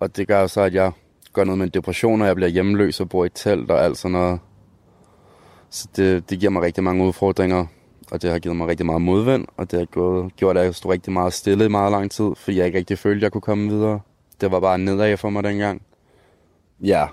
Og 0.00 0.16
det 0.16 0.28
gør 0.28 0.46
så, 0.46 0.60
at 0.60 0.74
jeg 0.74 0.92
gør 1.32 1.44
noget 1.44 1.58
med 1.58 1.66
en 1.66 1.70
depression, 1.74 2.20
og 2.20 2.26
jeg 2.26 2.36
bliver 2.36 2.48
hjemløs 2.48 3.00
og 3.00 3.08
bor 3.08 3.24
i 3.24 3.26
et 3.26 3.32
telt 3.34 3.70
og 3.70 3.84
alt 3.84 3.98
sådan 3.98 4.12
noget. 4.12 4.40
Så 5.70 5.88
det, 5.96 6.30
det 6.30 6.40
giver 6.40 6.50
mig 6.50 6.62
rigtig 6.62 6.84
mange 6.84 7.04
udfordringer, 7.04 7.66
og 8.10 8.22
det 8.22 8.30
har 8.30 8.38
givet 8.38 8.56
mig 8.56 8.68
rigtig 8.68 8.86
meget 8.86 9.02
modvind, 9.02 9.46
og 9.56 9.70
det 9.70 9.78
har 9.78 9.86
gået, 9.86 10.36
gjort, 10.36 10.56
at 10.56 10.64
jeg 10.64 10.74
stod 10.74 10.90
rigtig 10.90 11.12
meget 11.12 11.32
stille 11.32 11.64
i 11.64 11.68
meget 11.68 11.92
lang 11.92 12.10
tid, 12.10 12.30
fordi 12.36 12.58
jeg 12.58 12.66
ikke 12.66 12.78
rigtig 12.78 12.98
følte, 12.98 13.18
at 13.18 13.22
jeg 13.22 13.32
kunne 13.32 13.40
komme 13.40 13.68
videre. 13.68 14.00
Det 14.40 14.50
var 14.50 14.60
bare 14.60 14.78
nedad 14.78 15.16
for 15.16 15.30
mig 15.30 15.44
dengang. 15.44 15.82
Ja, 16.82 17.06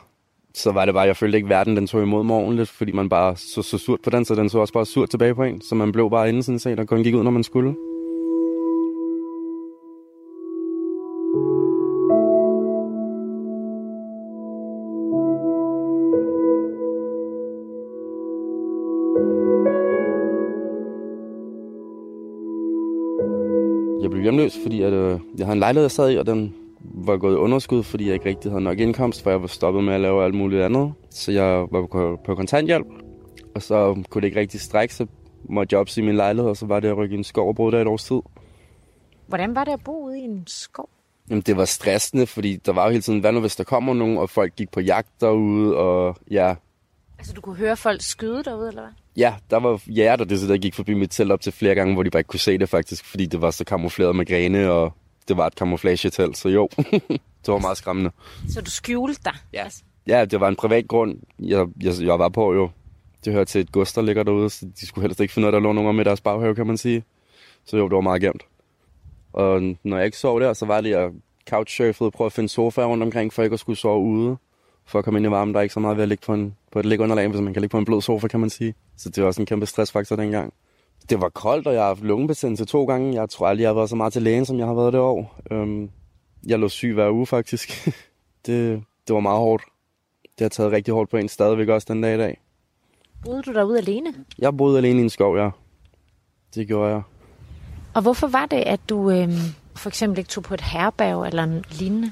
så 0.54 0.72
var 0.72 0.86
det 0.86 0.94
bare, 0.94 1.08
jeg 1.08 1.18
følte 1.18 1.38
ikke, 1.38 1.46
at 1.46 1.50
verden 1.50 1.78
den 1.78 1.88
tog 1.88 2.04
imod 2.04 2.24
mig 2.24 2.36
ordentligt, 2.36 2.70
fordi 2.70 2.92
man 2.92 3.10
bare 3.10 3.36
så, 3.36 3.62
så 3.62 3.78
surt 3.78 4.00
på 4.04 4.10
den, 4.10 4.26
så 4.26 4.36
den 4.36 4.50
så 4.50 4.60
også 4.60 4.74
bare 4.74 4.86
surt 4.86 5.10
tilbage 5.10 5.36
på 5.36 5.44
en. 5.44 5.62
Så 5.62 5.76
man 5.76 5.92
blev 5.92 6.10
bare 6.10 6.30
inde 6.30 6.44
sådan 6.44 6.60
set, 6.60 6.80
og 6.80 6.88
kun 6.88 7.04
gik 7.04 7.16
ud, 7.16 7.24
når 7.24 7.32
man 7.32 7.44
skulle. 7.44 7.76
Jeg 24.02 24.12
blev 24.12 24.24
hjemløs, 24.24 24.58
fordi 24.64 24.82
at, 24.82 24.94
øh, 24.94 25.20
jeg 25.38 25.46
havde 25.46 25.56
en 25.56 25.60
lejlighed, 25.60 25.84
jeg 25.84 25.92
sad 25.92 26.12
i, 26.12 26.16
og 26.16 26.26
den 26.26 26.56
var 27.08 27.18
gået 27.18 27.34
i 27.34 27.38
underskud, 27.38 27.84
fordi 27.84 28.06
jeg 28.06 28.14
ikke 28.14 28.30
rigtig 28.30 28.52
havde 28.52 28.64
nok 28.64 28.80
indkomst, 28.80 29.24
for 29.24 29.30
jeg 29.30 29.42
var 29.42 29.48
stoppet 29.48 29.84
med 29.84 29.94
at 29.94 30.02
lave 30.02 30.24
alt 30.24 30.36
muligt 30.36 30.62
andet. 30.62 30.94
Så 31.10 31.32
jeg 31.32 31.68
var 31.72 31.88
på, 31.92 32.20
på 32.26 32.36
kontanthjælp, 32.36 32.88
og 33.56 33.62
så 33.62 34.04
kunne 34.10 34.22
det 34.22 34.28
ikke 34.28 34.40
rigtig 34.40 34.62
strække, 34.62 34.96
så 34.96 35.08
måtte 35.50 35.74
jeg 35.74 35.80
opsige 35.80 36.06
min 36.06 36.16
lejlighed, 36.16 36.50
og 36.50 36.58
så 36.58 36.66
var 36.66 36.80
det 36.80 36.88
at 36.88 36.98
rykke 36.98 37.16
i 37.16 37.18
en 37.18 37.24
skov 37.24 37.48
og 37.48 37.56
bruge 37.56 37.72
der 37.72 37.82
et 37.82 37.88
års 37.88 38.04
tid. 38.04 38.22
Hvordan 39.28 39.56
var 39.56 39.64
det 39.64 39.72
at 39.72 39.84
bo 39.84 40.06
ude 40.06 40.20
i 40.20 40.22
en 40.22 40.44
skov? 40.48 40.90
Jamen, 41.30 41.42
det 41.42 41.58
var 41.58 41.66
stressende, 41.66 42.28
fordi 42.28 42.56
der 42.56 42.74
var 42.74 42.86
jo 42.86 42.90
hele 42.90 43.02
tiden, 43.02 43.20
hvad 43.20 43.32
nu 43.32 43.40
hvis 43.40 43.56
der 43.56 43.64
kommer 43.64 43.94
nogen, 43.94 44.18
og 44.18 44.30
folk 44.30 44.56
gik 44.56 44.72
på 44.72 44.80
jagt 44.80 45.22
derude, 45.22 45.78
og 45.78 46.16
ja. 46.32 46.56
Altså, 47.18 47.34
du 47.34 47.42
kunne 47.42 47.56
høre 47.56 47.78
folk 47.78 48.02
skyde 48.02 48.44
derude, 48.44 48.68
eller 48.68 48.82
hvad? 48.82 48.92
Ja, 49.18 49.34
der 49.50 49.58
var 49.58 49.82
jæger, 49.88 50.16
der, 50.16 50.26
det, 50.26 50.50
der 50.50 50.58
gik 50.58 50.76
forbi 50.76 50.94
mit 50.94 51.12
telt 51.12 51.32
op 51.32 51.42
til 51.42 51.52
flere 51.52 51.76
gange, 51.76 51.94
hvor 51.94 52.04
de 52.04 52.10
bare 52.10 52.20
ikke 52.20 52.28
kunne 52.28 52.40
se 52.40 52.58
det 52.58 52.70
faktisk, 52.70 53.06
fordi 53.06 53.26
det 53.26 53.42
var 53.42 53.52
så 53.52 53.66
kamufleret 53.66 54.16
med 54.16 54.26
grene, 54.26 54.72
og 54.72 54.94
det 55.28 55.38
var 55.38 55.48
et 55.48 55.54
camouflage-telt, 55.54 56.38
så 56.38 56.50
jo, 56.50 56.70
det 57.46 57.48
var 57.48 57.58
meget 57.60 57.78
skræmmende. 57.78 58.12
Så 58.50 58.62
du 58.62 58.72
skjulte 58.72 59.22
dig? 59.26 59.36
Ja. 59.54 59.66
Ja, 60.08 60.26
det 60.26 60.40
var 60.40 60.48
en 60.48 60.56
privat 60.56 60.88
grund, 60.88 61.18
jeg, 61.40 61.68
jeg, 61.84 61.94
jeg 62.02 62.20
var 62.20 62.30
på 62.30 62.54
jo. 62.54 62.70
Det 63.26 63.34
hører 63.34 63.46
til 63.46 63.62
et 63.62 63.72
gods, 63.72 63.94
der 63.94 64.02
ligger 64.02 64.24
derude, 64.24 64.50
så 64.50 64.66
de 64.80 64.86
skulle 64.88 65.08
helst 65.08 65.20
ikke 65.20 65.34
finde 65.34 65.46
af, 65.46 65.52
der 65.52 65.60
lå 65.60 65.72
nogen 65.72 65.96
med 65.96 66.06
deres 66.06 66.22
baghave, 66.22 66.56
kan 66.56 66.68
man 66.68 66.78
sige. 66.78 67.04
Så 67.66 67.78
jo, 67.78 67.84
det 67.84 67.96
var 67.96 68.02
meget 68.02 68.22
gemt. 68.22 68.44
Og 69.34 69.62
når 69.84 69.98
jeg 69.98 70.06
ikke 70.06 70.18
sov 70.18 70.40
der, 70.42 70.54
så 70.54 70.66
var 70.66 70.82
det, 70.82 70.90
jeg 70.90 71.12
couchsurfede 71.50 72.08
og 72.08 72.14
prøvede 72.14 72.28
at 72.28 72.34
finde 72.34 72.50
sofaer 72.50 72.86
rundt 72.86 73.04
omkring, 73.04 73.34
for 73.34 73.44
ikke 73.44 73.54
at 73.54 73.60
skulle 73.60 73.78
sove 73.78 74.04
ude. 74.04 74.38
For 74.86 75.00
at 75.00 75.06
komme 75.06 75.20
ind 75.20 75.28
i 75.28 75.30
varmen, 75.30 75.54
der 75.54 75.60
er 75.60 75.62
ikke 75.62 75.74
så 75.74 75.80
meget 75.80 75.98
ved 75.98 76.04
at 76.04 76.10
ligge 76.10 76.26
på, 76.26 76.34
en, 76.34 76.56
på 76.72 76.80
et 76.80 76.86
liggeunderlag, 76.86 77.28
hvis 77.28 77.42
man 77.42 77.54
kan 77.54 77.62
ligge 77.62 77.72
på 77.72 77.78
en 77.78 77.86
blød 77.86 78.02
sofa, 78.02 78.28
kan 78.28 78.40
man 78.40 78.50
sige. 78.50 78.74
Så 78.98 79.10
det 79.10 79.22
var 79.22 79.28
også 79.28 79.42
en 79.42 79.46
kæmpe 79.46 79.66
stressfaktor 79.66 80.16
dengang. 80.16 80.54
Det 81.10 81.22
var 81.22 81.30
koldt, 81.30 81.68
og 81.68 81.74
jeg 81.74 81.82
har 81.82 81.88
haft 81.88 82.02
lungebetændelse 82.02 82.66
to 82.66 82.86
gange. 82.86 83.22
Jeg 83.22 83.30
tror 83.30 83.48
aldrig, 83.48 83.62
jeg 83.62 83.70
har 83.70 83.76
været 83.76 83.90
så 83.90 83.96
meget 83.96 84.14
til 84.14 84.22
lægen, 84.22 84.46
som 84.46 84.60
jeg 84.60 84.68
har 84.68 84.74
været 84.74 84.94
det 84.94 85.02
år. 85.02 85.36
Øhm, 85.52 85.90
jeg 86.48 86.60
lå 86.60 86.70
syg 86.70 86.94
hver 86.94 87.12
uge, 87.12 87.26
faktisk. 87.26 87.88
det, 88.46 88.84
det 89.08 89.14
var 89.14 89.20
meget 89.20 89.40
hårdt. 89.40 89.64
Det 90.24 90.42
har 90.42 90.50
taget 90.50 90.72
rigtig 90.72 90.94
hårdt 90.94 91.10
på 91.10 91.18
en 91.18 91.30
stadigvæk 91.30 91.68
også 91.68 91.94
den 91.94 92.02
dag 92.02 92.16
i 92.16 92.18
dag. 92.18 92.42
Boede 93.26 93.42
du 93.42 93.54
derude 93.54 93.78
alene? 93.78 94.14
Jeg 94.40 94.58
boede 94.58 94.78
alene 94.78 95.00
i 95.00 95.04
en 95.04 95.10
skov, 95.10 95.38
ja. 95.38 95.50
Det 96.56 96.68
gjorde 96.68 96.92
jeg. 96.92 97.02
Og 97.94 98.02
hvorfor 98.02 98.28
var 98.28 98.46
det, 98.46 98.58
at 98.58 98.80
du 98.90 99.12
øh, 99.12 99.30
for 99.76 99.90
eksempel 99.90 100.20
ikke 100.20 100.30
tog 100.30 100.44
på 100.44 100.54
et 100.54 100.62
herberg 100.62 101.28
eller 101.28 101.44
en 101.44 101.66
lignende? 101.72 102.12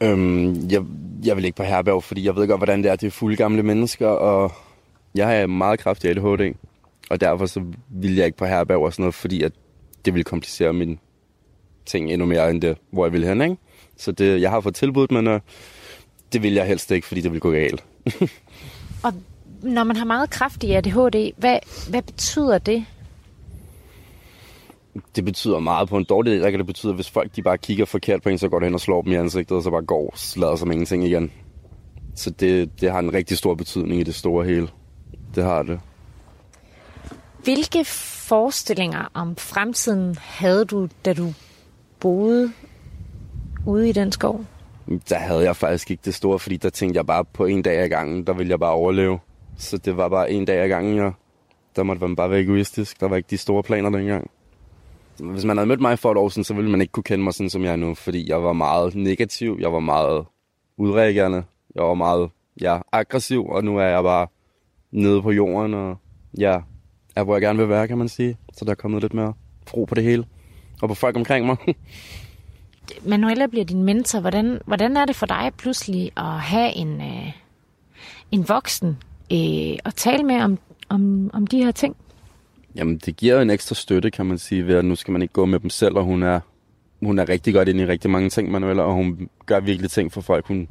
Øhm, 0.00 0.68
jeg, 0.70 0.84
jeg 1.24 1.36
vil 1.36 1.44
ikke 1.44 1.56
på 1.56 1.62
herberg, 1.62 2.02
fordi 2.02 2.24
jeg 2.24 2.36
ved 2.36 2.48
godt, 2.48 2.58
hvordan 2.58 2.82
det 2.82 2.90
er. 2.90 2.96
Det 2.96 3.06
er 3.06 3.10
fulde 3.10 3.36
gamle 3.36 3.62
mennesker, 3.62 4.08
og 4.08 4.52
jeg 5.14 5.28
har 5.28 5.46
meget 5.46 5.80
kraftig 5.80 6.10
ADHD. 6.10 6.54
Og 7.10 7.20
derfor 7.20 7.46
så 7.46 7.62
vil 7.88 8.14
jeg 8.14 8.26
ikke 8.26 8.38
på 8.38 8.44
herberg 8.44 8.78
og 8.78 8.92
sådan 8.92 9.02
noget, 9.02 9.14
fordi 9.14 9.42
at 9.42 9.52
det 10.04 10.14
vil 10.14 10.24
komplicere 10.24 10.72
min 10.72 10.98
ting 11.86 12.12
endnu 12.12 12.26
mere 12.26 12.50
end 12.50 12.62
det, 12.62 12.78
hvor 12.90 13.04
jeg 13.04 13.12
vil 13.12 13.24
hen, 13.24 13.42
ikke? 13.42 13.56
Så 13.96 14.12
det, 14.12 14.40
jeg 14.40 14.50
har 14.50 14.60
fået 14.60 14.74
tilbudt, 14.74 15.10
men 15.10 15.26
øh, 15.26 15.40
det 16.32 16.42
vil 16.42 16.54
jeg 16.54 16.66
helst 16.66 16.90
ikke, 16.90 17.06
fordi 17.06 17.20
det 17.20 17.32
vil 17.32 17.40
gå 17.40 17.50
galt. 17.50 17.84
og 19.04 19.12
når 19.62 19.84
man 19.84 19.96
har 19.96 20.04
meget 20.04 20.30
kraftig 20.30 20.76
ADHD, 20.76 21.32
hvad, 21.36 21.58
hvad 21.90 22.02
betyder 22.02 22.58
det? 22.58 22.84
Det 25.16 25.24
betyder 25.24 25.58
meget 25.58 25.88
på 25.88 25.96
en 25.96 26.04
dårlig 26.04 26.40
dag. 26.40 26.50
kan 26.50 26.58
det 26.58 26.66
betyde, 26.66 26.90
at 26.90 26.96
hvis 26.96 27.10
folk 27.10 27.36
de 27.36 27.42
bare 27.42 27.58
kigger 27.58 27.84
forkert 27.84 28.22
på 28.22 28.28
en, 28.28 28.38
så 28.38 28.48
går 28.48 28.58
det 28.58 28.66
hen 28.66 28.74
og 28.74 28.80
slår 28.80 29.02
dem 29.02 29.12
i 29.12 29.14
ansigtet, 29.14 29.56
og 29.56 29.62
så 29.62 29.70
bare 29.70 29.82
går 29.82 30.06
og 30.06 30.40
lader 30.40 30.56
som 30.56 30.72
ingenting 30.72 31.04
igen. 31.04 31.32
Så 32.14 32.30
det, 32.30 32.80
det 32.80 32.90
har 32.90 32.98
en 32.98 33.14
rigtig 33.14 33.38
stor 33.38 33.54
betydning 33.54 34.00
i 34.00 34.04
det 34.04 34.14
store 34.14 34.44
hele. 34.44 34.68
Det 35.34 35.44
har 35.44 35.62
det. 35.62 35.80
Hvilke 37.44 37.84
forestillinger 37.84 39.10
om 39.14 39.36
fremtiden 39.36 40.16
havde 40.20 40.64
du, 40.64 40.88
da 41.04 41.12
du 41.12 41.32
boede 42.00 42.52
ude 43.66 43.88
i 43.88 43.92
den 43.92 44.12
skov? 44.12 44.44
Der 45.08 45.18
havde 45.18 45.42
jeg 45.42 45.56
faktisk 45.56 45.90
ikke 45.90 46.00
det 46.04 46.14
store, 46.14 46.38
fordi 46.38 46.56
der 46.56 46.70
tænkte 46.70 46.98
jeg 46.98 47.06
bare 47.06 47.24
på 47.24 47.44
en 47.44 47.62
dag 47.62 47.78
ad 47.78 47.88
gangen, 47.88 48.26
der 48.26 48.32
ville 48.32 48.50
jeg 48.50 48.60
bare 48.60 48.72
overleve. 48.72 49.18
Så 49.56 49.78
det 49.78 49.96
var 49.96 50.08
bare 50.08 50.30
en 50.30 50.44
dag 50.44 50.62
ad 50.62 50.68
gangen, 50.68 50.96
jeg, 50.96 51.12
der 51.76 51.82
måtte 51.82 52.02
man 52.02 52.16
bare 52.16 52.30
være 52.30 52.40
egoistisk. 52.40 53.00
Der 53.00 53.08
var 53.08 53.16
ikke 53.16 53.30
de 53.30 53.38
store 53.38 53.62
planer 53.62 53.90
dengang. 53.90 54.30
Hvis 55.18 55.44
man 55.44 55.56
havde 55.56 55.68
mødt 55.68 55.80
mig 55.80 55.98
for 55.98 56.10
et 56.10 56.18
år 56.18 56.28
siden, 56.28 56.44
så 56.44 56.54
ville 56.54 56.70
man 56.70 56.80
ikke 56.80 56.92
kunne 56.92 57.04
kende 57.04 57.24
mig 57.24 57.34
sådan, 57.34 57.50
som 57.50 57.64
jeg 57.64 57.72
er 57.72 57.76
nu, 57.76 57.94
fordi 57.94 58.30
jeg 58.30 58.42
var 58.42 58.52
meget 58.52 58.94
negativ, 58.94 59.56
jeg 59.60 59.72
var 59.72 59.80
meget 59.80 60.24
udreagerende, 60.76 61.44
jeg 61.74 61.82
var 61.82 61.94
meget 61.94 62.30
ja, 62.60 62.78
aggressiv, 62.92 63.46
og 63.46 63.64
nu 63.64 63.78
er 63.78 63.86
jeg 63.86 64.02
bare 64.02 64.26
nede 64.92 65.22
på 65.22 65.30
jorden, 65.30 65.74
og 65.74 65.96
ja, 66.38 66.60
er, 67.16 67.22
hvor 67.22 67.34
jeg 67.34 67.42
gerne 67.42 67.58
vil 67.58 67.68
være, 67.68 67.88
kan 67.88 67.98
man 67.98 68.08
sige. 68.08 68.36
Så 68.52 68.64
der 68.64 68.70
er 68.70 68.74
kommet 68.74 69.02
lidt 69.02 69.14
mere 69.14 69.32
fro 69.66 69.84
på 69.84 69.94
det 69.94 70.04
hele, 70.04 70.24
og 70.82 70.88
på 70.88 70.94
folk 70.94 71.16
omkring 71.16 71.46
mig. 71.46 71.56
Manuela 73.10 73.46
bliver 73.46 73.64
din 73.64 73.82
mentor. 73.82 74.20
Hvordan, 74.20 74.60
hvordan 74.66 74.96
er 74.96 75.04
det 75.04 75.16
for 75.16 75.26
dig 75.26 75.50
pludselig 75.58 76.12
at 76.16 76.40
have 76.40 76.76
en, 76.76 77.00
øh, 77.00 77.32
en 78.30 78.48
voksen 78.48 78.88
øh, 79.32 79.78
at 79.84 79.94
tale 79.96 80.22
med 80.22 80.40
om, 80.40 80.58
om, 80.88 81.30
om 81.32 81.46
de 81.46 81.64
her 81.64 81.70
ting? 81.70 81.96
Jamen, 82.74 82.98
det 82.98 83.16
giver 83.16 83.40
en 83.40 83.50
ekstra 83.50 83.74
støtte, 83.74 84.10
kan 84.10 84.26
man 84.26 84.38
sige, 84.38 84.66
ved 84.66 84.74
at 84.74 84.84
nu 84.84 84.94
skal 84.94 85.12
man 85.12 85.22
ikke 85.22 85.34
gå 85.34 85.44
med 85.44 85.60
dem 85.60 85.70
selv, 85.70 85.96
og 85.96 86.04
hun 86.04 86.22
er, 86.22 86.40
hun 87.02 87.18
er 87.18 87.28
rigtig 87.28 87.54
godt 87.54 87.68
inde 87.68 87.82
i 87.82 87.86
rigtig 87.86 88.10
mange 88.10 88.30
ting, 88.30 88.50
Manuela, 88.50 88.82
og 88.82 88.94
hun 88.94 89.28
gør 89.46 89.60
virkelig 89.60 89.90
ting 89.90 90.12
for 90.12 90.20
folk. 90.20 90.46
Hun, 90.46 90.68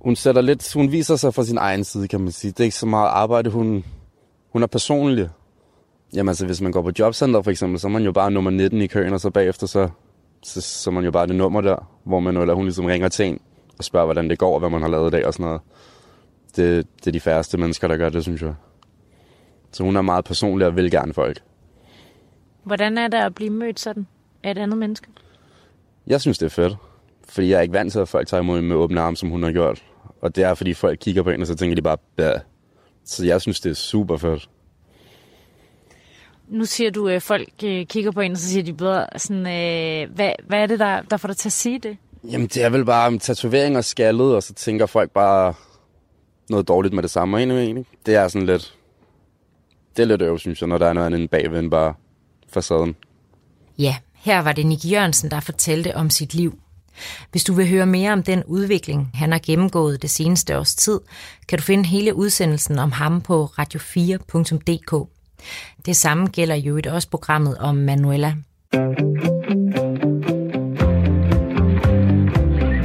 hun 0.00 0.16
sætter 0.16 0.42
lidt, 0.42 0.72
hun 0.72 0.92
viser 0.92 1.16
sig 1.16 1.34
fra 1.34 1.44
sin 1.44 1.58
egen 1.58 1.84
side, 1.84 2.08
kan 2.08 2.20
man 2.20 2.32
sige. 2.32 2.50
Det 2.50 2.60
er 2.60 2.64
ikke 2.64 2.76
så 2.76 2.86
meget 2.86 3.08
arbejde, 3.08 3.50
hun, 3.50 3.84
hun 4.52 4.62
er 4.62 4.66
personlig. 4.66 5.28
Jamen 6.14 6.28
altså, 6.28 6.46
hvis 6.46 6.60
man 6.60 6.72
går 6.72 6.82
på 6.82 6.90
jobcenter 6.98 7.42
for 7.42 7.50
eksempel, 7.50 7.80
så 7.80 7.88
er 7.88 7.92
man 7.92 8.02
jo 8.02 8.12
bare 8.12 8.30
nummer 8.30 8.50
19 8.50 8.80
i 8.80 8.86
køen, 8.86 9.12
og 9.12 9.20
så 9.20 9.30
bagefter 9.30 9.66
så, 9.66 9.88
så, 10.42 10.60
så 10.60 10.90
er 10.90 10.94
man 10.94 11.04
jo 11.04 11.10
bare 11.10 11.26
det 11.26 11.36
nummer 11.36 11.60
der, 11.60 11.90
hvor 12.04 12.20
man 12.20 12.36
eller 12.36 12.54
hun 12.54 12.64
ligesom 12.64 12.84
ringer 12.84 13.08
til 13.08 13.26
en 13.26 13.40
og 13.78 13.84
spørger, 13.84 14.06
hvordan 14.06 14.30
det 14.30 14.38
går, 14.38 14.54
og 14.54 14.60
hvad 14.60 14.70
man 14.70 14.82
har 14.82 14.88
lavet 14.88 15.10
i 15.10 15.10
dag 15.10 15.26
og 15.26 15.32
sådan 15.32 15.44
noget. 15.44 15.60
Det, 16.56 16.86
det 16.98 17.06
er 17.06 17.12
de 17.12 17.20
færreste 17.20 17.58
mennesker, 17.58 17.88
der 17.88 17.96
gør 17.96 18.08
det, 18.08 18.22
synes 18.22 18.42
jeg. 18.42 18.54
Så 19.72 19.82
hun 19.82 19.96
er 19.96 20.02
meget 20.02 20.24
personlig 20.24 20.66
og 20.66 20.76
vil 20.76 20.90
gerne 20.90 21.14
folk. 21.14 21.42
Hvordan 22.62 22.98
er 22.98 23.08
det 23.08 23.18
at 23.18 23.34
blive 23.34 23.50
mødt 23.50 23.80
sådan 23.80 24.06
af 24.42 24.50
et 24.50 24.58
andet 24.58 24.78
menneske? 24.78 25.08
Jeg 26.06 26.20
synes, 26.20 26.38
det 26.38 26.46
er 26.46 26.50
fedt. 26.50 26.76
Fordi 27.28 27.50
jeg 27.50 27.56
er 27.56 27.60
ikke 27.60 27.74
vant 27.74 27.92
til, 27.92 27.98
at 27.98 28.08
folk 28.08 28.28
tager 28.28 28.42
imod 28.42 28.60
med 28.60 28.76
åbne 28.76 29.00
arme, 29.00 29.16
som 29.16 29.28
hun 29.28 29.42
har 29.42 29.52
gjort. 29.52 29.84
Og 30.20 30.36
det 30.36 30.44
er, 30.44 30.54
fordi 30.54 30.74
folk 30.74 30.98
kigger 30.98 31.22
på 31.22 31.30
hende, 31.30 31.42
og 31.42 31.46
så 31.46 31.54
tænker 31.54 31.74
de 31.74 31.82
bare. 31.82 31.96
Så 33.04 33.26
jeg 33.26 33.40
synes, 33.40 33.60
det 33.60 33.70
er 33.70 33.74
super 33.74 34.16
fedt. 34.16 34.48
Nu 36.48 36.64
siger 36.64 36.90
du, 36.90 37.08
at 37.08 37.22
folk 37.22 37.48
øh, 37.64 37.86
kigger 37.86 38.10
på 38.10 38.20
en, 38.20 38.32
og 38.32 38.38
så 38.38 38.48
siger 38.48 38.62
de 38.62 38.72
bedre 38.72 39.06
sådan, 39.16 39.46
øh, 39.46 40.14
hvad, 40.14 40.32
hvad 40.46 40.58
er 40.58 40.66
det, 40.66 40.78
der, 40.78 41.02
der 41.02 41.16
får 41.16 41.28
dig 41.28 41.36
til 41.36 41.48
at 41.48 41.52
sige 41.52 41.78
det? 41.78 41.96
Jamen, 42.24 42.46
det 42.46 42.64
er 42.64 42.70
vel 42.70 42.84
bare 42.84 43.18
tatovering 43.18 43.76
og 43.76 43.84
skaldet, 43.84 44.34
og 44.34 44.42
så 44.42 44.54
tænker 44.54 44.86
folk 44.86 45.10
bare 45.10 45.54
noget 46.50 46.68
dårligt 46.68 46.94
med 46.94 47.02
det 47.02 47.10
samme. 47.10 47.38
Egentlig, 47.38 47.84
det 48.06 48.14
er 48.14 48.28
sådan 48.28 48.46
lidt, 48.46 48.74
det 49.96 50.02
er 50.02 50.06
lidt 50.06 50.22
øv, 50.22 50.38
synes 50.38 50.60
jeg, 50.60 50.68
når 50.68 50.78
der 50.78 50.86
er 50.86 50.92
noget 50.92 51.06
andet 51.06 51.20
end 51.20 51.28
bagved 51.28 51.58
end 51.58 51.70
bare 51.70 51.94
facaden. 52.48 52.96
Ja, 53.78 53.96
her 54.14 54.42
var 54.42 54.52
det 54.52 54.66
Nick 54.66 54.92
Jørgensen, 54.92 55.30
der 55.30 55.40
fortalte 55.40 55.96
om 55.96 56.10
sit 56.10 56.34
liv. 56.34 56.58
Hvis 57.30 57.44
du 57.44 57.52
vil 57.52 57.68
høre 57.68 57.86
mere 57.86 58.12
om 58.12 58.22
den 58.22 58.44
udvikling, 58.44 59.10
han 59.14 59.32
har 59.32 59.40
gennemgået 59.46 60.02
det 60.02 60.10
seneste 60.10 60.58
års 60.58 60.74
tid, 60.74 61.00
kan 61.48 61.58
du 61.58 61.64
finde 61.64 61.84
hele 61.84 62.14
udsendelsen 62.14 62.78
om 62.78 62.92
ham 62.92 63.20
på 63.20 63.50
radio4.dk. 63.58 65.08
Det 65.86 65.96
samme 65.96 66.26
gælder 66.26 66.54
jo 66.54 66.80
også 66.90 67.08
programmet 67.08 67.58
om 67.58 67.76
Manuela. 67.76 68.34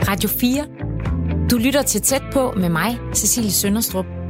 Radio 0.07 0.29
4. 0.29 0.65
Du 1.51 1.57
lytter 1.57 1.81
til 1.81 2.01
tæt 2.01 2.23
på 2.33 2.53
med 2.57 2.69
mig, 2.69 2.97
Cecilie 3.13 3.51
Sønderstrup. 3.51 4.24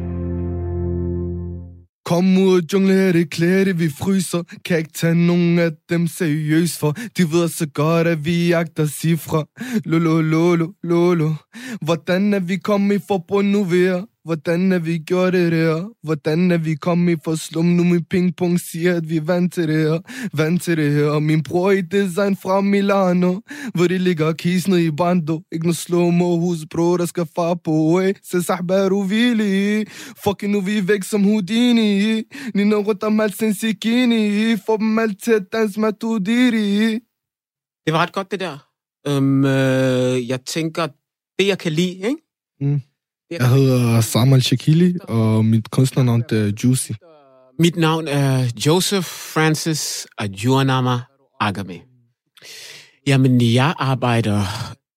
Kom 2.06 2.38
ud, 2.38 2.62
jungle 2.74 2.94
her, 2.94 3.12
det 3.12 3.30
klæde, 3.30 3.78
vi 3.78 3.90
fryser. 3.90 4.44
Kan 4.66 4.78
ikke 4.78 4.92
tage 4.92 5.16
nogen 5.16 5.60
af 5.60 5.72
dem 5.90 6.08
seriøst 6.08 6.80
for 6.80 6.92
De 7.18 7.32
ved 7.32 7.48
så 7.48 7.68
godt, 7.74 8.08
at 8.08 8.26
vi 8.26 8.48
jagter 8.48 8.88
cifre. 8.88 9.46
Lolo, 9.86 10.22
lolo, 10.22 10.68
lolo 10.84 11.34
Hvordan 11.82 12.34
er 12.34 12.40
vi 12.40 12.56
kommet 12.56 12.96
i 12.96 13.04
forbund 13.08 13.48
nu 13.48 13.64
ved 13.64 14.04
Hvordan 14.26 14.72
er 14.72 14.80
vi 14.80 14.98
gjort 14.98 15.34
det 15.34 15.52
der? 15.52 15.90
Hvordan 16.04 16.52
er 16.52 16.58
vi 16.58 16.76
kommet 16.76 17.20
for 17.24 17.36
slum? 17.36 17.66
Nu 17.66 17.84
min 17.84 18.04
pingpong 18.04 18.60
siger, 18.60 18.96
at 18.98 19.10
vi 19.10 19.18
er 19.18 19.22
vant 19.22 19.54
til 19.54 19.68
det 19.68 19.78
her. 19.78 20.00
Vant 20.34 20.62
til 20.62 20.78
det 20.78 20.92
her. 20.94 21.20
Min 21.20 21.44
bror 21.44 21.72
i 21.72 21.82
design 21.82 22.38
fra 22.38 22.62
Milano. 22.62 23.40
Hvor 23.74 23.88
de 23.88 23.98
ligger 23.98 24.34
kisnet 24.34 24.80
i 24.80 24.92
bando. 24.92 25.42
Ikke 25.52 25.66
noget 25.66 25.78
slow-mo 25.78 26.40
hos 26.40 26.66
bror, 26.72 26.98
der 26.98 27.06
skal 27.06 27.28
far 27.36 27.54
på. 27.54 28.00
Hey. 28.00 28.14
Se 28.24 28.44
sahbar 28.44 28.90
uvili. 28.92 29.86
Fucking 30.24 30.52
nu 30.52 30.62
vi 30.62 30.78
er 30.78 30.82
væk 30.82 31.04
som 31.04 31.24
Houdini. 31.24 32.24
Nino 32.56 32.82
Rotamal 32.82 33.34
Sensikini. 33.34 34.58
Få 34.66 34.78
dem 34.78 35.00
alt 35.00 35.24
til 35.24 35.32
at 35.32 35.46
danse 35.54 35.80
med 35.80 35.94
Tudiri. 35.94 37.00
Det 37.86 37.94
var 37.94 38.00
ret 38.00 38.14
godt, 38.14 38.32
det 38.32 38.40
der. 38.40 38.58
Um, 39.10 39.46
øh, 39.46 40.30
jeg 40.30 40.40
tænker, 40.46 40.88
det 41.40 41.48
jeg 41.48 41.58
kan 41.60 41.72
lide, 41.72 41.96
ikke? 41.96 42.18
Mm. 42.62 42.82
Jeg 43.32 43.50
hedder 43.50 44.02
Samal 44.02 44.42
Shakili, 44.42 44.94
og 45.04 45.46
mit 45.46 45.72
kunstnernavn 45.72 46.24
er 46.32 46.52
Juicy. 46.64 46.92
Mit 47.60 47.76
navn 47.76 48.08
er 48.08 48.52
Joseph 48.66 49.06
Francis 49.06 50.08
Adjuanama 50.18 51.00
Agame. 51.40 51.82
Jamen, 53.08 53.42
jeg 53.42 53.74
arbejder 53.78 54.42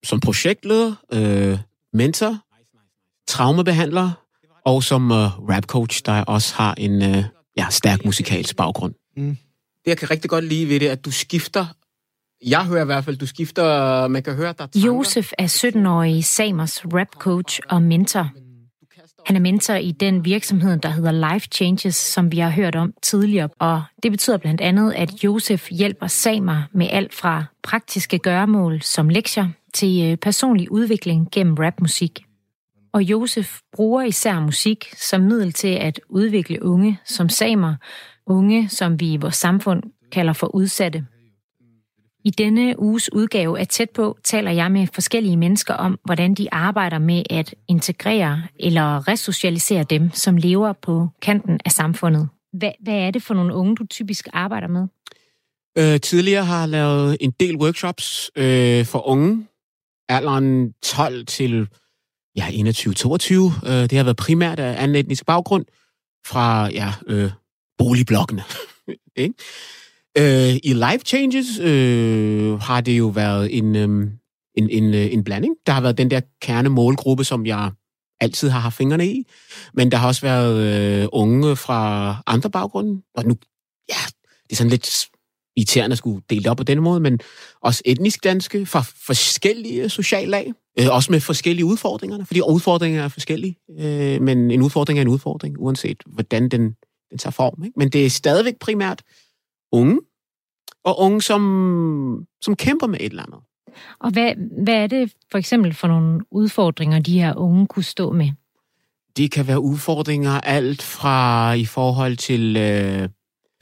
som 0.04 0.20
projektleder, 0.20 0.94
øh, 1.12 1.58
mentor, 1.92 2.38
traumebehandler 3.28 4.10
og 4.64 4.82
som 4.82 5.10
øh, 5.10 5.48
rapcoach, 5.48 6.02
der 6.06 6.22
også 6.22 6.54
har 6.54 6.74
en 6.74 7.02
øh, 7.02 7.24
ja, 7.56 7.66
stærk 7.70 8.04
musikalsk 8.04 8.56
baggrund. 8.56 8.94
Mm. 9.16 9.36
Det, 9.84 9.86
jeg 9.86 9.96
kan 9.98 10.10
rigtig 10.10 10.30
godt 10.30 10.44
lide 10.44 10.68
ved 10.68 10.80
det, 10.80 10.88
at 10.88 11.04
du 11.04 11.10
skifter 11.10 11.66
jeg 12.46 12.66
hører 12.66 12.82
i 12.82 12.84
hvert 12.84 13.04
fald, 13.04 13.16
du 13.16 13.26
skifter, 13.26 14.08
man 14.08 14.22
kan 14.22 14.34
høre, 14.34 14.54
der 14.58 14.66
Josef 14.74 15.32
er 15.38 15.46
17-årig 15.46 16.24
Samers 16.24 16.84
rapcoach 16.84 17.60
og 17.68 17.82
mentor. 17.82 18.30
Han 19.26 19.36
er 19.36 19.40
mentor 19.40 19.74
i 19.74 19.92
den 19.92 20.24
virksomhed, 20.24 20.76
der 20.76 20.88
hedder 20.88 21.32
Life 21.32 21.48
Changes, 21.52 21.96
som 21.96 22.32
vi 22.32 22.38
har 22.38 22.50
hørt 22.50 22.76
om 22.76 22.94
tidligere, 23.02 23.48
og 23.58 23.82
det 24.02 24.10
betyder 24.10 24.36
blandt 24.36 24.60
andet, 24.60 24.92
at 24.92 25.24
Josef 25.24 25.68
hjælper 25.70 26.06
samer 26.06 26.62
med 26.72 26.86
alt 26.90 27.14
fra 27.14 27.44
praktiske 27.62 28.18
gøremål 28.18 28.82
som 28.82 29.08
lektier 29.08 29.48
til 29.74 30.10
øh, 30.10 30.16
personlig 30.16 30.72
udvikling 30.72 31.28
gennem 31.32 31.54
rapmusik. 31.54 32.24
Og 32.92 33.02
Josef 33.02 33.58
bruger 33.72 34.02
især 34.02 34.40
musik 34.40 34.94
som 34.96 35.20
middel 35.20 35.52
til 35.52 35.68
at 35.68 36.00
udvikle 36.08 36.62
unge 36.62 36.98
som 37.04 37.28
samer, 37.28 37.74
unge 38.26 38.68
som 38.68 39.00
vi 39.00 39.12
i 39.12 39.16
vores 39.16 39.36
samfund 39.36 39.82
kalder 40.12 40.32
for 40.32 40.54
udsatte. 40.54 41.06
I 42.28 42.30
denne 42.30 42.78
uges 42.78 43.12
udgave 43.12 43.58
af 43.58 43.68
Tæt 43.68 43.90
på 43.90 44.18
taler 44.24 44.50
jeg 44.50 44.72
med 44.72 44.86
forskellige 44.94 45.36
mennesker 45.36 45.74
om, 45.74 45.98
hvordan 46.04 46.34
de 46.34 46.48
arbejder 46.52 46.98
med 46.98 47.22
at 47.30 47.54
integrere 47.68 48.42
eller 48.60 49.08
resocialisere 49.08 49.82
dem, 49.82 50.10
som 50.12 50.36
lever 50.36 50.72
på 50.72 51.08
kanten 51.22 51.60
af 51.64 51.72
samfundet. 51.72 52.28
Hvad, 52.52 52.72
hvad 52.80 52.94
er 52.94 53.10
det 53.10 53.22
for 53.22 53.34
nogle 53.34 53.54
unge, 53.54 53.76
du 53.76 53.86
typisk 53.86 54.28
arbejder 54.32 54.68
med? 54.68 54.86
Øh, 55.78 56.00
tidligere 56.00 56.44
har 56.44 56.60
jeg 56.60 56.68
lavet 56.68 57.16
en 57.20 57.30
del 57.30 57.56
workshops 57.56 58.30
øh, 58.36 58.84
for 58.84 59.08
unge, 59.08 59.46
alderen 60.08 60.72
12 60.82 61.26
til 61.26 61.68
ja, 62.36 62.46
21-22. 62.46 62.52
Øh, 62.54 63.72
det 63.72 63.92
har 63.92 64.04
været 64.04 64.16
primært 64.16 64.58
af 64.58 64.82
anden 64.82 64.96
etnisk 64.96 65.26
baggrund 65.26 65.64
fra 66.26 66.70
ja, 66.70 66.92
øh, 67.06 67.30
boligblokkene. 67.78 68.42
ikke? 69.16 69.34
Øh, 70.18 70.56
I 70.64 70.72
Life 70.72 71.04
Changes 71.06 71.58
øh, 71.58 72.60
har 72.60 72.80
det 72.80 72.98
jo 72.98 73.06
været 73.06 73.58
en, 73.58 73.76
øh, 73.76 74.10
en, 74.54 74.70
en, 74.70 74.94
øh, 74.94 75.12
en 75.12 75.24
blanding. 75.24 75.54
Der 75.66 75.72
har 75.72 75.80
været 75.80 75.98
den 75.98 76.10
der 76.10 76.20
kernemålgruppe, 76.42 77.24
som 77.24 77.46
jeg 77.46 77.70
altid 78.20 78.48
har 78.48 78.60
haft 78.60 78.76
fingrene 78.76 79.06
i. 79.06 79.24
Men 79.74 79.90
der 79.90 79.98
har 79.98 80.06
også 80.06 80.20
været 80.20 80.56
øh, 81.02 81.08
unge 81.12 81.56
fra 81.56 82.16
andre 82.26 82.50
baggrunde. 82.50 83.02
Og 83.14 83.24
nu, 83.24 83.36
ja, 83.88 84.02
det 84.42 84.52
er 84.52 84.56
sådan 84.56 84.70
lidt 84.70 85.08
irriterende 85.56 85.94
at 85.94 85.98
skulle 85.98 86.22
dele 86.30 86.42
det 86.42 86.50
op 86.50 86.56
på 86.56 86.62
den 86.62 86.82
måde, 86.82 87.00
men 87.00 87.20
også 87.62 87.82
etnisk 87.84 88.24
danske 88.24 88.66
fra 88.66 88.80
forskellige 89.06 89.88
sociale 89.88 90.30
lag. 90.30 90.52
Øh, 90.80 90.86
også 90.90 91.12
med 91.12 91.20
forskellige 91.20 91.64
udfordringer, 91.64 92.24
fordi 92.24 92.40
udfordringer 92.40 93.04
er 93.04 93.08
forskellige. 93.08 93.56
Øh, 93.78 94.22
men 94.22 94.50
en 94.50 94.62
udfordring 94.62 94.98
er 94.98 95.02
en 95.02 95.08
udfordring, 95.08 95.56
uanset 95.58 96.02
hvordan 96.06 96.48
den, 96.48 96.62
den 97.10 97.18
tager 97.18 97.32
form. 97.32 97.64
Ikke? 97.64 97.74
Men 97.76 97.88
det 97.88 98.06
er 98.06 98.10
stadigvæk 98.10 98.58
primært 98.60 99.02
unge, 99.72 100.00
og 100.88 101.00
unge, 101.00 101.22
som, 101.22 102.26
som 102.40 102.56
kæmper 102.56 102.86
med 102.86 102.98
et 103.00 103.10
eller 103.10 103.22
andet. 103.22 103.40
Og 104.00 104.10
hvad, 104.10 104.32
hvad 104.64 104.74
er 104.74 104.86
det 104.86 105.12
for 105.30 105.38
eksempel 105.38 105.74
for 105.74 105.88
nogle 105.88 106.20
udfordringer, 106.30 106.98
de 106.98 107.20
her 107.20 107.34
unge 107.36 107.66
kunne 107.66 107.82
stå 107.82 108.12
med? 108.12 108.30
Det 109.16 109.30
kan 109.30 109.46
være 109.46 109.60
udfordringer 109.60 110.40
alt 110.40 110.82
fra 110.82 111.52
i 111.52 111.64
forhold 111.64 112.16
til 112.16 112.56
øh, 112.56 113.08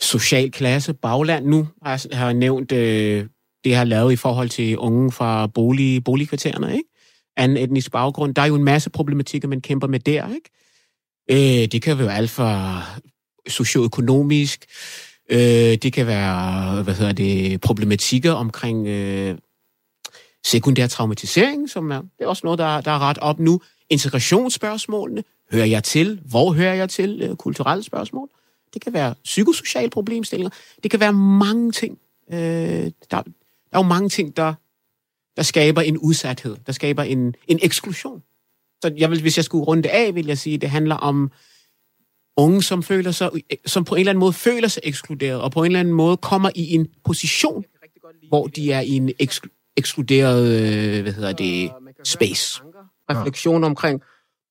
social 0.00 0.50
klasse, 0.50 0.94
bagland. 0.94 1.46
Nu 1.46 1.68
har 1.82 1.90
jeg, 1.90 2.18
har 2.18 2.24
jeg 2.26 2.34
nævnt 2.34 2.72
øh, 2.72 3.26
det, 3.64 3.70
jeg 3.70 3.78
har 3.78 3.84
lavet 3.84 4.12
i 4.12 4.16
forhold 4.16 4.48
til 4.48 4.78
unge 4.78 5.12
fra 5.12 5.46
bolig, 5.46 6.04
boligkvartererne, 6.04 6.72
ikke? 6.72 6.88
Anden 7.36 7.56
etnisk 7.56 7.92
baggrund. 7.92 8.34
Der 8.34 8.42
er 8.42 8.46
jo 8.46 8.54
en 8.54 8.64
masse 8.64 8.90
problematikker, 8.90 9.48
man 9.48 9.60
kæmper 9.60 9.86
med 9.86 10.00
der, 10.00 10.28
ikke? 10.28 10.50
Øh, 11.62 11.68
det 11.72 11.82
kan 11.82 11.98
være 11.98 12.14
alt 12.14 12.30
fra 12.30 12.82
socioøkonomisk, 13.48 14.64
Øh, 15.28 15.38
det 15.82 15.92
kan 15.92 16.06
være, 16.06 16.82
hvad 16.82 16.94
hedder 16.94 17.12
det, 17.12 17.60
problematikker 17.60 18.32
omkring 18.32 18.86
øh, 18.86 19.38
sekundær 20.44 20.86
traumatisering, 20.86 21.70
som 21.70 21.90
er, 21.90 22.00
det 22.00 22.24
er 22.24 22.26
også 22.26 22.40
noget, 22.44 22.58
der, 22.58 22.80
der 22.80 22.90
er 22.90 22.98
ret 22.98 23.18
op 23.18 23.38
nu. 23.38 23.60
Integrationsspørgsmålene. 23.90 25.24
Hører 25.52 25.64
jeg 25.64 25.84
til? 25.84 26.20
Hvor 26.24 26.52
hører 26.52 26.74
jeg 26.74 26.90
til? 26.90 27.22
Øh, 27.22 27.36
kulturelle 27.36 27.82
spørgsmål. 27.82 28.28
Det 28.74 28.82
kan 28.82 28.92
være 28.92 29.14
psykosociale 29.24 29.90
problemstillinger. 29.90 30.50
Det 30.82 30.90
kan 30.90 31.00
være 31.00 31.12
mange 31.12 31.72
ting. 31.72 31.98
Øh, 32.32 32.38
der, 32.38 32.90
der 33.10 33.22
er 33.72 33.78
jo 33.78 33.82
mange 33.82 34.08
ting, 34.08 34.36
der, 34.36 34.54
der 35.36 35.42
skaber 35.42 35.82
en 35.82 35.98
udsathed. 35.98 36.56
Der 36.66 36.72
skaber 36.72 37.02
en, 37.02 37.34
en 37.48 37.58
eksklusion. 37.62 38.22
Så 38.82 38.94
jeg 38.96 39.10
vil, 39.10 39.20
hvis 39.20 39.36
jeg 39.36 39.44
skulle 39.44 39.64
runde 39.64 39.90
af, 39.90 40.14
vil 40.14 40.26
jeg 40.26 40.38
sige, 40.38 40.54
at 40.54 40.60
det 40.60 40.70
handler 40.70 40.94
om 40.94 41.30
unge, 42.36 42.62
som, 42.62 42.82
føler 42.82 43.10
sig, 43.10 43.30
som 43.66 43.84
på 43.84 43.94
en 43.94 43.98
eller 43.98 44.10
anden 44.10 44.20
måde 44.20 44.32
føler 44.32 44.68
sig 44.68 44.80
ekskluderet, 44.84 45.40
og 45.40 45.52
på 45.52 45.60
en 45.60 45.66
eller 45.66 45.80
anden 45.80 45.94
måde 45.94 46.16
kommer 46.16 46.50
i 46.54 46.74
en 46.74 46.86
position, 47.04 47.64
hvor 48.28 48.46
de 48.46 48.72
er 48.72 48.80
i 48.80 48.90
en 48.90 49.10
eksklu- 49.22 49.72
ekskluderet, 49.76 50.46
øh, 50.46 51.02
hvad 51.02 51.12
hedder 51.12 51.32
det, 51.32 51.70
space. 52.04 52.62
Refleksion 53.10 53.64
omkring, 53.64 54.02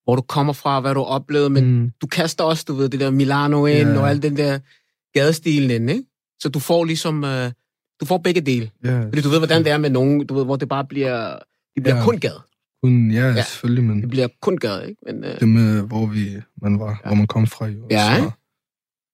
hvor 0.04 0.15
du 0.15 0.21
kommer 0.21 0.54
fra, 0.54 0.80
hvad 0.80 0.93
du 0.93 1.00
har 1.00 1.06
oplevet, 1.06 1.52
men 1.52 1.65
mm. 1.65 1.91
du 2.02 2.08
kaster 2.08 2.43
også, 2.43 2.65
du 2.67 2.74
ved, 2.74 2.89
det 2.89 3.00
der 3.00 3.10
Milano 3.10 3.65
ind, 3.65 3.89
yeah. 3.89 4.02
og 4.02 4.10
al 4.10 4.21
den 4.21 4.38
der 4.38 4.60
gadestilen 5.13 5.71
ind, 5.71 5.89
ikke? 5.89 6.04
Så 6.39 6.50
du 6.50 6.60
får 6.60 6.84
ligesom, 6.84 7.24
uh, 7.24 7.52
du 8.00 8.06
får 8.06 8.17
begge 8.17 8.41
dele. 8.41 8.69
Yeah. 8.86 9.04
Fordi 9.04 9.21
du 9.21 9.30
ved, 9.30 9.38
hvordan 9.38 9.63
det 9.63 9.71
er 9.71 9.78
med 9.78 9.89
nogen, 9.89 10.28
du 10.28 10.34
ved, 10.34 10.45
hvor 10.45 10.56
det 10.56 10.69
bare 10.69 10.86
bliver, 10.86 11.39
det 11.76 11.84
bliver 11.84 11.95
yeah. 11.95 12.06
kun 12.06 12.17
gad. 12.19 12.39
Kun, 12.84 13.12
ja, 13.12 13.28
ja, 13.28 13.44
selvfølgelig, 13.44 13.84
men... 13.84 14.02
Det 14.02 14.10
bliver 14.10 14.28
kun 14.42 14.58
gad, 14.58 14.88
ikke? 14.88 15.02
Men, 15.06 15.24
uh... 15.24 15.40
Det 15.40 15.48
med, 15.48 15.82
hvor, 15.82 16.06
vi, 16.06 16.42
man 16.62 16.80
var, 16.80 16.90
ja. 16.90 17.08
hvor 17.08 17.16
man 17.16 17.28
kom 17.28 17.48
fra, 17.48 17.66
jo. 17.66 17.88
Ja, 17.92 18.16
så, 18.18 18.32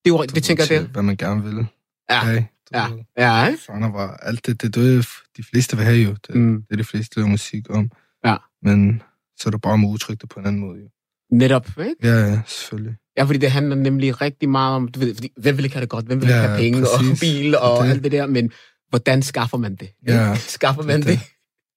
det, 0.06 0.14
var, 0.14 0.22
det 0.22 0.44
tænker 0.44 0.64
jeg, 0.70 0.82
det. 0.82 0.90
Hvad 0.90 1.04
man 1.04 1.18
gerne 1.18 1.44
vil. 1.44 1.66
Ja, 2.10 2.26
hey, 2.26 2.44
ja, 2.74 2.88
ja, 3.18 3.48
ikke? 3.48 3.64
Sådan 3.64 3.94
var 3.94 4.18
alt 4.18 4.46
det, 4.46 4.62
det, 4.62 4.76
det, 4.76 5.08
de 5.38 5.44
fleste 5.44 5.78
vil 5.78 5.86
have 5.86 5.98
jo. 5.98 6.16
Det, 6.28 6.36
mm. 6.36 6.64
det 6.64 6.74
er 6.74 6.78
de 6.78 6.84
fleste 6.84 7.22
der 7.22 7.28
musik 7.28 7.70
om. 7.70 7.92
Ja. 8.26 8.36
Men 8.62 9.02
så 9.40 9.50
er 9.50 9.52
det 9.52 9.62
bare 9.62 9.78
med 9.78 9.90
udtryk 9.90 10.22
det 10.22 10.30
på 10.30 10.40
en 10.40 10.46
anden 10.46 10.62
måde, 10.62 10.80
jo. 10.80 10.88
Netop, 11.32 11.68
ikke? 11.80 11.96
Ja, 12.04 12.28
ja, 12.28 12.42
selvfølgelig. 12.48 12.96
Ja, 13.18 13.24
fordi 13.24 13.40
det 13.40 13.52
handler 13.52 13.76
nemlig 13.76 14.22
rigtig 14.22 14.50
meget 14.50 14.76
om, 14.76 14.88
du 14.88 15.00
ved, 15.00 15.16
fordi, 15.16 15.32
hvem 15.38 15.58
vil 15.58 15.66
ikke 15.66 15.76
have 15.76 15.82
det 15.82 15.90
godt, 15.90 16.06
hvem 16.06 16.22
vil 16.22 16.28
ikke 16.28 16.40
ja, 16.40 16.48
have 16.48 16.58
penge 16.60 16.80
præcis. 16.80 17.12
og 17.12 17.18
bil 17.26 17.58
og 17.58 17.84
det. 17.84 17.92
alt 17.92 18.04
det 18.04 18.12
der, 18.12 18.26
men 18.26 18.52
hvordan 18.90 19.22
skaffer 19.22 19.58
man 19.58 19.76
det? 19.76 19.90
Ja, 20.08 20.36
skaffer 20.58 20.84
man 20.84 21.00
det? 21.00 21.08
det? 21.08 21.20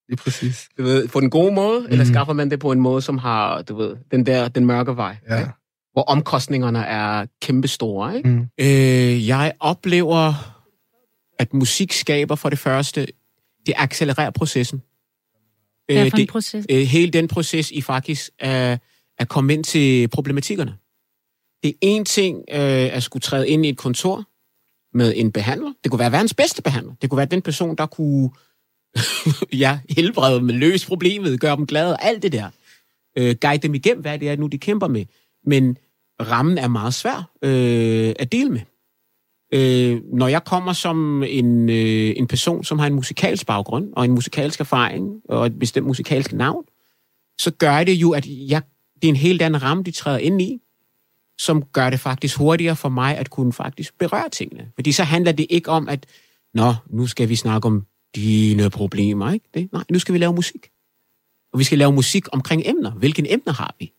Lige 0.09 0.17
præcis. 0.17 0.69
Du 0.79 0.83
ved, 0.83 1.09
på 1.09 1.21
den 1.21 1.31
gode 1.31 1.55
måde, 1.55 1.81
mm. 1.81 1.87
eller 1.91 2.05
skaffer 2.05 2.33
man 2.33 2.51
det 2.51 2.61
på 2.61 2.73
en 2.73 2.81
måde, 2.81 3.03
som 3.03 3.19
har, 3.19 3.63
du 3.63 3.77
ved, 3.77 3.97
den 4.11 4.27
der, 4.27 4.49
den 4.49 4.67
mørke 4.67 4.97
vej. 4.97 5.17
Ja. 5.29 5.39
Ikke? 5.39 5.51
Hvor 5.93 6.03
omkostningerne 6.03 6.79
er 6.79 7.27
kæmpestore, 7.43 8.17
ikke? 8.17 8.29
Mm. 8.29 8.47
Øh, 8.61 9.29
jeg 9.29 9.53
oplever, 9.61 10.35
at 11.39 11.55
musik 11.55 11.93
skaber 11.93 12.35
for 12.35 12.49
det 12.49 12.59
første, 12.59 13.07
det 13.67 13.75
accelererer 13.77 14.31
processen. 14.31 14.83
Hvad 15.87 16.11
for 16.11 16.17
en 16.17 16.27
proces? 16.27 16.67
Øh, 16.71 16.83
hele 16.83 17.11
den 17.11 17.29
proces 17.29 17.71
i 17.71 17.81
faktisk 17.81 18.31
at, 18.39 18.81
at 19.19 19.29
komme 19.29 19.53
ind 19.53 19.65
til 19.65 20.09
problematikkerne. 20.09 20.75
Det 21.63 21.69
er 21.69 21.75
en 21.81 22.05
ting 22.05 22.39
øh, 22.51 22.97
at 22.97 23.03
skulle 23.03 23.21
træde 23.21 23.49
ind 23.49 23.67
i 23.67 23.69
et 23.69 23.77
kontor 23.77 24.25
med 24.97 25.13
en 25.17 25.33
behandler. 25.33 25.73
Det 25.85 25.91
kunne 25.91 25.99
være 25.99 26.13
verdens 26.13 26.35
bedste 26.35 26.63
behandler. 26.63 26.95
Det 27.03 27.11
kunne 27.11 27.17
være 27.17 27.27
den 27.27 27.43
person, 27.43 27.77
der 27.77 27.87
kunne 27.87 28.31
ja, 29.53 29.79
helbrede 29.91 30.39
dem, 30.39 30.49
løse 30.49 30.87
problemet, 30.87 31.41
gøre 31.41 31.57
dem 31.57 31.67
glade, 31.67 31.97
alt 32.01 32.23
det 32.23 32.33
der. 32.33 32.51
Øh, 33.19 33.37
guide 33.41 33.63
dem 33.63 33.75
igennem, 33.75 34.01
hvad 34.01 34.19
det 34.19 34.29
er 34.29 34.37
nu, 34.37 34.47
de 34.47 34.59
kæmper 34.59 34.89
med. 34.89 35.05
Men 35.47 35.77
rammen 36.23 36.59
er 36.59 36.69
meget 36.69 36.95
svær 36.95 37.31
øh, 37.43 38.15
at 38.19 38.33
dele 38.33 38.51
med. 38.51 38.61
Øh, 39.55 40.01
når 40.13 40.29
jeg 40.29 40.45
kommer 40.45 40.73
som 40.73 41.23
en, 41.23 41.71
øh, 41.71 42.15
en 42.17 42.27
person, 42.27 42.65
som 42.65 42.79
har 42.79 42.87
en 42.87 42.95
musikalsk 42.95 43.47
baggrund, 43.47 43.93
og 43.97 44.05
en 44.05 44.13
musikalsk 44.13 44.61
erfaring, 44.61 45.21
og 45.29 45.47
et 45.47 45.59
bestemt 45.59 45.87
musikalsk 45.87 46.33
navn, 46.33 46.65
så 47.39 47.51
gør 47.51 47.85
det 47.85 47.93
jo, 47.93 48.11
at 48.11 48.27
jeg, 48.27 48.63
det 48.95 49.05
er 49.05 49.09
en 49.09 49.17
helt 49.17 49.43
anden 49.43 49.63
ramme, 49.63 49.83
de 49.83 49.91
træder 49.91 50.19
ind 50.19 50.43
i, 50.43 50.61
som 51.39 51.63
gør 51.63 51.91
det 51.91 52.01
faktisk 52.01 52.39
hurtigere 52.39 52.77
for 52.77 52.89
mig 52.89 53.17
at 53.17 53.31
kunne 53.31 53.53
faktisk 53.53 53.99
berøre 53.99 54.29
tingene. 54.29 54.69
Fordi 54.75 54.93
så 54.93 55.03
handler 55.03 55.33
det 55.33 55.47
ikke 55.51 55.71
om, 55.71 55.89
at 55.89 56.07
nå, 56.55 56.75
nu 56.91 57.07
skal 57.07 57.29
vi 57.29 57.37
snakke 57.37 57.67
om 57.67 57.87
dine 58.15 58.71
problemer, 58.71 59.33
ikke? 59.33 59.49
Det, 59.55 59.73
nej, 59.73 59.85
nu 59.91 59.99
skal 59.99 60.13
vi 60.13 60.19
lave 60.19 60.33
musik. 60.33 60.71
Og 61.53 61.59
vi 61.59 61.65
skal 61.65 61.79
lave 61.79 61.93
musik 61.93 62.25
omkring 62.33 62.63
emner. 62.65 62.91
Hvilke 62.91 63.33
emner 63.33 63.53
har 63.53 63.75
vi? 63.79 63.93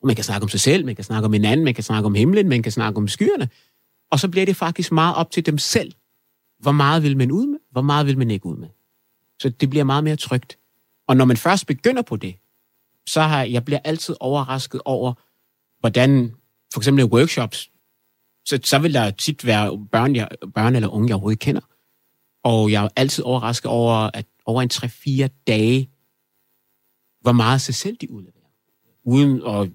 Og 0.00 0.06
man 0.06 0.16
kan 0.16 0.24
snakke 0.24 0.42
om 0.42 0.48
sig 0.48 0.60
selv, 0.60 0.84
man 0.84 0.94
kan 0.94 1.04
snakke 1.04 1.26
om 1.26 1.32
hinanden, 1.32 1.64
man 1.64 1.74
kan 1.74 1.84
snakke 1.84 2.06
om 2.06 2.14
himlen, 2.14 2.48
man 2.48 2.62
kan 2.62 2.72
snakke 2.72 2.96
om 2.98 3.08
skyerne. 3.08 3.48
Og 4.10 4.20
så 4.20 4.28
bliver 4.28 4.46
det 4.46 4.56
faktisk 4.56 4.92
meget 4.92 5.16
op 5.16 5.30
til 5.30 5.46
dem 5.46 5.58
selv. 5.58 5.92
Hvor 6.58 6.72
meget 6.72 7.02
vil 7.02 7.16
man 7.16 7.30
ud 7.32 7.46
med? 7.46 7.58
Hvor 7.70 7.82
meget 7.82 8.06
vil 8.06 8.18
man 8.18 8.30
ikke 8.30 8.46
ud 8.46 8.56
med? 8.56 8.68
Så 9.42 9.48
det 9.48 9.70
bliver 9.70 9.84
meget 9.84 10.04
mere 10.04 10.16
trygt. 10.16 10.58
Og 11.08 11.16
når 11.16 11.24
man 11.24 11.36
først 11.36 11.66
begynder 11.66 12.02
på 12.02 12.16
det, 12.16 12.36
så 13.06 13.20
har 13.20 13.42
jeg 13.42 13.64
bliver 13.64 13.78
altid 13.84 14.16
overrasket 14.20 14.80
over, 14.84 15.12
hvordan 15.80 16.34
for 16.72 16.80
eksempel 16.80 17.04
i 17.04 17.08
workshops, 17.08 17.70
så, 18.44 18.58
så 18.64 18.78
vil 18.78 18.94
der 18.94 19.10
tit 19.10 19.46
være 19.46 19.86
børn, 19.92 20.16
jeg, 20.16 20.28
børn 20.54 20.74
eller 20.74 20.88
unge, 20.88 21.08
jeg 21.08 21.14
overhovedet 21.14 21.38
kender. 21.38 21.60
Og 22.46 22.72
jeg 22.72 22.84
er 22.84 22.88
altid 22.96 23.24
overrasket 23.24 23.70
over, 23.70 24.10
at 24.14 24.26
over 24.44 24.62
en 24.62 24.70
3-4 24.72 25.44
dage, 25.46 25.90
hvor 27.20 27.32
meget 27.32 27.60
sig 27.60 27.74
selv 27.74 27.96
de 27.96 28.10
udleverer. 28.10 28.50
Uden, 29.04 29.42
og 29.42 29.68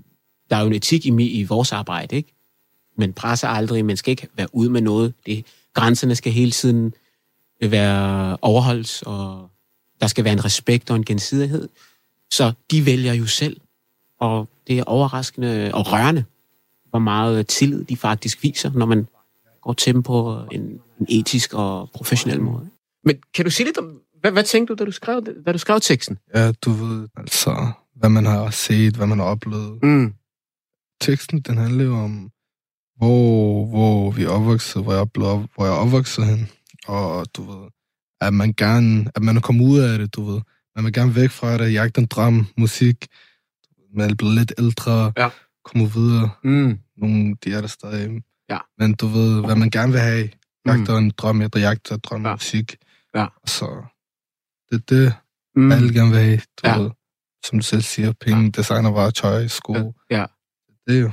der 0.50 0.56
er 0.56 0.62
jo 0.62 0.68
en 0.68 0.74
etik 0.74 1.06
i, 1.06 1.40
i 1.40 1.44
vores 1.44 1.72
arbejde, 1.72 2.16
ikke? 2.16 2.34
Man 2.98 3.14
presser 3.14 3.48
aldrig, 3.48 3.86
man 3.86 3.98
skal 3.98 4.12
ikke 4.12 4.28
være 4.36 4.48
ude 4.56 4.70
med 4.70 4.82
noget. 4.82 5.14
Det, 5.26 5.46
grænserne 5.74 6.16
skal 6.16 6.32
hele 6.32 6.52
tiden 6.52 6.94
være 7.62 8.38
overholdt, 8.42 9.04
og 9.04 9.50
der 10.02 10.08
skal 10.08 10.24
være 10.24 10.34
en 10.34 10.46
respekt 10.46 10.90
og 10.90 10.96
en 10.96 11.06
gensidighed. 11.06 11.70
Så 12.30 12.54
de 12.72 12.86
vælger 12.86 13.14
jo 13.14 13.26
selv, 13.26 13.62
og 14.20 14.50
det 14.68 14.80
er 14.80 14.84
overraskende 14.84 15.72
og 15.74 15.92
rørende, 15.92 16.24
hvor 16.90 17.00
meget 17.00 17.48
tillid 17.48 17.84
de 17.84 17.98
faktisk 17.98 18.44
viser, 18.44 18.72
når 18.72 18.86
man 18.86 19.08
går 19.62 19.74
til 19.74 19.94
dem 19.94 20.04
på 20.04 20.42
en, 20.52 20.62
en 20.62 20.82
etisk 21.10 21.54
og 21.54 21.90
professionel 21.94 22.42
måde. 22.42 22.70
Men 23.04 23.16
kan 23.34 23.46
du 23.46 23.52
sige 23.52 23.66
lidt 23.68 23.78
om, 23.78 24.02
hvad, 24.22 24.32
hvad 24.32 24.44
tænkte 24.44 24.74
du, 24.74 24.80
da 24.80 24.86
du 24.86 24.92
skrev, 24.92 25.26
da 25.46 25.52
du 25.52 25.58
skrev 25.58 25.80
teksten? 25.80 26.18
Ja, 26.36 26.52
du 26.52 26.72
ved, 26.72 27.08
altså, 27.18 27.72
hvad 27.96 28.10
man 28.10 28.26
har 28.26 28.50
set, 28.50 28.96
hvad 28.96 29.08
man 29.08 29.20
har 29.20 29.26
oplevet. 29.26 29.84
Mm. 29.84 30.14
Teksten, 31.02 31.42
den 31.42 31.58
handler 31.58 31.84
jo 31.86 31.96
om, 31.98 32.32
hvor, 32.98 33.66
hvor 33.66 34.12
vi 34.12 34.24
er 34.24 34.30
opvokset, 34.30 34.84
hvor 34.84 34.92
jeg, 34.94 35.02
er 35.02 35.06
blevet, 35.06 35.48
hvor 35.56 35.66
jeg 35.66 35.74
er 35.74 35.78
opvokset 35.78 36.26
hen. 36.26 36.50
Og 36.88 37.26
du 37.38 37.44
ved, 37.44 37.70
at 38.22 38.34
man 38.34 38.54
gerne, 38.54 39.12
at 39.16 39.22
man 39.24 39.38
er 39.38 39.42
kommet 39.42 39.66
ud 39.66 39.80
af 39.80 40.00
det, 40.00 40.16
du 40.16 40.24
ved. 40.24 40.42
Man 40.76 40.86
vil 40.86 40.94
gerne 40.94 41.16
væk 41.16 41.30
fra 41.30 41.58
det, 41.58 41.74
jagte 41.74 42.02
en 42.02 42.08
drøm, 42.08 42.48
musik. 42.58 43.08
Man 43.96 44.10
er 44.10 44.16
blevet 44.16 44.36
lidt 44.36 44.54
ældre, 44.60 45.14
Ja. 45.18 45.30
komme 45.66 45.92
videre. 45.94 46.30
Mm. 46.44 46.80
Nogle, 46.98 47.36
de 47.44 47.54
er 47.54 47.62
der 47.62 47.68
stadig. 47.68 48.22
Ja. 48.50 48.58
Men 48.78 48.94
du 48.94 49.08
ved, 49.08 49.46
hvad 49.46 49.56
man 49.56 49.70
gerne 49.70 49.92
vil 49.92 50.02
have. 50.02 50.30
Jagter 50.66 50.98
en 50.98 51.12
drøm, 51.18 51.42
jeg 51.42 51.56
jagter 51.56 51.98
drøm 51.98 52.22
Ja. 52.24 52.30
ja. 52.30 52.36
musik. 52.36 52.76
Ja. 53.16 53.26
Så 53.46 53.84
det 54.72 54.76
er 54.76 54.96
det, 54.96 55.14
Mm. 55.56 55.62
mm. 55.64 55.72
alle 55.72 55.94
gerne 55.94 56.10
vil 56.10 56.20
have. 56.20 56.38
Du 56.38 56.68
Ja. 56.70 56.78
ved, 56.80 56.90
som 57.46 57.60
du 57.60 57.66
selv 57.66 57.82
siger, 57.82 58.14
penge, 58.22 58.44
ja. 58.44 58.50
designervarer, 58.50 59.10
tøj, 59.12 59.48
sko. 59.48 59.74
Ja. 59.74 59.82
Ja. 60.18 60.26
Det 60.88 60.98
er 60.98 61.02
jo. 61.02 61.12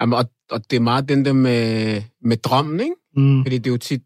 Jamen, 0.00 0.12
og, 0.18 0.30
og 0.50 0.70
det 0.70 0.76
er 0.76 0.80
meget 0.80 1.08
den 1.08 1.24
der 1.24 1.32
med, 1.32 2.02
med 2.22 2.36
drømmen, 2.36 2.80
ikke? 2.80 2.94
Mm. 3.16 3.44
Fordi 3.44 3.58
det 3.58 3.66
er 3.66 3.70
jo 3.70 3.76
tit... 3.78 4.02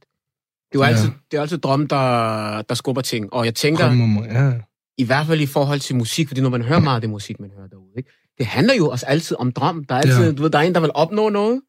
Det 0.73 0.79
er 0.79 0.79
jo 0.79 0.83
Ja. 0.83 0.89
altid, 0.89 1.11
det 1.31 1.37
er 1.37 1.41
altid 1.41 1.59
drømmen, 1.59 1.89
der, 1.91 2.63
der 2.63 2.75
skubber 2.75 3.03
ting. 3.03 3.33
Og 3.33 3.45
jeg 3.45 3.55
tænker, 3.55 3.93
mamma. 3.93 4.21
Ja. 4.21 4.53
i 4.99 5.05
hvert 5.05 5.27
fald 5.27 5.41
i 5.41 5.47
forhold 5.47 5.81
til 5.81 5.97
musik, 5.97 6.29
fordi 6.29 6.41
når 6.41 6.49
man 6.51 6.63
hører 6.63 6.81
meget 6.81 6.95
af 6.95 7.01
det 7.01 7.11
musik, 7.11 7.41
man 7.41 7.51
hører 7.57 7.67
derude, 7.69 7.93
ikke? 7.97 8.11
det 8.39 8.47
handler 8.47 8.75
jo 8.75 8.89
også 8.89 9.07
altid 9.07 9.37
om 9.37 9.53
drøm. 9.53 9.85
Der 9.85 9.95
er 9.95 9.99
altid, 10.01 10.25
Ja. 10.25 10.33
du 10.33 10.43
ved, 10.43 10.51
der 10.51 10.59
er 10.59 10.63
en, 10.63 10.75
der 10.75 10.81
vil 10.81 10.91
opnå 10.95 11.29
noget, 11.29 11.61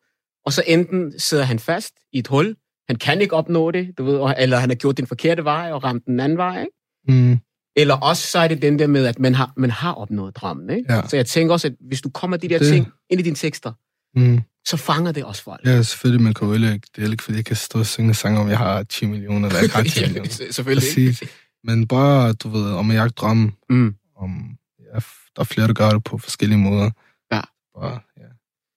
og 0.46 0.54
så 0.54 0.64
enten 0.68 1.20
sidder 1.20 1.44
han 1.44 1.60
fast 1.60 1.94
i 2.14 2.20
et 2.20 2.28
hul, 2.28 2.56
han 2.88 2.96
kan 2.96 3.22
ikke 3.22 3.36
opnå 3.36 3.72
det, 3.72 3.92
du 3.98 4.04
ved, 4.04 4.34
eller 4.38 4.58
han 4.58 4.70
har 4.70 4.76
gjort 4.76 4.98
den 4.98 5.08
forkerte 5.08 5.44
vej 5.44 5.72
og 5.72 5.84
ramt 5.84 6.06
den 6.06 6.20
anden 6.20 6.38
vej, 6.38 6.60
ikke? 6.62 7.22
Mm. 7.30 7.40
Eller 7.76 7.96
også 7.96 8.28
så 8.28 8.40
er 8.40 8.48
det 8.48 8.62
den 8.62 8.80
der 8.80 8.88
med, 8.88 9.06
at 9.06 9.20
man 9.20 9.36
har, 9.36 9.54
man 9.58 9.70
har 9.70 9.94
opnået 9.94 10.36
drømmen, 10.36 10.70
ikke? 10.70 10.94
Ja. 10.94 11.08
Så 11.08 11.16
jeg 11.16 11.26
tænker 11.26 11.54
også, 11.54 11.68
at 11.68 11.74
hvis 11.88 12.02
du 12.02 12.10
kommer 12.10 12.38
de 12.38 12.48
der 12.50 12.58
Det- 12.60 12.68
ting 12.68 12.88
ind 13.10 13.20
i 13.20 13.24
dine 13.24 13.36
tekster, 13.36 13.72
Mm. 14.16 14.42
så 14.68 14.78
fanger 14.78 15.12
det 15.12 15.24
også 15.24 15.44
folk. 15.44 15.66
Ja, 15.66 15.82
selvfølgelig, 15.82 16.24
man 16.24 16.34
kan 16.34 16.48
jo 16.48 16.54
ikke, 16.54 16.88
det 16.96 17.04
er 17.04 17.12
ikke, 17.12 17.24
fordi 17.24 17.38
jeg 17.38 17.46
kan 17.46 17.56
stå 17.56 17.80
og 17.80 17.86
synge 17.86 18.14
sange 18.14 18.40
om, 18.40 18.50
jeg 18.50 18.58
har 18.58 18.84
10 18.84 19.06
millioner, 19.06 19.48
eller 19.48 19.58
jeg 19.58 19.64
ikke 19.64 19.76
har 19.76 19.84
10 19.84 20.02
millioner. 20.06 20.30
Selvfølgelig. 20.52 20.98
ikke? 20.98 21.10
Præcis. 21.12 21.30
Men 21.64 21.88
bare, 21.88 22.34
du 22.34 22.50
ved, 22.50 22.72
om 22.74 22.92
jeg 22.92 23.10
drømme, 23.18 23.52
Mm. 23.70 23.96
om, 24.18 24.58
ja, 24.80 25.00
der 25.36 25.40
er 25.40 25.44
flere, 25.44 25.68
der 25.68 25.74
gør 25.74 25.90
det 25.90 26.04
på 26.04 26.18
forskellige 26.18 26.60
måder. 26.60 26.92
Ja. 27.32 27.42
Bare, 27.80 28.00
ja. 28.18 28.24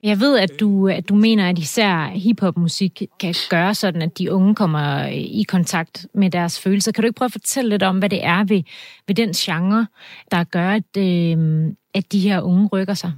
Jeg 0.02 0.20
ved, 0.20 0.38
at 0.38 0.60
du, 0.60 0.88
at 0.88 1.08
du 1.08 1.14
mener, 1.14 1.48
at 1.48 1.58
især 1.58 2.08
hiphop-musik 2.08 3.02
kan 3.20 3.34
gøre 3.50 3.74
sådan, 3.74 4.02
at 4.02 4.18
de 4.18 4.32
unge 4.32 4.54
kommer 4.54 5.06
i 5.08 5.44
kontakt 5.48 6.06
med 6.14 6.30
deres 6.30 6.60
følelser. 6.60 6.92
Kan 6.92 7.02
du 7.02 7.06
ikke 7.06 7.16
prøve 7.16 7.26
at 7.26 7.32
fortælle 7.32 7.70
lidt 7.70 7.82
om, 7.82 7.98
hvad 7.98 8.10
det 8.10 8.24
er 8.24 8.44
ved, 8.44 8.62
ved 9.06 9.14
den 9.14 9.32
genre, 9.32 9.86
der 10.30 10.44
gør, 10.44 10.70
at, 10.70 10.96
øh, 10.98 11.66
at 11.94 12.12
de 12.12 12.20
her 12.20 12.40
unge 12.40 12.66
rykker 12.66 12.94
sig? 12.94 13.12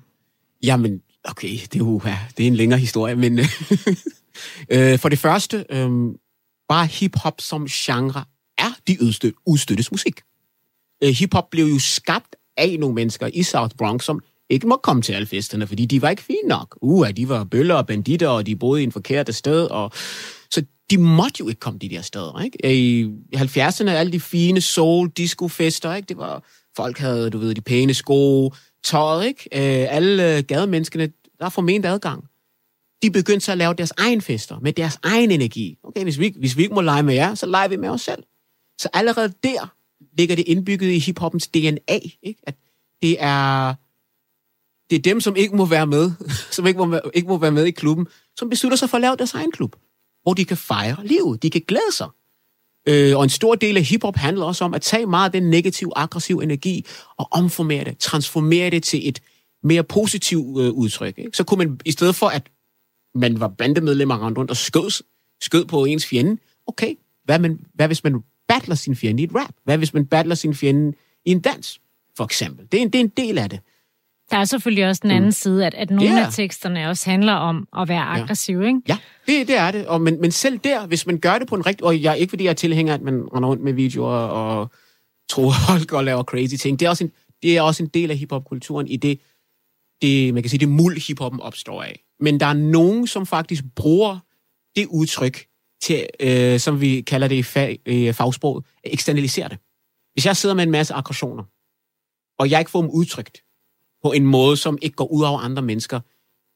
Jamen, 0.62 1.03
okay, 1.25 1.49
det 1.49 1.75
er 1.75 1.79
jo 1.79 2.01
ja, 2.05 2.19
det 2.37 2.43
er 2.43 2.47
en 2.47 2.57
længere 2.57 2.81
historie, 2.81 3.14
men 3.14 3.38
øh, 4.75 4.99
for 4.99 5.09
det 5.09 5.19
første, 5.19 5.64
øh, 5.71 5.91
bare 6.69 6.87
hiphop 6.87 7.41
som 7.41 7.67
genre 7.67 8.25
er 8.59 8.79
de 8.88 8.97
udstød, 9.03 9.33
udstøttes 9.47 9.91
musik. 9.91 10.21
Øh, 11.05 11.11
hiphop 11.11 11.51
blev 11.51 11.64
jo 11.67 11.79
skabt 11.79 12.37
af 12.57 12.77
nogle 12.79 12.95
mennesker 12.95 13.27
i 13.35 13.43
South 13.43 13.77
Bronx, 13.77 14.05
som 14.05 14.21
ikke 14.51 14.69
må 14.69 14.77
komme 14.77 15.03
til 15.03 15.13
alle 15.13 15.27
festerne, 15.27 15.67
fordi 15.67 15.87
de 15.87 16.03
var 16.03 16.11
ikke 16.11 16.23
fine 16.23 16.49
nok. 16.49 16.79
Uh, 16.81 17.11
de 17.11 17.29
var 17.29 17.45
bøller 17.45 17.75
og 17.75 17.87
banditter, 17.87 18.29
og 18.29 18.47
de 18.47 18.57
boede 18.57 18.81
i 18.81 18.85
en 18.85 18.93
forkert 18.93 19.35
sted, 19.35 19.67
og 19.67 19.93
så 20.51 20.63
de 20.91 20.99
måtte 20.99 21.35
jo 21.41 21.49
ikke 21.49 21.61
komme 21.61 21.79
de 21.79 21.89
der 21.89 22.03
steder, 22.03 22.41
ikke? 22.41 22.75
I 22.75 23.11
70'erne, 23.37 23.91
alle 23.91 24.13
de 24.13 24.21
fine 24.21 24.61
soul, 24.61 25.11
disco-fester, 25.11 25.95
ikke? 25.95 26.07
Det 26.07 26.17
var, 26.17 26.45
folk 26.77 26.99
havde, 26.99 27.31
du 27.31 27.39
ved, 27.39 27.55
de 27.55 27.61
pæne 27.61 27.95
sko, 27.95 28.53
tøjet, 28.85 29.27
ikke? 29.27 29.49
Øh, 29.53 29.97
alle 29.97 30.37
øh, 30.37 30.43
gademenneskene, 30.45 31.13
der 31.39 31.47
er 31.47 31.51
forment 31.51 31.87
adgang. 31.87 32.25
De 33.03 33.11
begyndte 33.11 33.47
så 33.47 33.53
at 33.53 33.59
lave 33.59 33.75
deres 33.75 33.93
egen 33.97 34.21
fester, 34.21 34.59
med 34.61 34.73
deres 34.73 34.99
egen 35.03 35.31
energi. 35.31 35.79
Okay, 35.85 36.03
hvis 36.03 36.19
vi, 36.19 36.35
hvis 36.39 36.57
vi 36.57 36.63
ikke 36.63 36.75
må 36.75 36.81
lege 36.81 37.03
med 37.03 37.15
jer, 37.15 37.35
så 37.35 37.47
leger 37.47 37.69
vi 37.69 37.77
med 37.77 37.89
os 37.89 38.01
selv. 38.01 38.23
Så 38.81 38.89
allerede 38.93 39.33
der 39.45 39.75
ligger 40.19 40.37
det 40.37 40.49
indbygget 40.49 40.91
i 40.91 40.99
hiphoppens 40.99 41.49
DNA, 41.49 41.99
ikke? 42.23 42.41
At 42.43 42.55
det 43.03 43.17
er, 43.21 43.75
det 44.90 44.96
er 44.96 45.03
dem, 45.03 45.20
som 45.20 45.37
ikke 45.37 45.57
må 45.57 45.64
være 45.66 45.87
med, 45.87 46.12
som 46.57 46.66
ikke 46.66 46.79
må, 46.79 46.87
være- 46.87 47.11
ikke 47.14 47.29
må 47.29 47.38
være 47.38 47.53
med 47.53 47.64
i 47.64 47.70
klubben, 47.70 48.07
som 48.37 48.51
beslutter 48.51 48.77
sig 48.77 48.90
for 48.90 48.96
at 48.96 49.01
lave 49.01 49.16
deres 49.16 49.35
egen 49.35 49.53
klub, 49.53 49.77
hvor 50.22 50.35
de 50.35 50.44
kan 50.44 50.57
fejre 50.57 50.96
livet, 51.07 51.42
de 51.42 51.51
kan 51.51 51.62
glæde 51.68 51.92
sig. 51.92 52.09
Øh, 52.88 53.16
og 53.16 53.22
en 53.24 53.31
stor 53.31 53.55
del 53.55 53.77
af 53.77 53.83
hiphop 53.83 54.16
handler 54.16 54.44
også 54.44 54.64
om 54.64 54.74
at 54.74 54.83
tage 54.83 55.07
meget 55.07 55.24
af 55.24 55.33
den 55.33 55.51
negative, 55.51 55.92
aggressive 55.96 56.42
energi 56.42 56.87
og 57.18 57.29
omformere 57.31 57.85
det, 57.85 57.98
transformere 57.98 58.70
det 58.70 58.83
til 58.83 59.09
et 59.09 59.20
mere 59.62 59.85
positivt 59.85 60.61
øh, 60.61 60.70
udtryk. 60.70 61.18
Ikke? 61.18 61.31
Så 61.35 61.44
kunne 61.44 61.59
man, 61.59 61.81
i 61.85 61.90
stedet 61.92 62.14
for 62.14 62.27
at 62.27 62.42
man 63.14 63.40
var 63.40 63.48
bandemedlemmer 63.48 64.27
rendt 64.27 64.38
rundt 64.38 64.51
og 64.51 64.57
skød, 64.57 65.03
skød 65.40 65.64
på 65.64 65.85
ens 65.85 66.07
fjende, 66.07 66.40
okay, 66.66 66.94
hvad, 67.24 67.38
man, 67.38 67.61
hvad 67.74 67.87
hvis 67.87 68.05
man 68.05 68.14
battler 68.48 68.75
sin 68.75 68.96
fjende 68.96 69.23
i 69.23 69.25
et 69.25 69.35
rap? 69.35 69.54
Hvad 69.65 69.79
hvis 69.79 69.94
man 69.94 70.06
battler 70.06 70.35
sin 70.35 70.54
fjende 70.54 70.96
i 71.25 71.31
en 71.31 71.40
dans, 71.40 71.81
for 72.17 72.25
eksempel? 72.25 72.67
Det 72.73 72.79
er 72.79 72.83
en, 72.83 72.90
det 72.90 72.98
er 72.98 73.04
en 73.04 73.13
del 73.17 73.38
af 73.38 73.50
det. 73.50 73.60
Der 74.31 74.37
er 74.37 74.44
selvfølgelig 74.44 74.87
også 74.87 75.00
den 75.02 75.10
anden 75.10 75.33
side, 75.33 75.66
at, 75.66 75.74
at 75.74 75.90
nogle 75.90 76.14
Ja. 76.14 76.26
af 76.26 76.33
teksterne 76.33 76.88
også 76.88 77.10
handler 77.10 77.33
om 77.33 77.68
at 77.79 77.88
være 77.88 78.02
aggressiv, 78.02 78.62
ikke? 78.62 78.81
Ja, 78.88 78.98
det, 79.26 79.48
det 79.48 79.56
er 79.56 79.70
det. 79.70 79.87
Og, 79.87 80.00
men, 80.00 80.20
men 80.20 80.31
selv 80.33 80.58
der, 80.58 80.87
hvis 80.87 81.06
man 81.06 81.18
gør 81.18 81.38
det 81.38 81.48
på 81.48 81.54
en 81.54 81.66
rigtig... 81.66 81.85
Og 81.87 82.02
jeg, 82.02 82.18
ikke 82.18 82.31
fordi 82.31 82.44
jeg 82.44 82.50
er 82.50 82.54
tilhænger, 82.54 82.94
at 82.94 83.02
man 83.02 83.29
render 83.35 83.48
rundt 83.48 83.62
med 83.62 83.72
videoer 83.72 84.16
og 84.16 84.70
tror, 85.31 85.52
folk 85.68 85.92
og 85.92 86.04
laver 86.04 86.22
crazy 86.22 86.54
ting. 86.54 86.81
Det 86.81 86.87
er 86.87 86.90
også 86.90 87.04
en, 87.04 87.12
det 87.42 87.56
er 87.56 87.62
også 87.62 87.83
en 87.83 87.88
del 87.88 88.10
af 88.10 88.16
hiphop-kulturen 88.16 88.87
i 88.88 88.96
det, 88.96 89.20
det, 90.02 90.35
man 90.35 90.42
kan 90.42 90.50
sige, 90.50 90.60
det 90.60 90.68
muld 90.68 91.06
hiphoppen 91.06 91.40
opstår 91.40 91.83
af. 91.83 92.00
Men 92.20 92.40
der 92.40 92.46
er 92.46 92.52
nogen, 92.52 93.06
som 93.06 93.26
faktisk 93.26 93.64
bruger 93.76 94.18
det 94.76 94.87
udtryk 94.87 95.46
til, 95.83 96.06
øh, 96.20 96.60
som 96.60 96.81
vi 96.81 97.00
kalder 97.00 97.29
det 97.29 97.37
i 97.37 97.42
fag, 97.42 97.79
øh, 97.87 98.12
fagsproget, 98.14 98.64
eksternalisere 98.85 99.48
det. 99.48 99.58
Hvis 100.12 100.26
jeg 100.26 100.37
sidder 100.37 100.54
med 100.54 100.62
en 100.64 100.70
masse 100.70 100.94
aggressioner, 100.94 101.44
og 102.38 102.50
jeg 102.50 102.58
ikke 102.58 102.70
får 102.70 102.81
dem 102.81 102.90
udtrykt 102.90 103.42
på 104.03 104.13
en 104.13 104.27
måde, 104.27 104.57
som 104.57 104.79
ikke 104.83 104.96
går 104.96 105.13
ud 105.13 105.25
over 105.25 105.38
andre 105.38 105.63
mennesker, 105.63 106.01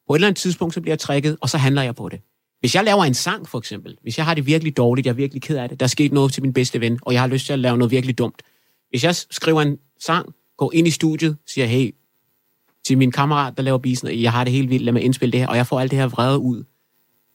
på 0.07 0.15
et 0.15 0.17
eller 0.17 0.29
andet 0.29 0.41
tidspunkt, 0.41 0.75
så 0.75 0.81
bliver 0.81 0.93
jeg 0.93 0.99
trækket, 0.99 1.37
og 1.41 1.49
så 1.51 1.59
handler 1.59 1.83
jeg 1.83 1.95
på 1.95 2.09
det. 2.09 2.21
Hvis 2.61 2.75
jeg 2.75 2.85
laver 2.85 3.05
en 3.05 3.15
sang, 3.15 3.49
for 3.49 3.59
eksempel, 3.59 3.97
hvis 4.03 4.19
jeg 4.19 4.27
har 4.27 4.35
det 4.35 4.47
virkelig 4.47 4.77
dårligt, 4.77 5.07
jeg 5.07 5.13
er 5.13 5.17
virkelig 5.17 5.43
ked 5.43 5.57
af 5.57 5.69
det, 5.69 5.81
der 5.81 5.87
er 5.87 5.89
sket 5.89 6.13
noget 6.13 6.33
til 6.33 6.43
min 6.43 6.53
bedste 6.53 6.81
ven, 6.81 6.99
og 7.03 7.13
jeg 7.13 7.21
har 7.21 7.29
lyst 7.29 7.47
til 7.47 7.53
at 7.53 7.59
lave 7.59 7.79
noget 7.79 7.91
virkelig 7.91 8.19
dumt. 8.19 8.43
Hvis 8.91 9.05
jeg 9.05 9.15
skriver 9.15 9.63
en 9.63 9.79
sang, 10.01 10.35
går 10.57 10.73
ind 10.75 10.87
i 10.87 10.91
studiet, 10.91 11.37
siger, 11.47 11.67
hey, 11.67 11.95
til 12.87 12.99
min 12.99 13.13
kammerat, 13.13 13.57
der 13.57 13.63
laver 13.63 13.79
bisen, 13.79 14.23
jeg 14.23 14.33
har 14.33 14.45
det 14.45 14.53
helt 14.53 14.71
vildt, 14.71 14.85
lad 14.85 14.93
mig 14.93 15.03
indspille 15.03 15.33
det 15.33 15.41
her, 15.41 15.49
og 15.49 15.57
jeg 15.57 15.67
får 15.67 15.81
alt 15.81 15.91
det 15.91 15.99
her 15.99 16.09
vrede 16.09 16.39
ud. 16.39 16.65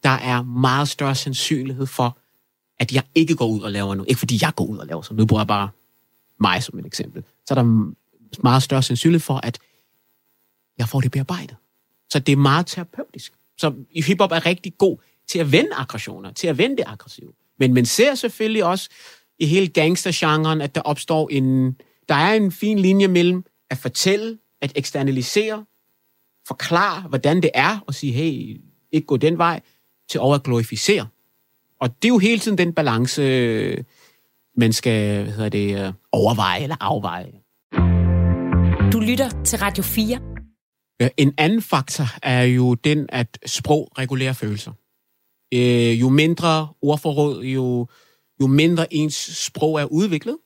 Der 0.04 0.10
er 0.10 0.44
meget 0.44 0.88
større 0.88 1.16
sandsynlighed 1.16 1.86
for, 1.86 2.18
at 2.80 2.92
jeg 2.92 3.04
ikke 3.16 3.36
går 3.36 3.48
ud 3.48 3.62
og 3.62 3.72
laver 3.72 3.96
noget. 3.96 4.10
Ikke 4.10 4.20
fordi 4.20 4.40
jeg 4.42 4.56
går 4.56 4.66
ud 4.66 4.78
og 4.78 4.88
laver 4.88 5.02
sådan. 5.02 5.18
Nu 5.18 5.26
bruger 5.26 5.42
jeg 5.42 5.48
bare 5.48 5.70
mig 6.40 6.64
som 6.64 6.80
et 6.80 6.86
eksempel. 6.86 7.24
Så 7.46 7.54
er 7.54 7.56
der 7.56 7.92
meget 8.44 8.64
større 8.64 8.84
sandsynlighed 8.84 9.20
for, 9.20 9.40
at 9.44 9.60
jeg 10.78 10.90
får 10.90 11.02
det 11.02 11.12
bearbejdet. 11.12 11.56
Så 12.10 12.20
det 12.20 12.32
er 12.32 12.38
meget 12.38 12.66
terapeutisk. 12.66 13.34
Så 13.58 13.74
hiphop 13.96 14.32
er 14.32 14.46
rigtig 14.46 14.78
god 14.78 14.98
til 15.28 15.40
at 15.40 15.52
vende 15.52 15.70
aggressioner, 15.74 16.34
til 16.34 16.48
at 16.48 16.58
vende 16.58 16.78
det 16.78 16.84
aggressive. 16.88 17.34
Men 17.60 17.74
man 17.74 17.86
ser 17.86 18.16
selvfølgelig 18.16 18.64
også 18.64 18.90
i 19.40 19.46
hele 19.46 19.68
gangstergenren, 19.68 20.62
at 20.62 20.76
der 20.76 20.82
opstår 20.82 21.30
en... 21.30 21.76
Der 22.10 22.16
er 22.16 22.34
en 22.34 22.52
fin 22.52 22.80
linje 22.80 23.08
mellem 23.08 23.46
at 23.70 23.78
fortælle, 23.78 24.38
at 24.62 24.72
eksternalisere, 24.76 25.66
forklare, 26.48 27.02
hvordan 27.02 27.42
det 27.42 27.52
er, 27.54 27.80
og 27.88 27.94
sige, 27.94 28.14
hey, 28.14 28.62
ikke 28.92 29.06
gå 29.06 29.18
den 29.18 29.38
vej, 29.38 29.62
til 30.10 30.20
over 30.20 30.36
at 30.36 30.44
glorificere. 30.44 31.08
Og 31.80 31.90
det 31.90 32.06
er 32.06 32.10
jo 32.10 32.18
hele 32.18 32.40
tiden 32.40 32.58
den 32.58 32.74
balance, 32.74 33.84
man 34.56 34.74
skal 34.74 35.24
hvad 35.24 35.34
hedder 35.34 35.50
det, 35.50 35.86
øh, 35.86 35.94
overveje 36.12 36.64
eller 36.64 36.76
afveje. 36.80 37.32
Du 38.92 39.00
lytter 39.00 39.44
til 39.44 39.60
Radio 39.60 39.84
4. 39.84 40.37
Øh, 41.02 41.10
en 41.18 41.34
anden 41.38 41.62
faktor 41.62 42.06
er 42.24 42.44
jo 42.44 42.74
den, 42.74 43.06
at 43.10 43.40
sprog 43.46 43.92
regulerer 43.98 44.34
følelser. 44.34 44.72
Øh, 45.54 46.02
jo 46.02 46.10
mindre 46.10 46.68
ordforråd, 46.82 47.44
jo, 47.44 47.88
jo 48.42 48.48
mindre 48.48 48.94
ens 48.94 49.16
sprog 49.16 49.82
er 49.82 49.86
udviklet, 49.86 50.38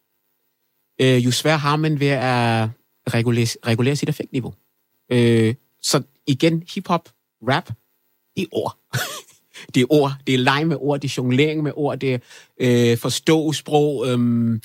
øh, 1.01 1.25
jo 1.25 1.31
sværere 1.31 1.57
har 1.57 1.75
man 1.75 1.99
ved 1.99 2.07
at 2.07 2.69
regulere, 3.13 3.47
regulere 3.65 3.95
sit 3.95 4.09
effektniveau. 4.09 4.53
Øh, 5.11 5.55
så 5.81 6.03
igen, 6.27 6.63
hiphop, 6.73 7.09
rap, 7.49 7.69
det 8.35 8.43
er 8.43 8.47
ord. 8.51 8.77
det 9.73 9.81
er 9.81 9.85
ord, 9.89 10.11
det 10.27 10.33
er 10.33 10.39
leg 10.39 10.67
med 10.67 10.77
ord, 10.79 10.99
det 10.99 11.07
er 11.07 11.13
jonglering 11.17 11.63
med 11.63 11.71
ord, 11.75 11.99
det 11.99 12.13
er 12.13 12.19
øh, 12.59 12.97
forstå 12.97 13.53
sprog. 13.53 14.07
Øh, 14.07 14.59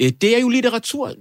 Øh, 0.00 0.10
det 0.20 0.36
er 0.36 0.40
jo 0.40 0.48
litteratur. 0.48 1.12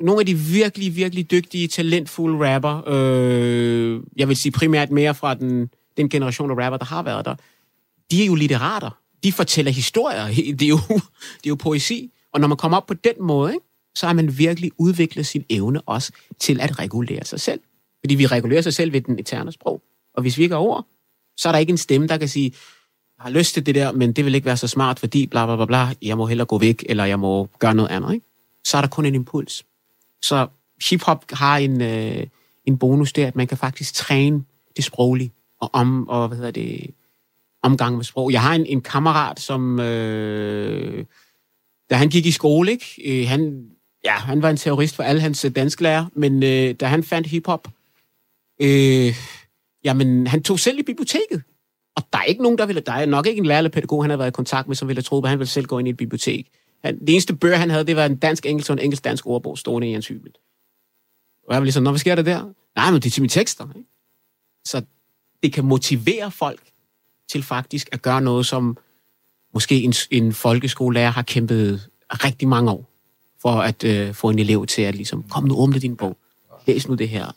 Nogle 0.00 0.20
af 0.20 0.26
de 0.26 0.34
virkelig, 0.34 0.96
virkelig 0.96 1.30
dygtige, 1.30 1.68
talentfulde 1.68 2.54
rapper, 2.54 2.82
øh, 2.86 4.00
jeg 4.16 4.28
vil 4.28 4.36
sige 4.36 4.52
primært 4.52 4.90
mere 4.90 5.14
fra 5.14 5.34
den, 5.34 5.70
den 5.96 6.08
generation 6.08 6.50
af 6.50 6.56
rapper, 6.64 6.76
der 6.76 6.84
har 6.84 7.02
været 7.02 7.24
der, 7.24 7.34
de 8.10 8.22
er 8.22 8.26
jo 8.26 8.34
litterater. 8.34 8.98
De 9.24 9.32
fortæller 9.32 9.72
historier. 9.72 10.26
Det 10.58 10.62
er 10.62 10.68
jo, 10.68 10.78
det 11.36 11.46
er 11.46 11.48
jo 11.48 11.54
poesi. 11.54 12.12
Og 12.32 12.40
når 12.40 12.48
man 12.48 12.56
kommer 12.56 12.76
op 12.76 12.86
på 12.86 12.94
den 12.94 13.14
måde, 13.20 13.52
ikke, 13.52 13.66
så 13.94 14.06
har 14.06 14.14
man 14.14 14.38
virkelig 14.38 14.70
udviklet 14.78 15.26
sin 15.26 15.44
evne 15.50 15.80
også 15.80 16.12
til 16.40 16.60
at 16.60 16.78
regulere 16.78 17.24
sig 17.24 17.40
selv. 17.40 17.60
Fordi 18.00 18.14
vi 18.14 18.26
regulerer 18.26 18.62
sig 18.62 18.74
selv 18.74 18.92
ved 18.92 19.00
den 19.00 19.18
eterne 19.18 19.52
sprog. 19.52 19.82
Og 20.14 20.22
hvis 20.22 20.38
vi 20.38 20.42
ikke 20.42 20.54
har 20.54 20.62
ord, 20.62 20.86
så 21.36 21.48
er 21.48 21.52
der 21.52 21.58
ikke 21.58 21.70
en 21.70 21.78
stemme, 21.78 22.06
der 22.06 22.16
kan 22.16 22.28
sige, 22.28 22.52
har 23.18 23.30
lyst 23.30 23.54
til 23.54 23.66
det 23.66 23.74
der, 23.74 23.92
men 23.92 24.12
det 24.12 24.24
vil 24.24 24.34
ikke 24.34 24.44
være 24.44 24.56
så 24.56 24.68
smart, 24.68 24.98
fordi 24.98 25.26
bla 25.26 25.46
bla 25.46 25.56
bla 25.56 25.64
bla, 25.64 25.94
jeg 26.02 26.16
må 26.16 26.26
hellere 26.26 26.46
gå 26.46 26.58
væk, 26.58 26.84
eller 26.88 27.04
jeg 27.04 27.18
må 27.18 27.48
gøre 27.58 27.74
noget 27.74 27.90
andet. 27.90 28.14
Ikke? 28.14 28.26
Så 28.64 28.76
er 28.76 28.80
der 28.80 28.88
kun 28.88 29.06
en 29.06 29.14
impuls. 29.14 29.64
Så 30.22 30.46
hiphop 30.90 31.24
har 31.32 31.58
en, 31.58 31.82
øh, 31.82 32.26
en 32.64 32.78
bonus 32.78 33.12
der, 33.12 33.26
at 33.26 33.36
man 33.36 33.46
kan 33.46 33.58
faktisk 33.58 33.94
træne 33.94 34.44
det 34.76 34.84
sproglige, 34.84 35.32
og, 35.60 35.70
om, 35.72 36.08
og 36.08 36.28
hvad 36.28 36.36
hedder 36.36 36.50
det, 36.50 36.94
omgang 37.62 37.96
med 37.96 38.04
sprog. 38.04 38.32
Jeg 38.32 38.42
har 38.42 38.54
en, 38.54 38.66
en 38.66 38.80
kammerat, 38.80 39.40
som, 39.40 39.80
øh, 39.80 41.04
da 41.90 41.94
han 41.94 42.08
gik 42.08 42.26
i 42.26 42.30
skole, 42.30 42.70
ikke? 42.70 43.02
Øh, 43.04 43.28
han, 43.28 43.70
ja, 44.04 44.12
han 44.12 44.42
var 44.42 44.50
en 44.50 44.56
terrorist 44.56 44.96
for 44.96 45.02
alle 45.02 45.20
hans 45.20 45.44
øh, 45.44 45.50
dansklærer, 45.50 46.06
men 46.14 46.42
øh, 46.42 46.74
da 46.74 46.86
han 46.86 47.04
fandt 47.04 47.28
hiphop, 47.28 47.68
øh, 48.60 49.14
jamen, 49.84 50.26
han 50.26 50.42
tog 50.42 50.58
selv 50.58 50.78
i 50.78 50.82
biblioteket. 50.82 51.42
Og 51.96 52.02
der 52.12 52.18
er 52.18 52.22
ikke 52.22 52.42
nogen, 52.42 52.58
der 52.58 52.66
ville, 52.66 52.80
der 52.80 52.92
er 52.92 53.06
nok 53.06 53.26
ikke 53.26 53.38
en 53.38 53.46
lærer 53.46 53.58
eller 53.58 53.70
pædagog, 53.70 54.04
han 54.04 54.10
har 54.10 54.16
været 54.16 54.28
i 54.28 54.32
kontakt 54.32 54.68
med, 54.68 54.76
som 54.76 54.88
ville 54.88 54.98
have 54.98 55.02
troet, 55.02 55.24
at 55.24 55.28
han 55.28 55.38
ville 55.38 55.50
selv 55.50 55.66
gå 55.66 55.78
ind 55.78 55.88
i 55.88 55.90
et 55.90 55.96
bibliotek. 55.96 56.48
Han, 56.84 57.00
det 57.00 57.10
eneste 57.10 57.36
bøger, 57.36 57.56
han 57.56 57.70
havde, 57.70 57.84
det 57.84 57.96
var 57.96 58.06
en 58.06 58.16
dansk-engelsk 58.16 58.70
og 58.70 58.72
en 58.72 58.78
engelsk-dansk 58.78 59.26
ordbog 59.26 59.58
stående 59.58 59.88
i 59.90 59.92
hans 59.92 60.08
hybel. 60.08 60.32
Og 61.48 61.54
jeg 61.54 61.60
var 61.60 61.64
ligesom, 61.64 61.82
Nå, 61.82 61.90
hvad 61.90 61.98
sker 61.98 62.14
der 62.14 62.22
der? 62.22 62.52
Nej, 62.76 62.90
men 62.90 63.02
det 63.02 63.06
er 63.06 63.10
til 63.10 63.22
mine 63.22 63.28
tekster. 63.28 63.68
Ikke? 63.76 63.88
Så 64.64 64.82
det 65.42 65.52
kan 65.52 65.64
motivere 65.64 66.30
folk 66.30 66.60
til 67.32 67.42
faktisk 67.42 67.88
at 67.92 68.02
gøre 68.02 68.20
noget, 68.20 68.46
som 68.46 68.76
måske 69.54 69.82
en, 69.82 69.94
en 70.10 70.32
folkeskolelærer 70.32 71.10
har 71.10 71.22
kæmpet 71.22 71.88
rigtig 72.10 72.48
mange 72.48 72.70
år, 72.70 72.90
for 73.42 73.50
at 73.50 73.84
øh, 73.84 74.14
få 74.14 74.30
en 74.30 74.38
elev 74.38 74.66
til 74.66 74.82
at 74.82 74.94
ligesom, 74.94 75.22
kom 75.22 75.44
nu, 75.44 75.56
åbne 75.58 75.78
din 75.78 75.96
bog. 75.96 76.16
Læs 76.66 76.88
nu 76.88 76.94
det 76.94 77.08
her. 77.08 77.32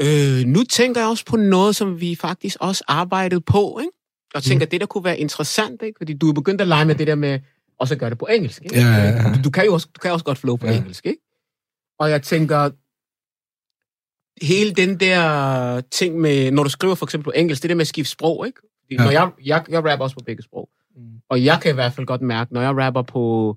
Øh, 0.00 0.46
nu 0.46 0.62
tænker 0.64 1.00
jeg 1.00 1.10
også 1.10 1.24
på 1.24 1.36
noget, 1.36 1.76
som 1.76 2.00
vi 2.00 2.14
faktisk 2.14 2.56
også 2.60 2.84
arbejdede 2.88 3.40
på, 3.40 3.78
ikke? 3.80 3.92
Og 4.34 4.42
tænker, 4.42 4.66
mm. 4.66 4.70
det 4.70 4.80
der 4.80 4.86
kunne 4.86 5.04
være 5.04 5.18
interessant, 5.18 5.82
ikke? 5.82 5.96
Fordi 5.98 6.12
du 6.12 6.28
er 6.28 6.32
begyndt 6.32 6.60
at 6.60 6.68
lege 6.68 6.84
med 6.84 6.94
det 6.94 7.06
der 7.06 7.14
med, 7.14 7.40
og 7.78 7.88
så 7.88 7.96
gøre 7.96 8.10
det 8.10 8.18
på 8.18 8.26
engelsk, 8.26 8.62
ikke? 8.62 8.76
Ja, 8.76 8.86
ja, 8.86 9.08
ja. 9.08 9.32
Du, 9.34 9.42
du, 9.44 9.50
kan 9.50 9.64
jo 9.64 9.72
også, 9.72 9.88
du 9.94 9.98
kan 9.98 10.12
også 10.12 10.24
godt 10.24 10.38
flow 10.38 10.56
på 10.56 10.66
ja. 10.66 10.76
engelsk, 10.76 11.06
ikke? 11.06 11.20
Og 11.98 12.10
jeg 12.10 12.22
tænker, 12.22 12.70
hele 14.42 14.72
den 14.72 15.00
der 15.00 15.80
ting 15.80 16.20
med, 16.20 16.50
når 16.50 16.62
du 16.62 16.70
skriver 16.70 16.94
for 16.94 17.06
eksempel 17.06 17.24
på 17.24 17.32
engelsk, 17.36 17.62
det 17.62 17.68
der 17.68 17.74
med 17.74 17.80
at 17.80 17.86
skifte 17.86 18.10
sprog, 18.10 18.46
ikke? 18.46 18.58
Fordi 18.60 18.94
ja. 18.94 19.04
Når 19.04 19.10
jeg, 19.10 19.30
jeg, 19.44 19.64
jeg 19.68 19.84
rapper 19.84 20.04
også 20.04 20.16
på 20.16 20.24
begge 20.26 20.42
sprog. 20.42 20.68
Mm. 20.96 21.02
Og 21.28 21.44
jeg 21.44 21.58
kan 21.62 21.70
i 21.70 21.74
hvert 21.74 21.92
fald 21.92 22.06
godt 22.06 22.22
mærke, 22.22 22.54
når 22.54 22.60
jeg 22.60 22.76
rapper 22.76 23.02
på, 23.02 23.56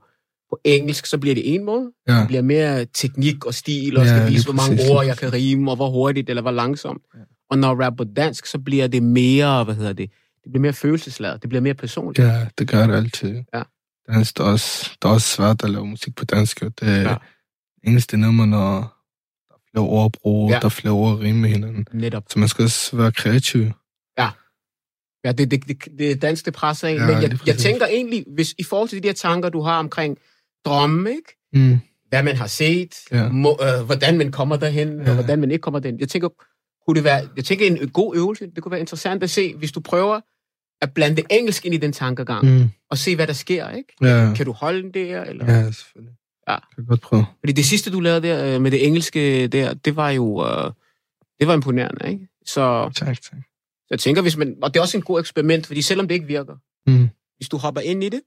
på 0.49 0.59
engelsk, 0.63 1.05
så 1.05 1.17
bliver 1.17 1.35
det 1.35 1.53
en 1.55 1.63
måde. 1.65 1.91
Ja. 2.07 2.19
Det 2.19 2.27
bliver 2.27 2.41
mere 2.41 2.85
teknik 2.85 3.45
og 3.45 3.53
stil, 3.53 3.97
og 3.97 4.05
ja, 4.05 4.17
skal 4.17 4.33
vise, 4.33 4.45
hvor 4.45 4.53
mange 4.53 4.75
præcis. 4.75 4.91
ord 4.91 5.05
jeg 5.05 5.17
kan 5.17 5.33
rime, 5.33 5.71
og 5.71 5.75
hvor 5.75 5.89
hurtigt 5.89 6.29
eller 6.29 6.41
hvor 6.41 6.51
langsomt. 6.51 7.01
Ja. 7.15 7.19
Og 7.49 7.57
når 7.57 7.67
jeg 7.67 7.85
rapper 7.85 8.05
på 8.05 8.11
dansk, 8.15 8.45
så 8.45 8.59
bliver 8.59 8.87
det 8.87 9.03
mere, 9.03 9.63
hvad 9.63 9.75
hedder 9.75 9.93
det, 9.93 10.09
det 10.43 10.51
bliver 10.51 10.61
mere 10.61 10.73
følelsesladet, 10.73 11.41
det 11.41 11.49
bliver 11.49 11.61
mere 11.61 11.73
personligt. 11.73 12.25
Ja, 12.25 12.47
det 12.57 12.67
gør 12.67 12.87
det 12.87 12.95
altid. 12.95 13.43
Ja. 13.53 13.61
Dansk, 14.13 14.37
det 14.37 14.43
er 14.43 14.47
også, 14.47 14.91
det 15.01 15.07
er 15.07 15.13
også 15.13 15.35
svært 15.35 15.63
at 15.63 15.69
lave 15.69 15.87
musik 15.87 16.15
på 16.15 16.25
dansk, 16.25 16.61
og 16.61 16.79
det 16.79 17.03
ja. 17.03 17.15
eneste 17.83 18.17
nummer, 18.17 18.45
når 18.45 18.71
der 19.47 19.53
er 19.53 19.59
flere 19.71 19.85
ord 19.85 20.05
at 20.05 20.11
bruge, 20.21 20.53
ja. 20.53 20.59
der 20.59 20.65
er 20.65 20.69
flere 20.69 20.93
ord 20.93 21.13
at 21.13 21.19
rime 21.19 21.39
med 21.39 21.49
hinanden. 21.49 21.85
Netop. 21.93 22.23
Så 22.29 22.39
man 22.39 22.47
skal 22.47 22.63
også 22.63 22.97
være 22.97 23.11
kreativ. 23.11 23.71
Ja. 24.17 24.29
Ja, 25.25 25.31
det, 25.31 25.51
det, 25.51 25.67
det, 25.67 25.77
det 25.99 26.11
er 26.11 26.15
dansk, 26.15 26.45
det 26.45 26.53
presser 26.53 26.87
af. 26.87 26.93
Ja, 26.93 27.05
Men 27.05 27.21
jeg, 27.21 27.47
jeg 27.47 27.57
tænker 27.57 27.85
egentlig, 27.85 28.25
hvis 28.27 28.55
i 28.57 28.63
forhold 28.63 28.89
til 28.89 29.03
de 29.03 29.07
der 29.07 29.13
tanker, 29.13 29.49
du 29.49 29.61
har 29.61 29.79
omkring 29.79 30.17
drømme, 30.65 31.09
ikke? 31.09 31.37
Mm. 31.53 31.79
Hvad 32.09 32.23
man 32.23 32.35
har 32.35 32.47
set, 32.47 32.95
ja. 33.11 33.29
må, 33.29 33.59
øh, 33.61 33.85
hvordan 33.85 34.17
man 34.17 34.31
kommer 34.31 34.55
derhen, 34.55 35.01
ja. 35.01 35.09
og 35.09 35.13
hvordan 35.13 35.39
man 35.39 35.51
ikke 35.51 35.61
kommer 35.61 35.79
derhen. 35.79 35.99
Jeg 35.99 36.09
tænker, 36.09 36.29
kunne 36.87 36.95
det 36.95 37.03
være, 37.03 37.27
jeg 37.35 37.45
tænker 37.45 37.65
en 37.65 37.89
god 37.89 38.15
øvelse, 38.15 38.45
det 38.55 38.63
kunne 38.63 38.71
være 38.71 38.79
interessant 38.79 39.23
at 39.23 39.29
se, 39.29 39.55
hvis 39.55 39.71
du 39.71 39.79
prøver 39.79 40.19
at 40.81 40.93
blande 40.93 41.23
engelsk 41.29 41.65
ind 41.65 41.75
i 41.75 41.77
den 41.77 41.91
tankegang, 41.91 42.45
mm. 42.45 42.69
og 42.89 42.97
se, 42.97 43.15
hvad 43.15 43.27
der 43.27 43.33
sker, 43.33 43.69
ikke? 43.69 43.93
Ja. 44.01 44.33
Kan 44.35 44.45
du 44.45 44.51
holde 44.51 44.81
den 44.81 44.93
der? 44.93 45.23
Eller? 45.23 45.45
Ja, 45.45 45.71
selvfølgelig. 45.71 46.15
Ja. 46.47 46.53
Jeg 46.53 46.61
kan 46.75 46.85
godt 46.85 47.01
prøve. 47.01 47.25
Fordi 47.39 47.53
det 47.53 47.65
sidste, 47.65 47.91
du 47.91 47.99
lavede 47.99 48.27
der 48.27 48.55
øh, 48.55 48.61
med 48.61 48.71
det 48.71 48.87
engelske 48.87 49.47
der, 49.47 49.73
det 49.73 49.95
var 49.95 50.09
jo, 50.09 50.25
uh, 50.25 50.71
det 51.39 51.47
var 51.47 51.53
imponerende, 51.53 52.09
ikke? 52.09 52.27
Så, 52.45 52.91
tak, 52.95 53.07
tak. 53.07 53.41
Så 53.85 53.87
jeg 53.91 53.99
tænker, 53.99 54.21
hvis 54.21 54.37
man, 54.37 54.55
og 54.61 54.73
det 54.73 54.79
er 54.79 54.81
også 54.81 54.97
en 54.97 55.03
god 55.03 55.19
eksperiment, 55.19 55.67
fordi 55.67 55.81
selvom 55.81 56.07
det 56.07 56.15
ikke 56.15 56.27
virker, 56.27 56.55
mm. 56.87 57.09
hvis 57.37 57.49
du 57.49 57.57
hopper 57.57 57.81
ind 57.81 58.03
i 58.03 58.09
det, 58.09 58.21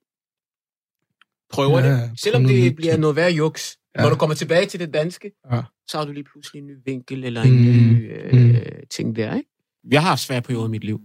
prøver 1.50 1.80
ja, 1.80 1.92
det, 1.92 2.10
selvom 2.16 2.44
det 2.44 2.76
bliver 2.76 2.96
noget 2.96 3.16
værre 3.16 3.32
juks, 3.32 3.78
ja. 3.96 4.02
når 4.02 4.10
du 4.10 4.16
kommer 4.16 4.34
tilbage 4.34 4.66
til 4.66 4.80
det 4.80 4.94
danske, 4.94 5.30
ja. 5.52 5.60
så 5.88 5.98
har 5.98 6.04
du 6.04 6.12
lige 6.12 6.24
pludselig 6.24 6.60
en 6.60 6.66
ny 6.66 6.76
vinkel, 6.84 7.24
eller 7.24 7.42
en 7.42 7.52
mm. 7.52 7.62
ny 7.62 8.12
øh, 8.12 8.50
mm. 8.50 8.56
ting 8.90 9.16
der, 9.16 9.34
ikke? 9.34 9.48
Jeg 9.90 10.02
har 10.02 10.08
haft 10.08 10.20
svære 10.20 10.42
perioder 10.42 10.66
i 10.66 10.70
mit 10.70 10.84
liv. 10.84 11.00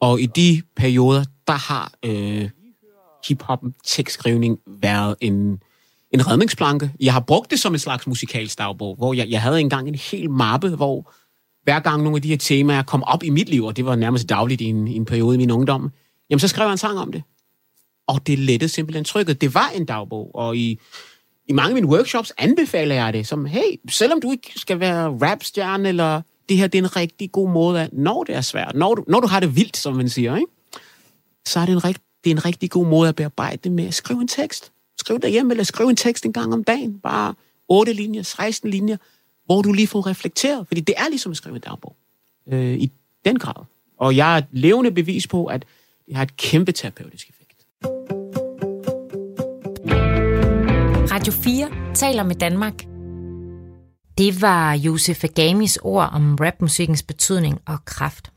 Og 0.00 0.20
i 0.20 0.26
de 0.26 0.62
perioder, 0.76 1.24
der 1.46 1.52
har 1.52 1.92
øh, 2.04 2.50
hiphoppen 3.28 3.74
tekstskrivning 3.84 4.58
været 4.80 5.16
en, 5.20 5.62
en 6.10 6.26
redningsplanke. 6.26 6.90
Jeg 7.00 7.12
har 7.12 7.20
brugt 7.20 7.50
det 7.50 7.60
som 7.60 7.72
en 7.72 7.78
slags 7.78 8.06
musikalsk 8.06 8.58
dagbog, 8.58 8.96
hvor 8.96 9.14
jeg, 9.14 9.30
jeg 9.30 9.42
havde 9.42 9.60
engang 9.60 9.88
en 9.88 9.94
hel 9.94 10.30
mappe, 10.30 10.68
hvor 10.68 11.12
hver 11.62 11.80
gang 11.80 12.02
nogle 12.02 12.16
af 12.16 12.22
de 12.22 12.28
her 12.28 12.36
temaer 12.36 12.82
kom 12.82 13.02
op 13.02 13.22
i 13.22 13.30
mit 13.30 13.48
liv, 13.48 13.64
og 13.64 13.76
det 13.76 13.84
var 13.84 13.96
nærmest 13.96 14.28
dagligt 14.28 14.60
i 14.60 14.64
en, 14.64 14.88
i 14.88 14.96
en 14.96 15.04
periode 15.04 15.34
i 15.34 15.38
min 15.38 15.50
ungdom, 15.50 15.90
jamen 16.30 16.40
så 16.40 16.48
skrev 16.48 16.64
jeg 16.64 16.72
en 16.72 16.78
sang 16.78 16.98
om 16.98 17.12
det. 17.12 17.22
Og 18.06 18.26
det 18.26 18.38
lettede 18.38 18.68
simpelthen 18.68 19.04
trykket. 19.04 19.40
Det 19.40 19.54
var 19.54 19.68
en 19.74 19.84
dagbog, 19.84 20.30
og 20.34 20.56
i, 20.56 20.78
i 21.48 21.52
mange 21.52 21.68
af 21.68 21.74
mine 21.74 21.86
workshops 21.86 22.32
anbefaler 22.38 22.94
jeg 22.94 23.12
det 23.12 23.26
som, 23.26 23.44
hey, 23.44 23.80
selvom 23.88 24.20
du 24.20 24.30
ikke 24.30 24.52
skal 24.56 24.80
være 24.80 25.08
rapstjerne 25.08 25.88
eller 25.88 26.22
det 26.48 26.56
her 26.56 26.66
det 26.66 26.78
er 26.78 26.82
en 26.82 26.96
rigtig 26.96 27.32
god 27.32 27.50
måde, 27.50 27.82
at 27.82 27.92
når 27.92 28.24
det 28.24 28.34
er 28.34 28.40
svært, 28.40 28.74
når 28.74 28.94
du, 28.94 29.04
når 29.08 29.20
du 29.20 29.26
har 29.26 29.40
det 29.40 29.56
vildt, 29.56 29.76
som 29.76 29.96
man 29.96 30.08
siger, 30.08 30.36
ikke? 30.36 30.52
så 31.46 31.60
er 31.60 31.66
det 31.66 31.72
en, 31.72 31.84
rigt, 31.84 32.02
det 32.24 32.30
er 32.30 32.34
en 32.34 32.44
rigtig 32.44 32.70
god 32.70 32.86
måde 32.86 33.08
at 33.08 33.16
bearbejde 33.16 33.56
det 33.64 33.72
med 33.72 33.86
at 33.86 33.94
skrive 33.94 34.20
en 34.20 34.28
tekst. 34.28 34.72
Skriv 34.98 35.20
derhjemme, 35.20 35.52
eller 35.52 35.64
skriv 35.64 35.86
en 35.86 35.96
tekst 35.96 36.24
en 36.24 36.32
gang 36.32 36.52
om 36.54 36.64
dagen. 36.64 36.98
Bare 36.98 37.34
8 37.68 37.92
linjer, 37.92 38.22
16 38.22 38.70
linjer, 38.70 38.96
hvor 39.46 39.62
du 39.62 39.72
lige 39.72 39.86
får 39.86 40.06
reflekteret. 40.06 40.66
Fordi 40.66 40.80
det 40.80 40.94
er 40.98 41.08
ligesom 41.08 41.30
at 41.30 41.36
skrive 41.36 41.54
en 41.54 41.60
dagbog. 41.60 41.96
Øh, 42.48 42.74
I 42.74 42.92
den 43.24 43.38
grad. 43.38 43.64
Og 43.98 44.16
jeg 44.16 44.34
er 44.34 44.38
et 44.38 44.46
levende 44.52 44.90
bevis 44.90 45.26
på, 45.26 45.46
at 45.46 45.64
det 46.06 46.16
har 46.16 46.22
et 46.22 46.36
kæmpe 46.36 46.72
terapeutisk 46.72 47.28
effekt. 47.28 47.43
Radio 51.24 51.42
4 51.42 51.94
taler 51.94 52.22
med 52.22 52.34
Danmark. 52.34 52.74
Det 54.18 54.42
var 54.42 54.72
Josef 54.72 55.24
Agamis 55.24 55.78
ord 55.82 56.10
om 56.12 56.36
rapmusikkens 56.36 57.02
betydning 57.02 57.60
og 57.66 57.84
kraft. 57.84 58.32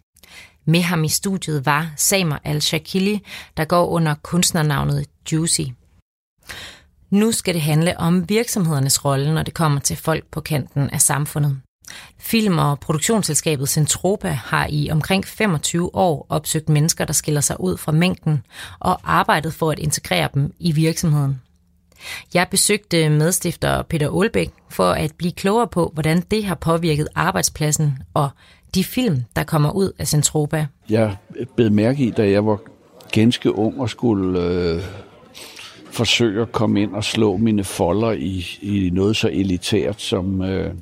Med 0.65 0.81
ham 0.81 1.03
i 1.03 1.07
studiet 1.09 1.65
var 1.65 1.91
Samer 1.95 2.38
Al-Shakili, 2.43 3.19
der 3.57 3.65
går 3.65 3.88
under 3.88 4.15
kunstnernavnet 4.21 5.05
Juicy. 5.31 5.61
Nu 7.09 7.31
skal 7.31 7.53
det 7.53 7.61
handle 7.61 7.99
om 7.99 8.29
virksomhedernes 8.29 9.05
rolle, 9.05 9.33
når 9.33 9.43
det 9.43 9.53
kommer 9.53 9.79
til 9.79 9.97
folk 9.97 10.25
på 10.31 10.41
kanten 10.41 10.89
af 10.89 11.01
samfundet. 11.01 11.61
Film- 12.19 12.57
og 12.57 12.79
produktionsselskabet 12.79 13.69
Centropa 13.69 14.29
har 14.29 14.67
i 14.69 14.89
omkring 14.91 15.25
25 15.25 15.95
år 15.95 16.25
opsøgt 16.29 16.69
mennesker, 16.69 17.05
der 17.05 17.13
skiller 17.13 17.41
sig 17.41 17.59
ud 17.59 17.77
fra 17.77 17.91
mængden, 17.91 18.43
og 18.79 18.99
arbejdet 19.03 19.53
for 19.53 19.71
at 19.71 19.79
integrere 19.79 20.29
dem 20.33 20.53
i 20.59 20.71
virksomheden. 20.71 21.41
Jeg 22.33 22.47
besøgte 22.51 23.09
medstifter 23.09 23.81
Peter 23.81 24.09
Olbæk 24.09 24.49
for 24.69 24.89
at 24.89 25.11
blive 25.17 25.31
klogere 25.31 25.67
på, 25.67 25.91
hvordan 25.93 26.21
det 26.31 26.43
har 26.45 26.55
påvirket 26.55 27.07
arbejdspladsen 27.15 27.97
og 28.13 28.29
de 28.75 28.83
film, 28.83 29.23
der 29.35 29.43
kommer 29.43 29.71
ud 29.71 29.91
af 29.99 30.07
Centropa. 30.07 30.67
Jeg 30.89 31.15
blev 31.55 31.71
mærke 31.71 32.03
i, 32.03 32.11
da 32.11 32.29
jeg 32.29 32.45
var 32.45 32.59
ganske 33.11 33.55
ung 33.55 33.81
og 33.81 33.89
skulle 33.89 34.41
øh, 34.41 34.81
forsøge 35.91 36.41
at 36.41 36.51
komme 36.51 36.81
ind 36.81 36.95
og 36.95 37.03
slå 37.03 37.37
mine 37.37 37.63
folder 37.63 38.11
i, 38.11 38.45
i 38.61 38.89
noget 38.93 39.15
så 39.15 39.29
elitært 39.29 40.01
som, 40.01 40.41
øh, 40.41 40.73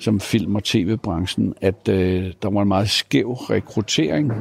som 0.00 0.20
film- 0.20 0.56
og 0.56 0.64
tv-branchen, 0.64 1.54
at 1.60 1.88
øh, 1.88 2.32
der 2.42 2.50
var 2.50 2.62
en 2.62 2.68
meget 2.68 2.90
skæv 2.90 3.32
rekruttering. 3.32 4.32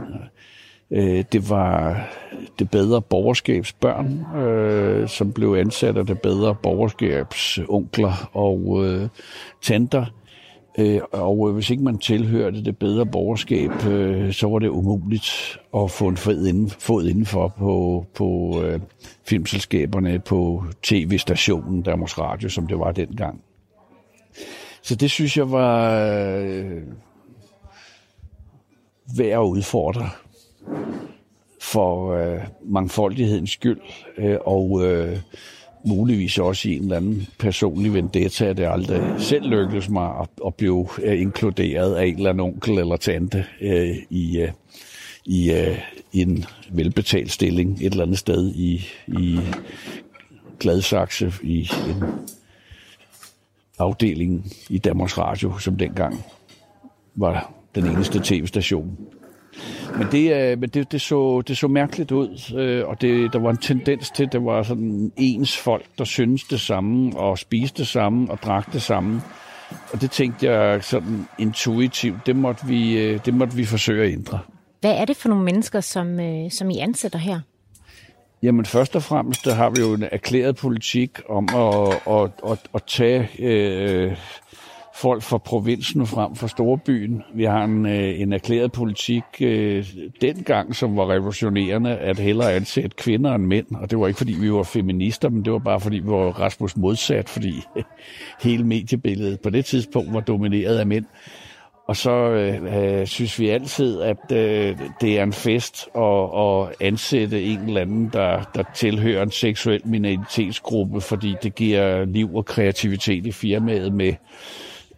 Øh, 0.92 1.24
det 1.32 1.50
var 1.50 2.02
det 2.60 2.72
bedre 2.72 3.02
borgerskabsbørn, 3.02 4.36
øh, 4.36 5.08
som 5.10 5.32
blev 5.32 5.56
ansat 5.60 5.98
af 5.98 6.06
det 6.06 6.22
bedre 6.22 6.56
borgerskabsonkler 6.56 8.30
og 8.34 8.86
øh, 8.86 9.10
tanter. 9.62 10.06
Øh, 10.80 11.02
og 11.12 11.50
øh, 11.50 11.54
hvis 11.54 11.70
ikke 11.70 11.84
man 11.84 11.98
tilhørte 11.98 12.64
det 12.64 12.78
bedre 12.78 13.06
borgerskab, 13.06 13.86
øh, 13.86 14.34
så 14.34 14.48
var 14.48 14.60
det 14.60 14.68
umuligt 14.68 15.60
at 15.76 15.92
få 15.92 16.08
en 16.08 16.18
fod, 16.18 16.48
inden, 16.48 16.70
fod 16.70 17.08
indenfor 17.08 17.48
på, 17.48 18.06
på 18.16 18.62
øh, 18.64 18.80
filmselskaberne, 19.28 20.20
på 20.20 20.64
tv-stationen, 20.84 21.82
Danmarks 21.82 22.18
Radio, 22.18 22.50
som 22.50 22.68
det 22.68 22.80
var 22.80 22.92
dengang. 22.92 23.42
Så 24.82 24.96
det 24.96 25.12
synes 25.12 25.38
jeg 25.38 25.52
var 25.52 26.02
øh, 26.10 26.82
værd 29.18 29.32
at 29.32 29.48
udfordre 29.48 30.10
for 31.62 32.14
øh, 32.14 32.40
mangfoldighedens 32.66 33.52
skyld, 33.52 33.82
øh, 34.18 34.38
og 34.46 34.86
øh, 34.86 35.18
muligvis 35.86 36.38
også 36.38 36.70
i 36.70 36.76
en 36.76 36.84
eller 36.84 36.98
anden 36.98 37.28
personlig 37.40 37.94
vendetta, 37.94 38.46
at 38.46 38.58
det 38.58 38.66
aldrig 38.66 39.02
selv 39.18 39.50
lykkedes 39.50 39.90
mig 39.90 40.20
at, 40.20 40.30
at 40.46 40.56
blive 40.56 40.88
øh, 41.04 41.22
inkluderet 41.22 41.96
af 41.96 42.06
en 42.06 42.16
eller 42.16 42.30
anden 42.30 42.46
onkel 42.46 42.78
eller 42.78 42.98
tante 42.98 43.46
øh, 43.62 43.96
i, 44.10 44.40
øh, 44.40 44.52
i, 45.26 45.52
øh, 45.52 45.80
en 46.14 46.46
velbetalt 46.72 47.32
stilling 47.32 47.78
et 47.82 47.92
eller 47.92 48.04
andet 48.04 48.18
sted 48.18 48.56
i, 48.56 48.86
i 49.08 49.40
Gladsaxe 50.60 51.34
i 51.44 51.70
en 51.90 52.04
afdeling 53.80 54.52
i 54.70 54.78
Danmarks 54.78 55.18
Radio, 55.18 55.58
som 55.58 55.76
dengang 55.76 56.26
var 57.16 57.54
den 57.76 57.86
eneste 57.86 58.22
tv-station. 58.24 58.98
Men 59.98 60.08
det, 60.12 60.52
øh, 60.52 60.60
men 60.60 60.70
det, 60.70 60.92
det, 60.92 61.02
så, 61.02 61.42
det 61.48 61.58
så 61.58 61.68
mærkeligt 61.68 62.12
ud, 62.12 62.54
øh, 62.58 62.88
og 62.88 63.02
det, 63.02 63.34
der 63.34 63.40
var 63.40 63.50
en 63.50 63.58
tendens 63.58 64.10
til, 64.10 64.24
at 64.24 64.32
det 64.32 64.46
var 64.46 64.64
sådan 64.64 65.12
ens 65.18 65.58
folk, 65.58 65.86
der 65.98 66.04
syntes 66.04 66.44
det 66.44 66.62
samme, 66.62 67.18
og 67.18 67.38
spiste 67.38 67.78
det 67.78 67.88
samme, 67.88 68.32
og 68.32 68.40
drak 68.44 68.74
det 68.74 68.82
samme. 68.82 69.22
Og 69.94 70.02
det 70.02 70.12
tænkte 70.12 70.52
jeg 70.52 70.84
sådan 70.84 71.28
intuitivt, 71.40 72.26
det 72.26 72.36
måtte 72.36 72.68
vi, 72.68 72.98
øh, 72.98 73.20
det 73.26 73.34
måtte 73.34 73.56
vi 73.56 73.66
forsøge 73.66 74.04
at 74.04 74.14
ændre. 74.14 74.40
Hvad 74.82 74.92
er 74.92 75.06
det 75.06 75.18
for 75.18 75.30
nogle 75.30 75.44
mennesker, 75.44 75.82
som, 75.82 76.20
som 76.50 76.70
I 76.70 76.78
ansætter 76.78 77.20
her? 77.20 77.40
Jamen 78.44 78.66
først 78.66 78.96
og 78.96 79.04
fremmest, 79.04 79.46
der 79.46 79.54
har 79.54 79.70
vi 79.70 79.82
jo 79.82 79.94
en 79.94 80.04
erklæret 80.12 80.56
politik 80.56 81.20
om 81.30 81.50
at, 81.56 82.02
at, 82.08 82.52
at, 82.52 82.60
at 82.76 82.84
tage 82.84 83.30
øh, 83.40 84.18
folk 85.02 85.24
fra 85.24 85.38
provinsen 85.38 86.08
frem 86.08 86.36
for 86.36 86.48
storbyen. 86.48 87.24
Vi 87.34 87.44
har 87.44 87.64
en, 87.64 87.86
øh, 87.86 88.20
en 88.22 88.34
erklæret 88.34 88.72
politik 88.72 89.24
øh, 89.42 89.86
dengang, 90.22 90.76
som 90.76 90.98
var 90.98 91.10
revolutionerende, 91.10 91.98
at 91.98 92.20
hellere 92.20 92.54
ansætte 92.54 92.96
kvinder 92.98 93.36
end 93.36 93.46
mænd. 93.46 93.66
Og 93.76 93.92
det 93.92 94.00
var 94.00 94.08
ikke, 94.08 94.18
fordi 94.18 94.34
vi 94.34 94.52
var 94.52 94.64
feminister, 94.64 95.30
men 95.30 95.46
det 95.46 95.54
var 95.54 95.60
bare, 95.60 95.80
fordi 95.80 96.00
vi 96.00 96.10
var 96.10 96.40
Rasmus 96.40 96.78
modsat, 96.78 97.30
fordi 97.30 97.54
hele 98.44 98.64
mediebilledet 98.64 99.40
på 99.40 99.50
det 99.50 99.66
tidspunkt 99.66 100.14
var 100.14 100.20
domineret 100.20 100.78
af 100.78 100.88
mænd. 100.88 101.06
Og 101.88 101.96
så 101.96 102.12
øh, 102.12 103.00
øh, 103.00 103.08
synes 103.08 103.40
vi 103.40 103.50
altid, 103.50 104.02
at 104.02 104.32
øh, 104.32 104.78
det 105.02 105.20
er 105.20 105.24
en 105.24 105.34
fest 105.34 105.88
at, 105.96 106.30
at 106.40 106.88
ansætte 106.88 107.44
en 107.44 107.60
eller 107.60 107.82
anden, 107.82 108.10
der, 108.14 108.44
der 108.56 108.64
tilhører 108.76 109.24
en 109.24 109.32
seksuel 109.32 109.82
minoritetsgruppe, 109.86 111.02
fordi 111.02 111.36
det 111.44 111.56
giver 111.56 112.06
liv 112.06 112.36
og 112.36 112.46
kreativitet 112.46 113.26
i 113.26 113.32
firmaet 113.32 113.94
med 113.94 114.14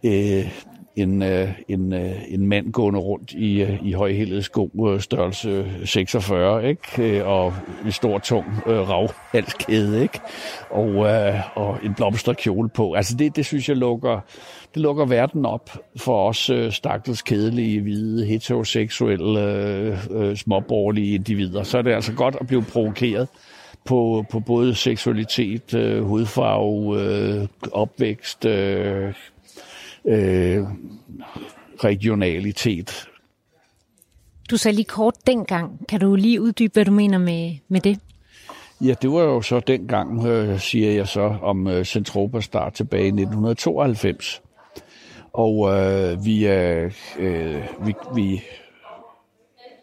øh, 0.04 0.46
en, 0.96 1.22
øh, 1.22 1.48
en, 1.68 1.92
øh, 1.92 2.12
en 2.28 2.46
mand 2.46 2.72
gående 2.72 3.00
rundt 3.00 3.32
i, 3.32 3.62
øh, 3.62 3.86
i 3.86 3.92
højhældet 3.92 4.44
sko 4.44 4.70
øh, 4.88 5.00
størrelse 5.00 5.66
46, 5.84 6.68
ikke? 6.68 7.18
Øh, 7.18 7.28
og 7.28 7.54
en 7.84 7.92
stor, 7.92 8.18
tung 8.18 8.46
øh, 8.66 8.88
ravhalskæde, 8.88 10.02
ikke? 10.02 10.20
Og, 10.70 10.88
øh, 10.88 11.34
og 11.54 11.78
en 11.82 11.94
blomsterkjole 11.94 12.68
på. 12.68 12.92
Altså 12.92 13.16
det, 13.16 13.36
det 13.36 13.46
synes 13.46 13.68
jeg 13.68 13.76
lukker, 13.76 14.20
det 14.74 14.82
lukker 14.82 15.04
verden 15.04 15.46
op 15.46 15.70
for 15.96 16.28
os 16.28 16.50
øh, 16.50 16.72
stakkels 16.72 17.22
kedelige, 17.22 17.80
hvide, 17.80 18.26
heteroseksuelle, 18.26 19.40
øh, 19.40 19.98
øh, 20.10 20.36
småborgerlige 20.36 21.14
individer. 21.14 21.62
Så 21.62 21.78
er 21.78 21.82
det 21.82 21.92
altså 21.92 22.12
godt 22.12 22.36
at 22.40 22.46
blive 22.46 22.62
provokeret 22.62 23.28
på, 23.84 24.24
på 24.30 24.40
både 24.40 24.74
seksualitet, 24.74 25.74
øh, 25.74 26.02
hudfarve, 26.02 27.00
øh, 27.02 27.48
opvækst, 27.72 28.44
øh, 28.44 29.14
øh, 30.04 30.64
regionalitet. 31.84 33.08
Du 34.50 34.56
sagde 34.56 34.74
lige 34.76 34.84
kort 34.84 35.14
dengang. 35.26 35.86
Kan 35.88 36.00
du 36.00 36.14
lige 36.14 36.40
uddybe, 36.40 36.72
hvad 36.72 36.84
du 36.84 36.92
mener 36.92 37.18
med, 37.18 37.56
med 37.68 37.80
det? 37.80 37.98
Ja, 38.80 38.94
det 39.02 39.10
var 39.10 39.22
jo 39.22 39.42
så 39.42 39.60
dengang, 39.60 40.26
øh, 40.26 40.60
siger 40.60 40.92
jeg 40.92 41.08
så, 41.08 41.36
om 41.42 41.66
øh, 41.66 41.84
Centropa 41.84 42.40
start 42.40 42.72
tilbage 42.72 43.04
i 43.04 43.06
1992. 43.06 44.42
Og 45.32 45.72
øh, 45.72 46.24
vi, 46.24 46.46
øh, 46.48 46.92
vi, 47.86 47.94
vi 48.14 48.42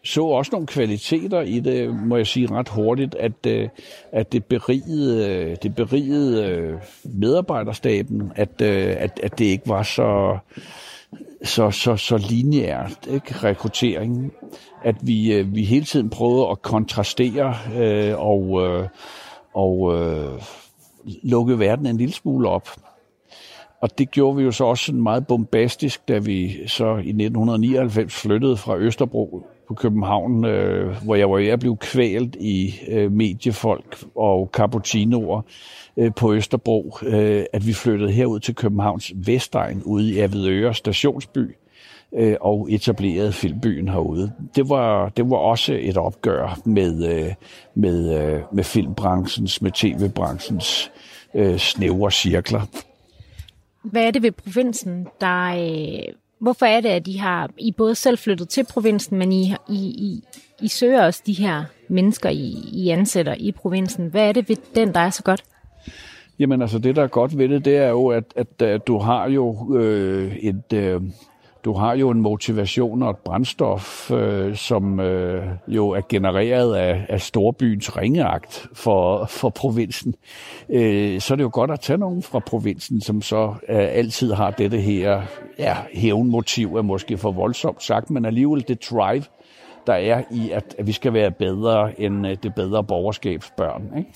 så 0.08 0.24
også 0.24 0.50
nogle 0.52 0.68
kvaliteter 0.68 1.42
i 1.42 1.60
det, 1.60 1.96
må 1.96 2.18
jeg 2.18 2.28
sige 2.28 2.52
ret 2.52 2.70
hurtigt, 2.70 3.16
at, 3.16 3.46
øh, 3.48 3.70
at 4.12 4.32
det 4.32 4.46
berigede, 4.46 5.30
øh, 5.30 5.58
det 5.64 5.76
berigede 5.76 6.46
øh, 6.46 6.80
medarbejderstaben, 7.04 8.32
at, 8.36 8.62
at, 8.62 9.20
at 9.24 9.40
det 9.40 9.46
ikke 9.46 9.70
var 9.70 9.84
så, 9.84 10.38
så, 11.44 11.72
så, 11.72 11.98
så 11.98 12.18
lineært, 12.18 13.08
ikke? 13.10 13.34
rekrutteringen. 13.44 14.32
At 14.84 14.96
vi, 15.02 15.42
vi 15.42 15.64
hele 15.64 15.86
tiden 15.86 16.10
prøvede 16.10 16.48
at 16.50 16.62
kontrastere 16.62 17.56
øh, 17.76 18.14
og, 18.18 18.62
øh, 18.68 18.88
og 19.54 19.94
øh, 19.96 20.42
lukke 21.24 21.60
verden 21.60 21.86
en 21.86 21.98
lille 21.98 22.14
smule 22.14 22.50
op. 22.50 22.70
Og 23.82 23.98
det 23.98 24.12
gjorde 24.12 24.38
vi 24.38 24.44
jo 24.44 24.52
så 24.52 24.66
også 24.66 24.86
sådan 24.86 25.02
meget 25.02 25.28
bombastisk, 25.28 26.08
da 26.08 26.18
vi 26.18 26.68
så 26.68 26.86
i 26.86 27.10
1999 27.10 28.14
flyttede 28.14 28.58
fra 28.58 28.78
Østerbro 28.78 29.48
på 29.68 29.74
København, 29.74 30.46
øh, 30.46 31.04
hvor 31.04 31.16
jeg 31.16 31.30
var 31.30 31.38
ved 31.38 31.48
at 31.48 31.60
blive 31.60 31.78
kvælt 31.78 32.36
i 32.40 32.76
øh, 32.88 33.12
mediefolk 33.12 33.98
og 34.16 34.50
cappuccinoer 34.54 35.42
øh, 35.98 36.12
på 36.16 36.34
Østerbro, 36.34 36.98
øh, 37.04 37.46
at 37.54 37.68
vi 37.68 37.74
flyttede 37.74 38.12
herud 38.12 38.40
til 38.40 38.56
Københavns 38.56 39.12
Vestegn 39.16 39.82
ude 39.84 40.12
i 40.12 40.20
Avedøre 40.20 40.74
stationsby 40.74 41.56
øh, 42.14 42.36
og 42.42 42.68
etablerede 42.72 43.34
filmbyen 43.34 43.88
herude. 43.88 44.32
Det 44.56 44.70
var, 44.70 45.10
det 45.10 45.30
var 45.30 45.38
også 45.38 45.78
et 45.82 45.98
opgør 45.98 46.60
med, 46.66 47.20
øh, 47.20 47.34
med, 47.76 48.22
øh, 48.22 48.42
med 48.52 48.64
filmbranchens, 48.64 49.62
med 49.62 49.72
tv-branchens 49.72 50.92
øh, 51.34 51.58
snævre 51.58 52.12
cirkler. 52.12 52.62
Hvad 53.84 54.04
er 54.04 54.12
det 54.12 54.24
ved 54.24 54.32
provinsen, 54.32 55.08
der... 55.22 55.46
Øh, 55.48 56.14
Hvorfor 56.40 56.66
er 56.66 56.82
det, 56.82 56.90
at 56.90 57.08
I 57.08 57.16
har 57.16 57.50
I 57.58 57.72
både 57.72 57.96
selv 57.96 58.18
flyttet 58.18 58.50
til 58.50 58.66
provinsen, 58.70 59.18
men 59.18 59.32
I, 59.32 59.54
I, 59.70 59.78
I, 59.78 60.24
I 60.62 60.68
søger 60.68 61.06
også 61.06 61.24
de 61.26 61.34
her 61.34 61.64
mennesker, 61.90 62.30
I, 62.30 62.56
I 62.74 62.90
ansætter 62.90 63.36
i 63.40 63.52
provinsen? 63.52 64.08
Hvad 64.08 64.30
er 64.30 64.32
det 64.32 64.50
ved 64.50 64.56
den, 64.76 64.94
der 64.94 65.00
er 65.00 65.10
så 65.10 65.24
godt? 65.24 65.44
Jamen 66.40 66.62
altså, 66.62 66.80
det 66.80 66.96
der 66.96 67.04
er 67.04 67.08
godt 67.08 67.38
ved 67.38 67.50
det, 67.50 67.66
det 67.66 67.78
er 67.78 67.90
jo, 67.90 68.08
at, 68.08 68.24
at, 68.36 68.62
at 68.62 68.88
du 68.88 68.98
har 68.98 69.30
jo 69.30 69.76
øh, 69.78 70.36
et... 70.36 70.74
Øh, 70.74 71.02
du 71.66 71.74
har 71.74 71.96
jo 71.96 72.10
en 72.10 72.22
motivation 72.22 73.04
og 73.04 73.10
et 73.10 73.18
brændstof, 73.18 74.12
øh, 74.12 74.56
som 74.56 75.00
øh, 75.00 75.48
jo 75.68 75.90
er 75.90 76.02
genereret 76.10 76.76
af, 76.76 77.06
af 77.10 77.22
storbyens 77.22 77.98
ringeagt 77.98 78.68
for, 78.74 79.26
for 79.26 79.50
provinsen. 79.50 80.16
Øh, 80.70 81.22
så 81.22 81.34
er 81.34 81.36
det 81.36 81.44
jo 81.44 81.50
godt 81.54 81.72
at 81.72 81.80
tage 81.80 81.98
nogen 81.98 82.24
fra 82.24 82.40
provinsen, 82.40 83.02
som 83.02 83.22
så 83.22 83.54
øh, 83.70 83.88
altid 83.92 84.34
har 84.34 84.52
dette 84.52 84.78
her 84.78 85.22
ja, 85.60 85.78
hævnmotiv, 85.94 86.76
er 86.76 86.82
måske 86.82 87.18
for 87.18 87.32
voldsomt 87.32 87.84
sagt, 87.84 88.10
men 88.10 88.26
alligevel 88.26 88.68
det 88.68 88.90
drive, 88.92 89.24
der 89.88 89.94
er 89.94 90.24
i, 90.32 90.52
at, 90.52 90.76
at 90.78 90.88
vi 90.88 90.92
skal 90.92 91.14
være 91.14 91.32
bedre 91.32 92.02
end 92.02 92.28
øh, 92.28 92.38
det 92.44 92.56
bedre 92.56 92.84
borgerskabsbørn. 92.84 93.98
Ikke? 93.98 94.10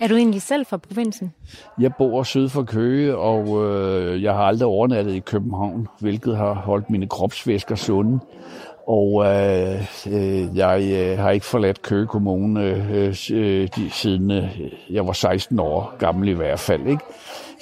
Er 0.00 0.08
du 0.08 0.14
egentlig 0.14 0.42
selv 0.42 0.66
fra 0.66 0.76
provinsen? 0.76 1.34
Jeg 1.78 1.94
bor 1.98 2.22
syd 2.22 2.48
for 2.48 2.62
Køge, 2.62 3.16
og 3.16 3.64
øh, 3.64 4.22
jeg 4.22 4.34
har 4.34 4.42
aldrig 4.42 4.68
overnattet 4.68 5.14
i 5.14 5.18
København, 5.18 5.88
hvilket 6.00 6.36
har 6.36 6.54
holdt 6.54 6.90
mine 6.90 7.08
kropsvæsker 7.08 7.74
sunde. 7.74 8.20
Og 8.86 9.24
øh, 9.24 9.86
øh, 10.06 10.56
jeg 10.56 10.82
øh, 10.92 11.18
har 11.18 11.30
ikke 11.30 11.46
forladt 11.46 11.82
Køge 11.82 12.06
Kommune 12.06 12.62
øh, 12.62 12.90
øh, 12.92 13.16
øh 13.30 13.68
siden 13.92 14.30
øh, 14.30 14.60
jeg 14.90 15.06
var 15.06 15.12
16 15.12 15.58
år 15.58 15.96
gammel 15.98 16.28
i 16.28 16.32
hvert 16.32 16.60
fald. 16.60 16.86
Ikke? 16.86 17.04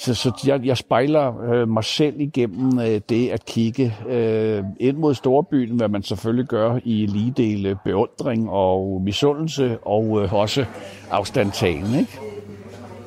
Så, 0.02 0.14
så 0.14 0.32
jeg, 0.46 0.60
jeg 0.64 0.76
spejler 0.76 1.52
øh, 1.52 1.68
mig 1.68 1.84
selv 1.84 2.20
igennem 2.20 2.78
øh, 2.78 3.00
det 3.08 3.28
at 3.28 3.44
kigge 3.44 3.96
øh, 4.08 4.64
ind 4.80 4.96
mod 4.96 5.14
storbyen, 5.14 5.76
hvad 5.76 5.88
man 5.88 6.02
selvfølgelig 6.02 6.46
gør 6.46 6.78
i 6.84 7.06
lige 7.06 7.34
dele 7.36 7.78
beundring 7.84 8.50
og 8.50 9.02
misundelse 9.04 9.78
og 9.78 10.22
øh, 10.22 10.34
også 10.34 10.64
afstandtagen. 11.10 11.94
Ikke? 11.98 12.18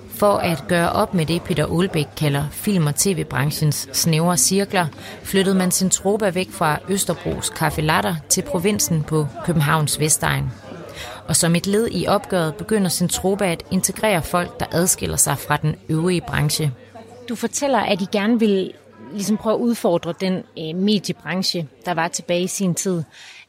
For 0.09 0.33
at 0.33 0.63
gøre 0.67 0.91
op 0.91 1.13
med 1.13 1.25
det, 1.25 1.41
Peter 1.41 1.71
Olbæk 1.71 2.07
kalder 2.17 2.43
film- 2.51 2.87
og 2.87 2.95
tv-branchens 2.95 3.89
snævre 3.93 4.37
cirkler, 4.37 4.85
flyttede 5.23 5.55
man 5.55 5.71
sin 5.71 5.89
tropa 5.89 6.29
væk 6.29 6.49
fra 6.49 6.79
Østerbros 6.89 7.49
Café 7.49 7.81
Latter 7.81 8.15
til 8.29 8.41
provinsen 8.41 9.03
på 9.03 9.27
Københavns 9.45 9.99
Vestegn. 9.99 10.51
Og 11.27 11.35
som 11.35 11.55
et 11.55 11.67
led 11.67 11.87
i 11.91 12.07
opgøret 12.07 12.55
begynder 12.55 12.89
sin 12.89 13.07
tropa 13.07 13.45
at 13.45 13.63
integrere 13.71 14.21
folk, 14.21 14.59
der 14.59 14.65
adskiller 14.71 15.17
sig 15.17 15.37
fra 15.37 15.57
den 15.57 15.75
øvrige 15.89 16.21
branche. 16.27 16.71
Du 17.29 17.35
fortæller, 17.35 17.79
at 17.79 18.01
I 18.01 18.05
gerne 18.11 18.39
vil 18.39 18.73
ligesom 19.13 19.37
prøve 19.37 19.55
at 19.55 19.59
udfordre 19.59 20.13
den 20.19 20.33
øh, 20.33 20.75
mediebranche, 20.75 21.67
der 21.85 21.93
var 21.93 22.07
tilbage 22.07 22.43
i 22.43 22.47
sin 22.47 22.75
tid. 22.75 23.03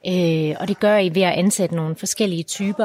Øh, 0.08 0.54
og 0.60 0.68
det 0.68 0.80
gør 0.80 0.98
I 0.98 1.14
ved 1.14 1.22
at 1.22 1.32
ansætte 1.32 1.76
nogle 1.76 1.96
forskellige 1.96 2.42
typer 2.42 2.84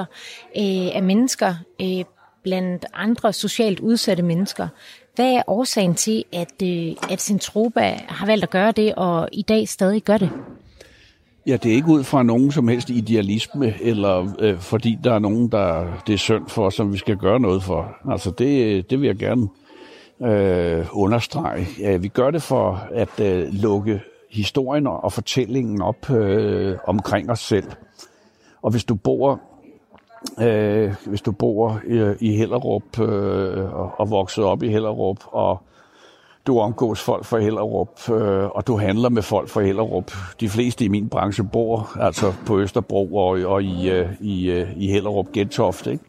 øh, 0.58 0.96
af 0.96 1.04
mennesker, 1.04 1.56
øh, 1.82 2.04
blandt 2.44 2.86
andre 2.94 3.34
socialt 3.34 3.80
udsatte 3.80 4.24
mennesker. 4.24 4.68
Hvad 5.16 5.34
er 5.34 5.44
årsagen 5.48 5.96
til, 5.96 6.24
at, 6.34 6.62
øh, 6.64 6.94
at 7.10 7.22
Centropa 7.22 8.00
har 8.08 8.26
valgt 8.26 8.44
at 8.44 8.50
gøre 8.50 8.72
det, 8.72 8.96
og 8.96 9.30
i 9.32 9.42
dag 9.42 9.68
stadig 9.68 10.04
gør 10.04 10.18
det? 10.18 10.30
Ja, 11.48 11.58
det 11.58 11.72
er 11.72 11.76
ikke 11.76 11.88
ud 11.88 12.04
fra 12.04 12.24
nogen 12.24 12.52
som 12.52 12.68
helst 12.68 12.90
idealisme, 12.90 13.74
eller 13.82 14.36
øh, 14.40 14.60
fordi 14.60 14.98
der 15.04 15.14
er 15.14 15.20
nogen, 15.20 15.52
der 15.52 15.88
det 16.08 16.14
er 16.14 16.18
synd 16.18 16.50
for, 16.50 16.70
som 16.70 16.94
vi 16.94 16.98
skal 16.98 17.18
gøre 17.18 17.40
noget 17.40 17.64
for. 17.64 17.96
Altså, 18.12 18.32
det, 18.32 18.66
øh, 18.66 18.84
det 18.90 19.02
vil 19.02 19.08
jeg 19.08 19.16
gerne 19.16 19.48
øh, 20.24 20.86
understrege. 20.92 22.00
Vi 22.00 22.08
gør 22.08 22.32
det 22.32 22.42
for 22.42 22.88
at 22.94 23.20
øh, 23.20 23.48
lukke 23.54 24.02
historien 24.32 24.88
og 24.88 25.14
fortællingen 25.14 25.82
op 25.82 26.10
øh, 26.10 26.78
omkring 26.88 27.32
os 27.32 27.40
selv. 27.40 27.72
Og 28.62 28.72
hvis 28.72 28.84
du 28.84 28.96
bor 28.96 29.42
øh, 30.42 30.94
hvis 31.06 31.22
du 31.22 31.32
bor 31.32 31.82
i, 31.88 32.14
i 32.20 32.38
Hellerup 32.38 33.00
øh, 33.00 33.74
og, 33.74 33.92
og 33.98 34.10
vokset 34.10 34.44
op 34.44 34.64
i 34.64 34.68
Hellerup, 34.68 35.18
og 35.26 35.62
du 36.48 36.60
omgås 36.60 37.02
folk 37.02 37.26
fra 37.26 37.40
Hellerup, 37.40 38.10
øh, 38.10 38.46
og 38.46 38.68
du 38.68 38.78
handler 38.78 39.10
med 39.10 39.22
folk 39.22 39.50
fra 39.50 39.62
Hellerup. 39.62 40.12
De 40.40 40.50
fleste 40.50 40.86
i 40.86 40.88
min 40.88 41.10
branche 41.10 41.44
bor 41.44 41.90
altså 42.00 42.34
på 42.46 42.60
Østerbro 42.60 43.16
og, 43.16 43.40
og 43.46 43.64
i, 43.64 43.90
øh, 43.90 44.10
i, 44.20 44.52
øh, 44.52 44.68
i 44.78 44.88
Hellerup 44.92 45.32
Gentofte, 45.34 45.92
ikke? 45.92 46.04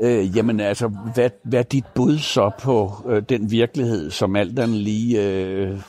Øh, 0.00 0.36
jamen 0.36 0.60
altså, 0.60 0.88
hvad, 1.14 1.30
hvad 1.42 1.58
er 1.58 1.62
dit 1.62 1.84
bud 1.94 2.18
så 2.18 2.50
på 2.60 2.92
øh, 3.08 3.22
den 3.28 3.50
virkelighed, 3.50 4.10
som 4.10 4.36
alt 4.36 4.56
den 4.56 4.70
lige 4.70 5.22
øh, 5.22 5.80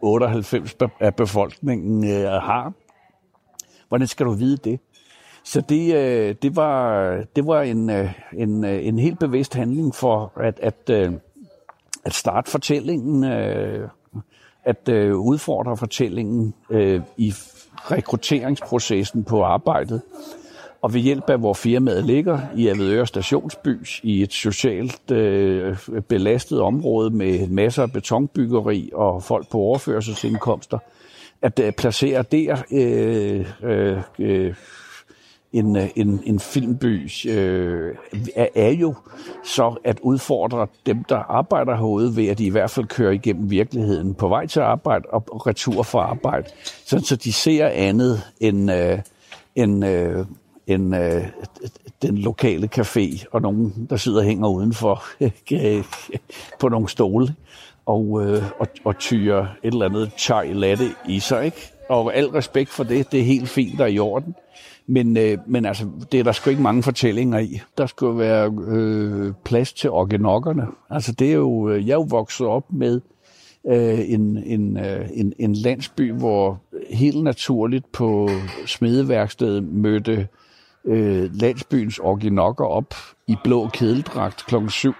98 0.00 0.76
af 1.00 1.14
befolkningen 1.14 2.04
øh, 2.10 2.30
har? 2.30 2.72
Hvordan 3.88 4.06
skal 4.06 4.26
du 4.26 4.32
vide 4.32 4.56
det? 4.56 4.80
Så 5.44 5.60
det, 5.60 5.94
øh, 5.94 6.34
det 6.42 6.56
var, 6.56 7.24
det 7.36 7.46
var 7.46 7.62
en, 7.62 7.90
øh, 7.90 8.12
en, 8.32 8.64
øh, 8.64 8.86
en 8.86 8.98
helt 8.98 9.18
bevidst 9.18 9.54
handling 9.54 9.94
for 9.94 10.32
at, 10.40 10.60
at, 10.62 10.90
øh, 10.90 11.12
at 12.04 12.14
starte 12.14 12.50
fortællingen, 12.50 13.24
øh, 13.24 13.88
at 14.64 14.88
øh, 14.88 15.16
udfordre 15.16 15.76
fortællingen 15.76 16.54
i 17.16 17.34
rekrutteringsprocessen 17.74 19.24
på 19.24 19.44
arbejdet. 19.44 20.02
Og 20.82 20.94
ved 20.94 21.00
hjælp 21.00 21.30
af, 21.30 21.38
hvor 21.38 21.54
firmaet 21.54 22.04
ligger 22.04 22.40
i 22.56 22.68
Avedøre 22.68 23.06
Stationsby, 23.06 23.86
i 24.02 24.22
et 24.22 24.32
socialt 24.32 25.10
øh, 25.10 25.76
belastet 26.08 26.60
område 26.60 27.10
med 27.10 27.48
masser 27.48 27.82
af 27.82 27.92
betonbyggeri 27.92 28.90
og 28.94 29.22
folk 29.22 29.48
på 29.50 29.58
overførselsindkomster, 29.58 30.78
at 31.42 31.58
øh, 31.58 31.72
placere 31.72 32.22
der 32.22 32.62
øh, 32.70 33.46
øh, 33.62 33.98
øh 34.18 34.54
en, 35.52 35.76
øh, 35.76 35.88
en, 35.96 36.22
en 36.26 36.40
filmby 36.40 37.10
øh, 37.28 37.94
er, 38.36 38.46
er 38.54 38.70
jo 38.70 38.94
så 39.44 39.74
at 39.84 40.00
udfordre 40.02 40.66
dem, 40.86 41.04
der 41.04 41.16
arbejder 41.16 41.76
herude 41.76 42.16
ved, 42.16 42.26
at 42.28 42.38
de 42.38 42.46
i 42.46 42.50
hvert 42.50 42.70
fald 42.70 42.86
kører 42.86 43.12
igennem 43.12 43.50
virkeligheden 43.50 44.14
på 44.14 44.28
vej 44.28 44.46
til 44.46 44.60
arbejde 44.60 45.04
og 45.08 45.46
retur 45.46 45.82
fra 45.82 46.00
arbejde, 46.00 46.48
sådan 46.84 47.04
så 47.04 47.16
de 47.16 47.32
ser 47.32 47.68
andet 47.68 48.22
end, 48.40 48.72
øh, 48.72 48.98
end, 49.54 49.84
øh, 49.84 50.26
en, 50.74 50.94
øh, 50.94 51.24
den 52.02 52.18
lokale 52.18 52.68
café 52.78 53.24
og 53.32 53.42
nogen, 53.42 53.86
der 53.90 53.96
sidder 53.96 54.18
og 54.18 54.24
hænger 54.24 54.48
udenfor 54.48 55.04
øh, 55.52 55.84
på 56.60 56.68
nogle 56.68 56.88
stole 56.88 57.34
og, 57.86 58.22
øh, 58.26 58.42
og, 58.58 58.66
og 58.84 58.98
tyrer 58.98 59.42
et 59.62 59.72
eller 59.72 59.86
andet 59.86 60.10
chai 60.18 60.52
latte 60.52 60.84
i 61.08 61.20
sig. 61.20 61.44
Ikke? 61.44 61.72
Og 61.88 62.14
al 62.16 62.26
respekt 62.26 62.70
for 62.70 62.84
det, 62.84 63.12
det 63.12 63.20
er 63.20 63.24
helt 63.24 63.48
fint 63.48 63.80
og 63.80 63.90
i 63.90 63.98
orden. 63.98 64.34
Men, 64.86 65.16
øh, 65.16 65.38
men 65.46 65.66
altså, 65.66 65.86
det 66.12 66.20
er 66.20 66.24
der 66.24 66.32
sgu 66.32 66.50
ikke 66.50 66.62
mange 66.62 66.82
fortællinger 66.82 67.38
i. 67.38 67.60
Der 67.78 67.86
skulle 67.86 68.18
være 68.18 68.52
øh, 68.68 69.32
plads 69.44 69.72
til 69.72 69.90
organokkerne. 69.90 70.66
Altså, 70.90 71.12
det 71.12 71.28
er 71.28 71.34
jo, 71.34 71.68
øh, 71.68 71.86
jeg 71.86 71.92
er 71.92 71.96
jo 71.96 72.06
vokset 72.10 72.46
op 72.46 72.72
med 72.72 73.00
øh, 73.66 74.10
en, 74.10 74.42
en, 74.46 74.76
øh, 74.76 75.08
en, 75.14 75.32
en 75.38 75.54
landsby, 75.54 76.12
hvor 76.12 76.60
helt 76.90 77.22
naturligt 77.22 77.92
på 77.92 78.28
smedeværkstedet 78.66 79.64
mødte 79.64 80.28
øh, 80.84 81.34
landsbyens 81.34 81.98
orginokker 81.98 82.64
op 82.64 82.94
i 83.26 83.36
blå 83.44 83.68
kedeldragt 83.68 84.46
klokken 84.46 84.70
7 84.70 84.94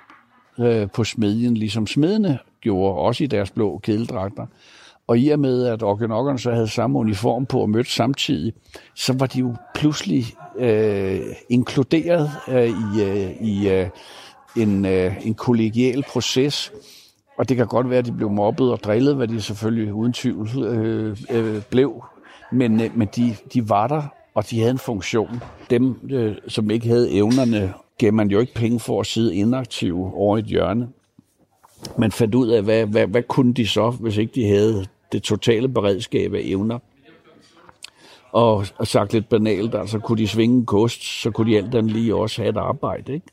øh, 0.61 0.89
på 0.91 1.05
smedjen, 1.05 1.57
ligesom 1.57 1.87
smedene 1.87 2.39
gjorde, 2.61 2.99
også 2.99 3.25
i 3.25 3.27
deres 3.27 3.51
blå 3.51 3.79
kedeldragter. 3.79 4.47
Og 5.07 5.19
i 5.19 5.29
og 5.29 5.39
med, 5.39 5.67
at 5.67 5.83
organokkerne 5.83 6.39
så 6.39 6.53
havde 6.53 6.69
samme 6.69 6.99
uniform 6.99 7.47
på 7.47 7.61
og 7.61 7.71
mødte 7.71 7.91
samtidig, 7.91 8.53
så 8.95 9.15
var 9.19 9.27
de 9.27 9.39
jo 9.39 9.55
pludselig 9.75 10.25
øh, 10.59 11.21
inkluderet 11.49 12.31
øh, 12.49 12.69
i, 12.69 13.03
øh, 13.03 13.43
i 13.43 13.69
øh, 13.69 13.89
en, 14.57 14.87
øh, 14.87 15.27
en 15.27 15.35
kollegial 15.35 16.05
proces. 16.13 16.73
Og 17.39 17.49
det 17.49 17.57
kan 17.57 17.67
godt 17.67 17.91
være, 17.91 17.99
at 17.99 18.05
de 18.05 18.13
blev 18.13 18.31
mobbet 18.31 18.73
og 18.73 18.79
drillet, 18.83 19.17
hvad 19.17 19.29
de 19.29 19.41
selvfølgelig 19.41 19.95
uden 19.95 20.13
tvivl 20.13 20.65
øh, 20.65 21.17
øh, 21.31 21.63
blev. 21.71 22.05
Men, 22.53 22.81
øh, 22.81 22.99
men 22.99 23.09
de, 23.17 23.37
de 23.55 23.69
var 23.69 23.87
der, 23.87 24.03
og 24.41 24.51
de 24.51 24.59
havde 24.59 24.71
en 24.71 24.79
funktion. 24.79 25.43
Dem, 25.71 26.11
øh, 26.11 26.37
som 26.49 26.71
ikke 26.71 26.89
havde 26.89 27.13
evnerne, 27.13 27.75
gav 27.99 28.13
man 28.13 28.31
jo 28.31 28.41
ikke 28.41 28.55
penge 28.55 28.81
for 28.81 29.01
at 29.01 29.07
sidde 29.07 29.35
inaktive 29.35 30.15
over 30.15 30.39
et 30.39 30.45
hjørne. 30.45 30.89
Man 31.99 32.13
fandt 32.13 32.35
ud 32.35 32.49
af, 32.49 32.63
hvad, 32.63 32.87
hvad, 32.87 33.07
hvad 33.07 33.23
kunne 33.23 33.55
de 33.55 33.67
så, 33.67 33.91
hvis 33.91 34.17
ikke 34.17 34.33
de 34.35 34.47
havde 34.47 34.87
det 35.13 35.23
totale 35.23 35.69
beredskab 35.69 36.35
af 36.35 36.41
evner. 36.45 36.79
Og, 38.33 38.67
og 38.77 38.87
sagt 38.87 39.13
lidt 39.13 39.29
banalt, 39.29 39.75
altså 39.75 39.99
kunne 39.99 40.19
de 40.19 40.29
svinge 40.29 40.57
en 40.57 40.67
kost, 40.67 41.23
så 41.23 41.31
kunne 41.31 41.53
de 41.53 41.57
alt 41.57 41.75
andet 41.75 41.93
lige 41.93 42.15
også 42.15 42.43
have 42.43 42.51
et 42.51 42.57
arbejde. 42.57 43.13
Ikke? 43.13 43.27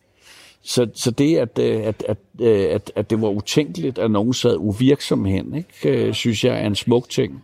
Så, 0.61 0.87
så 0.93 1.11
det, 1.11 1.37
at, 1.37 1.59
øh, 1.59 1.87
at, 1.87 2.03
at, 2.07 2.17
øh, 2.39 2.73
at, 2.73 2.91
at 2.95 3.09
det 3.09 3.21
var 3.21 3.29
utænkeligt, 3.29 3.99
at 3.99 4.11
nogen 4.11 4.33
sad 4.33 4.55
uvirksom 4.57 5.25
hen, 5.25 5.55
ikke, 5.55 6.07
øh, 6.07 6.13
synes 6.13 6.43
jeg 6.43 6.61
er 6.61 6.67
en 6.67 6.75
smuk 6.75 7.09
ting. 7.09 7.43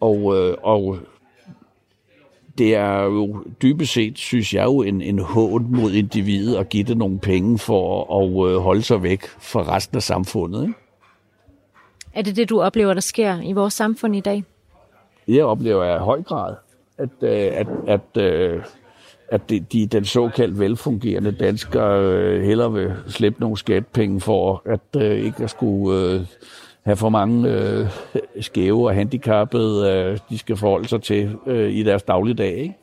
Og, 0.00 0.24
og 0.62 0.98
det 2.58 2.74
er 2.74 3.02
jo 3.02 3.44
dybest 3.62 3.92
set, 3.92 4.18
synes 4.18 4.54
jeg 4.54 4.64
jo, 4.64 4.82
en, 4.82 5.02
en 5.02 5.18
hån 5.18 5.66
mod 5.70 5.92
individet 5.92 6.56
at 6.56 6.68
give 6.68 6.84
det 6.84 6.96
nogle 6.96 7.18
penge 7.18 7.58
for 7.58 8.00
at 8.20 8.62
holde 8.62 8.82
sig 8.82 9.02
væk 9.02 9.22
fra 9.40 9.76
resten 9.76 9.96
af 9.96 10.02
samfundet. 10.02 10.62
Ikke? 10.62 10.74
Er 12.14 12.22
det 12.22 12.36
det, 12.36 12.48
du 12.48 12.60
oplever, 12.60 12.94
der 12.94 13.00
sker 13.00 13.40
i 13.40 13.52
vores 13.52 13.74
samfund 13.74 14.16
i 14.16 14.20
dag? 14.20 14.44
Jeg 15.28 15.44
oplever 15.44 15.96
i 15.96 15.98
høj 15.98 16.22
grad, 16.22 16.54
at, 16.98 17.08
øh, 17.22 17.30
at, 17.30 17.66
at, 17.88 18.22
øh, 18.22 18.62
at 19.28 19.50
de, 19.50 19.60
de, 19.60 19.86
den 19.86 20.04
såkaldt 20.04 20.58
velfungerende 20.58 21.32
danskere 21.32 22.02
øh, 22.02 22.42
hellere 22.42 22.72
vil 22.72 22.92
slippe 23.08 23.40
nogle 23.40 23.56
skatpenge 23.56 24.20
for, 24.20 24.62
at 24.64 25.02
ikke 25.02 25.44
at 25.44 25.50
skulle 25.50 26.26
have 26.82 26.96
for 26.96 27.08
mange 27.08 27.48
øh, 27.48 27.86
skæve 28.40 28.88
og 28.88 28.94
handicappede, 28.94 29.90
øh, 29.90 30.18
de 30.30 30.38
skal 30.38 30.56
forholde 30.56 30.88
sig 30.88 31.02
til 31.02 31.36
øh, 31.46 31.72
i 31.72 31.82
deres 31.82 32.02
dagligdag. 32.02 32.56
Ikke? 32.56 32.74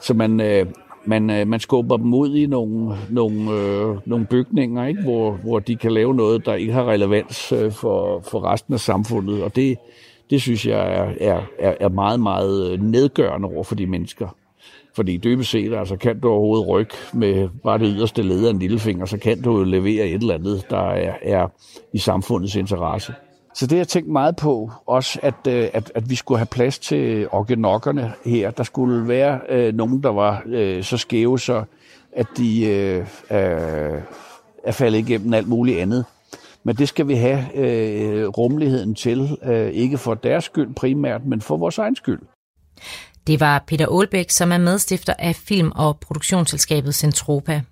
Så 0.00 0.14
man, 0.14 0.40
øh, 0.40 0.66
man, 1.04 1.30
øh, 1.30 1.46
man 1.46 1.60
skubber 1.60 1.96
dem 1.96 2.14
ud 2.14 2.34
i 2.34 2.46
nogle, 2.46 2.96
nogle, 3.10 3.50
øh, 3.50 3.96
nogle 4.04 4.26
bygninger, 4.26 4.86
ikke? 4.86 5.02
Hvor, 5.02 5.32
hvor 5.32 5.58
de 5.58 5.76
kan 5.76 5.92
lave 5.92 6.14
noget, 6.14 6.46
der 6.46 6.54
ikke 6.54 6.72
har 6.72 6.90
relevans 6.90 7.52
øh, 7.52 7.72
for, 7.72 8.20
for 8.20 8.52
resten 8.52 8.74
af 8.74 8.80
samfundet. 8.80 9.42
Og 9.42 9.56
det, 9.56 9.78
det 10.30 10.42
synes 10.42 10.66
jeg 10.66 10.94
er, 11.20 11.40
er, 11.58 11.74
er 11.80 11.88
meget, 11.88 12.20
meget 12.20 12.70
øh, 12.70 12.82
nedgørende 12.82 13.48
over 13.48 13.64
for 13.64 13.74
de 13.74 13.86
mennesker. 13.86 14.28
Fordi 14.94 15.16
dybest 15.16 15.50
set, 15.50 15.74
altså 15.74 15.96
kan 15.96 16.20
du 16.20 16.28
overhovedet 16.28 16.68
rykke 16.68 16.94
med 17.12 17.48
bare 17.64 17.78
det 17.78 17.94
yderste 17.96 18.22
led 18.22 18.46
af 18.46 18.50
en 18.50 18.58
lillefinger, 18.58 19.06
så 19.06 19.18
kan 19.18 19.42
du 19.42 19.58
jo 19.58 19.64
levere 19.64 20.06
et 20.08 20.20
eller 20.20 20.34
andet, 20.34 20.66
der 20.70 20.90
er, 20.90 21.14
er 21.22 21.48
i 21.92 21.98
samfundets 21.98 22.56
interesse. 22.56 23.14
Så 23.58 23.66
det 23.66 23.72
har 23.72 23.78
jeg 23.78 23.88
tænkt 23.88 24.08
meget 24.08 24.36
på, 24.36 24.70
også 24.86 25.18
at, 25.22 25.34
øh, 25.48 25.68
at, 25.72 25.92
at 25.94 26.10
vi 26.10 26.14
skulle 26.14 26.38
have 26.38 26.46
plads 26.46 26.78
til 26.78 27.28
organokkerne 27.30 28.12
her. 28.24 28.50
Der 28.50 28.62
skulle 28.62 29.08
være 29.08 29.40
øh, 29.48 29.74
nogen, 29.74 30.02
der 30.02 30.08
var 30.08 30.42
øh, 30.46 30.84
så 30.84 30.96
skæve, 30.96 31.38
så 31.38 31.64
at 32.12 32.26
de 32.36 32.66
øh, 32.66 33.00
øh, 33.30 34.02
er 34.64 34.72
faldet 34.72 34.98
igennem 34.98 35.34
alt 35.34 35.48
muligt 35.48 35.80
andet. 35.80 36.04
Men 36.64 36.76
det 36.76 36.88
skal 36.88 37.08
vi 37.08 37.14
have 37.14 37.56
øh, 37.56 38.28
rummeligheden 38.28 38.94
til, 38.94 39.38
øh, 39.42 39.70
ikke 39.70 39.98
for 39.98 40.14
deres 40.14 40.44
skyld 40.44 40.74
primært, 40.74 41.24
men 41.24 41.40
for 41.40 41.56
vores 41.56 41.78
egen 41.78 41.96
skyld. 41.96 42.20
Det 43.26 43.40
var 43.40 43.64
Peter 43.66 43.86
Aalbæk, 43.98 44.30
som 44.30 44.52
er 44.52 44.58
medstifter 44.58 45.14
af 45.18 45.36
film- 45.36 45.72
og 45.74 45.98
produktionsselskabet 46.00 46.94
Centropa. 46.94 47.62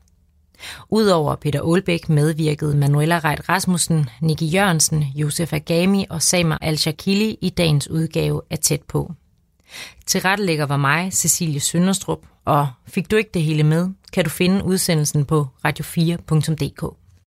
Udover 0.90 1.34
Peter 1.36 1.62
Aalbæk 1.62 2.09
medvirkede 2.09 2.76
Manuela 2.76 3.18
Reit 3.18 3.48
Rasmussen, 3.48 4.09
Nicky 4.20 4.54
Jørgensen, 4.54 5.04
Josef 5.14 5.52
Agami 5.52 6.07
og 6.11 6.22
Samer 6.22 6.59
Al-Shakili 6.61 7.38
i 7.40 7.50
dagens 7.50 7.90
udgave 7.90 8.42
af 8.50 8.59
Tæt 8.59 8.82
på. 8.82 9.12
Til 10.07 10.20
rettelægger 10.20 10.66
var 10.66 10.76
mig, 10.76 11.12
Cecilie 11.12 11.61
Sønderstrup, 11.61 12.26
og 12.44 12.68
fik 12.86 13.11
du 13.11 13.16
ikke 13.16 13.30
det 13.34 13.42
hele 13.42 13.62
med, 13.62 13.88
kan 14.12 14.24
du 14.24 14.30
finde 14.30 14.64
udsendelsen 14.64 15.24
på 15.24 15.46
radio4.dk. 15.66 17.05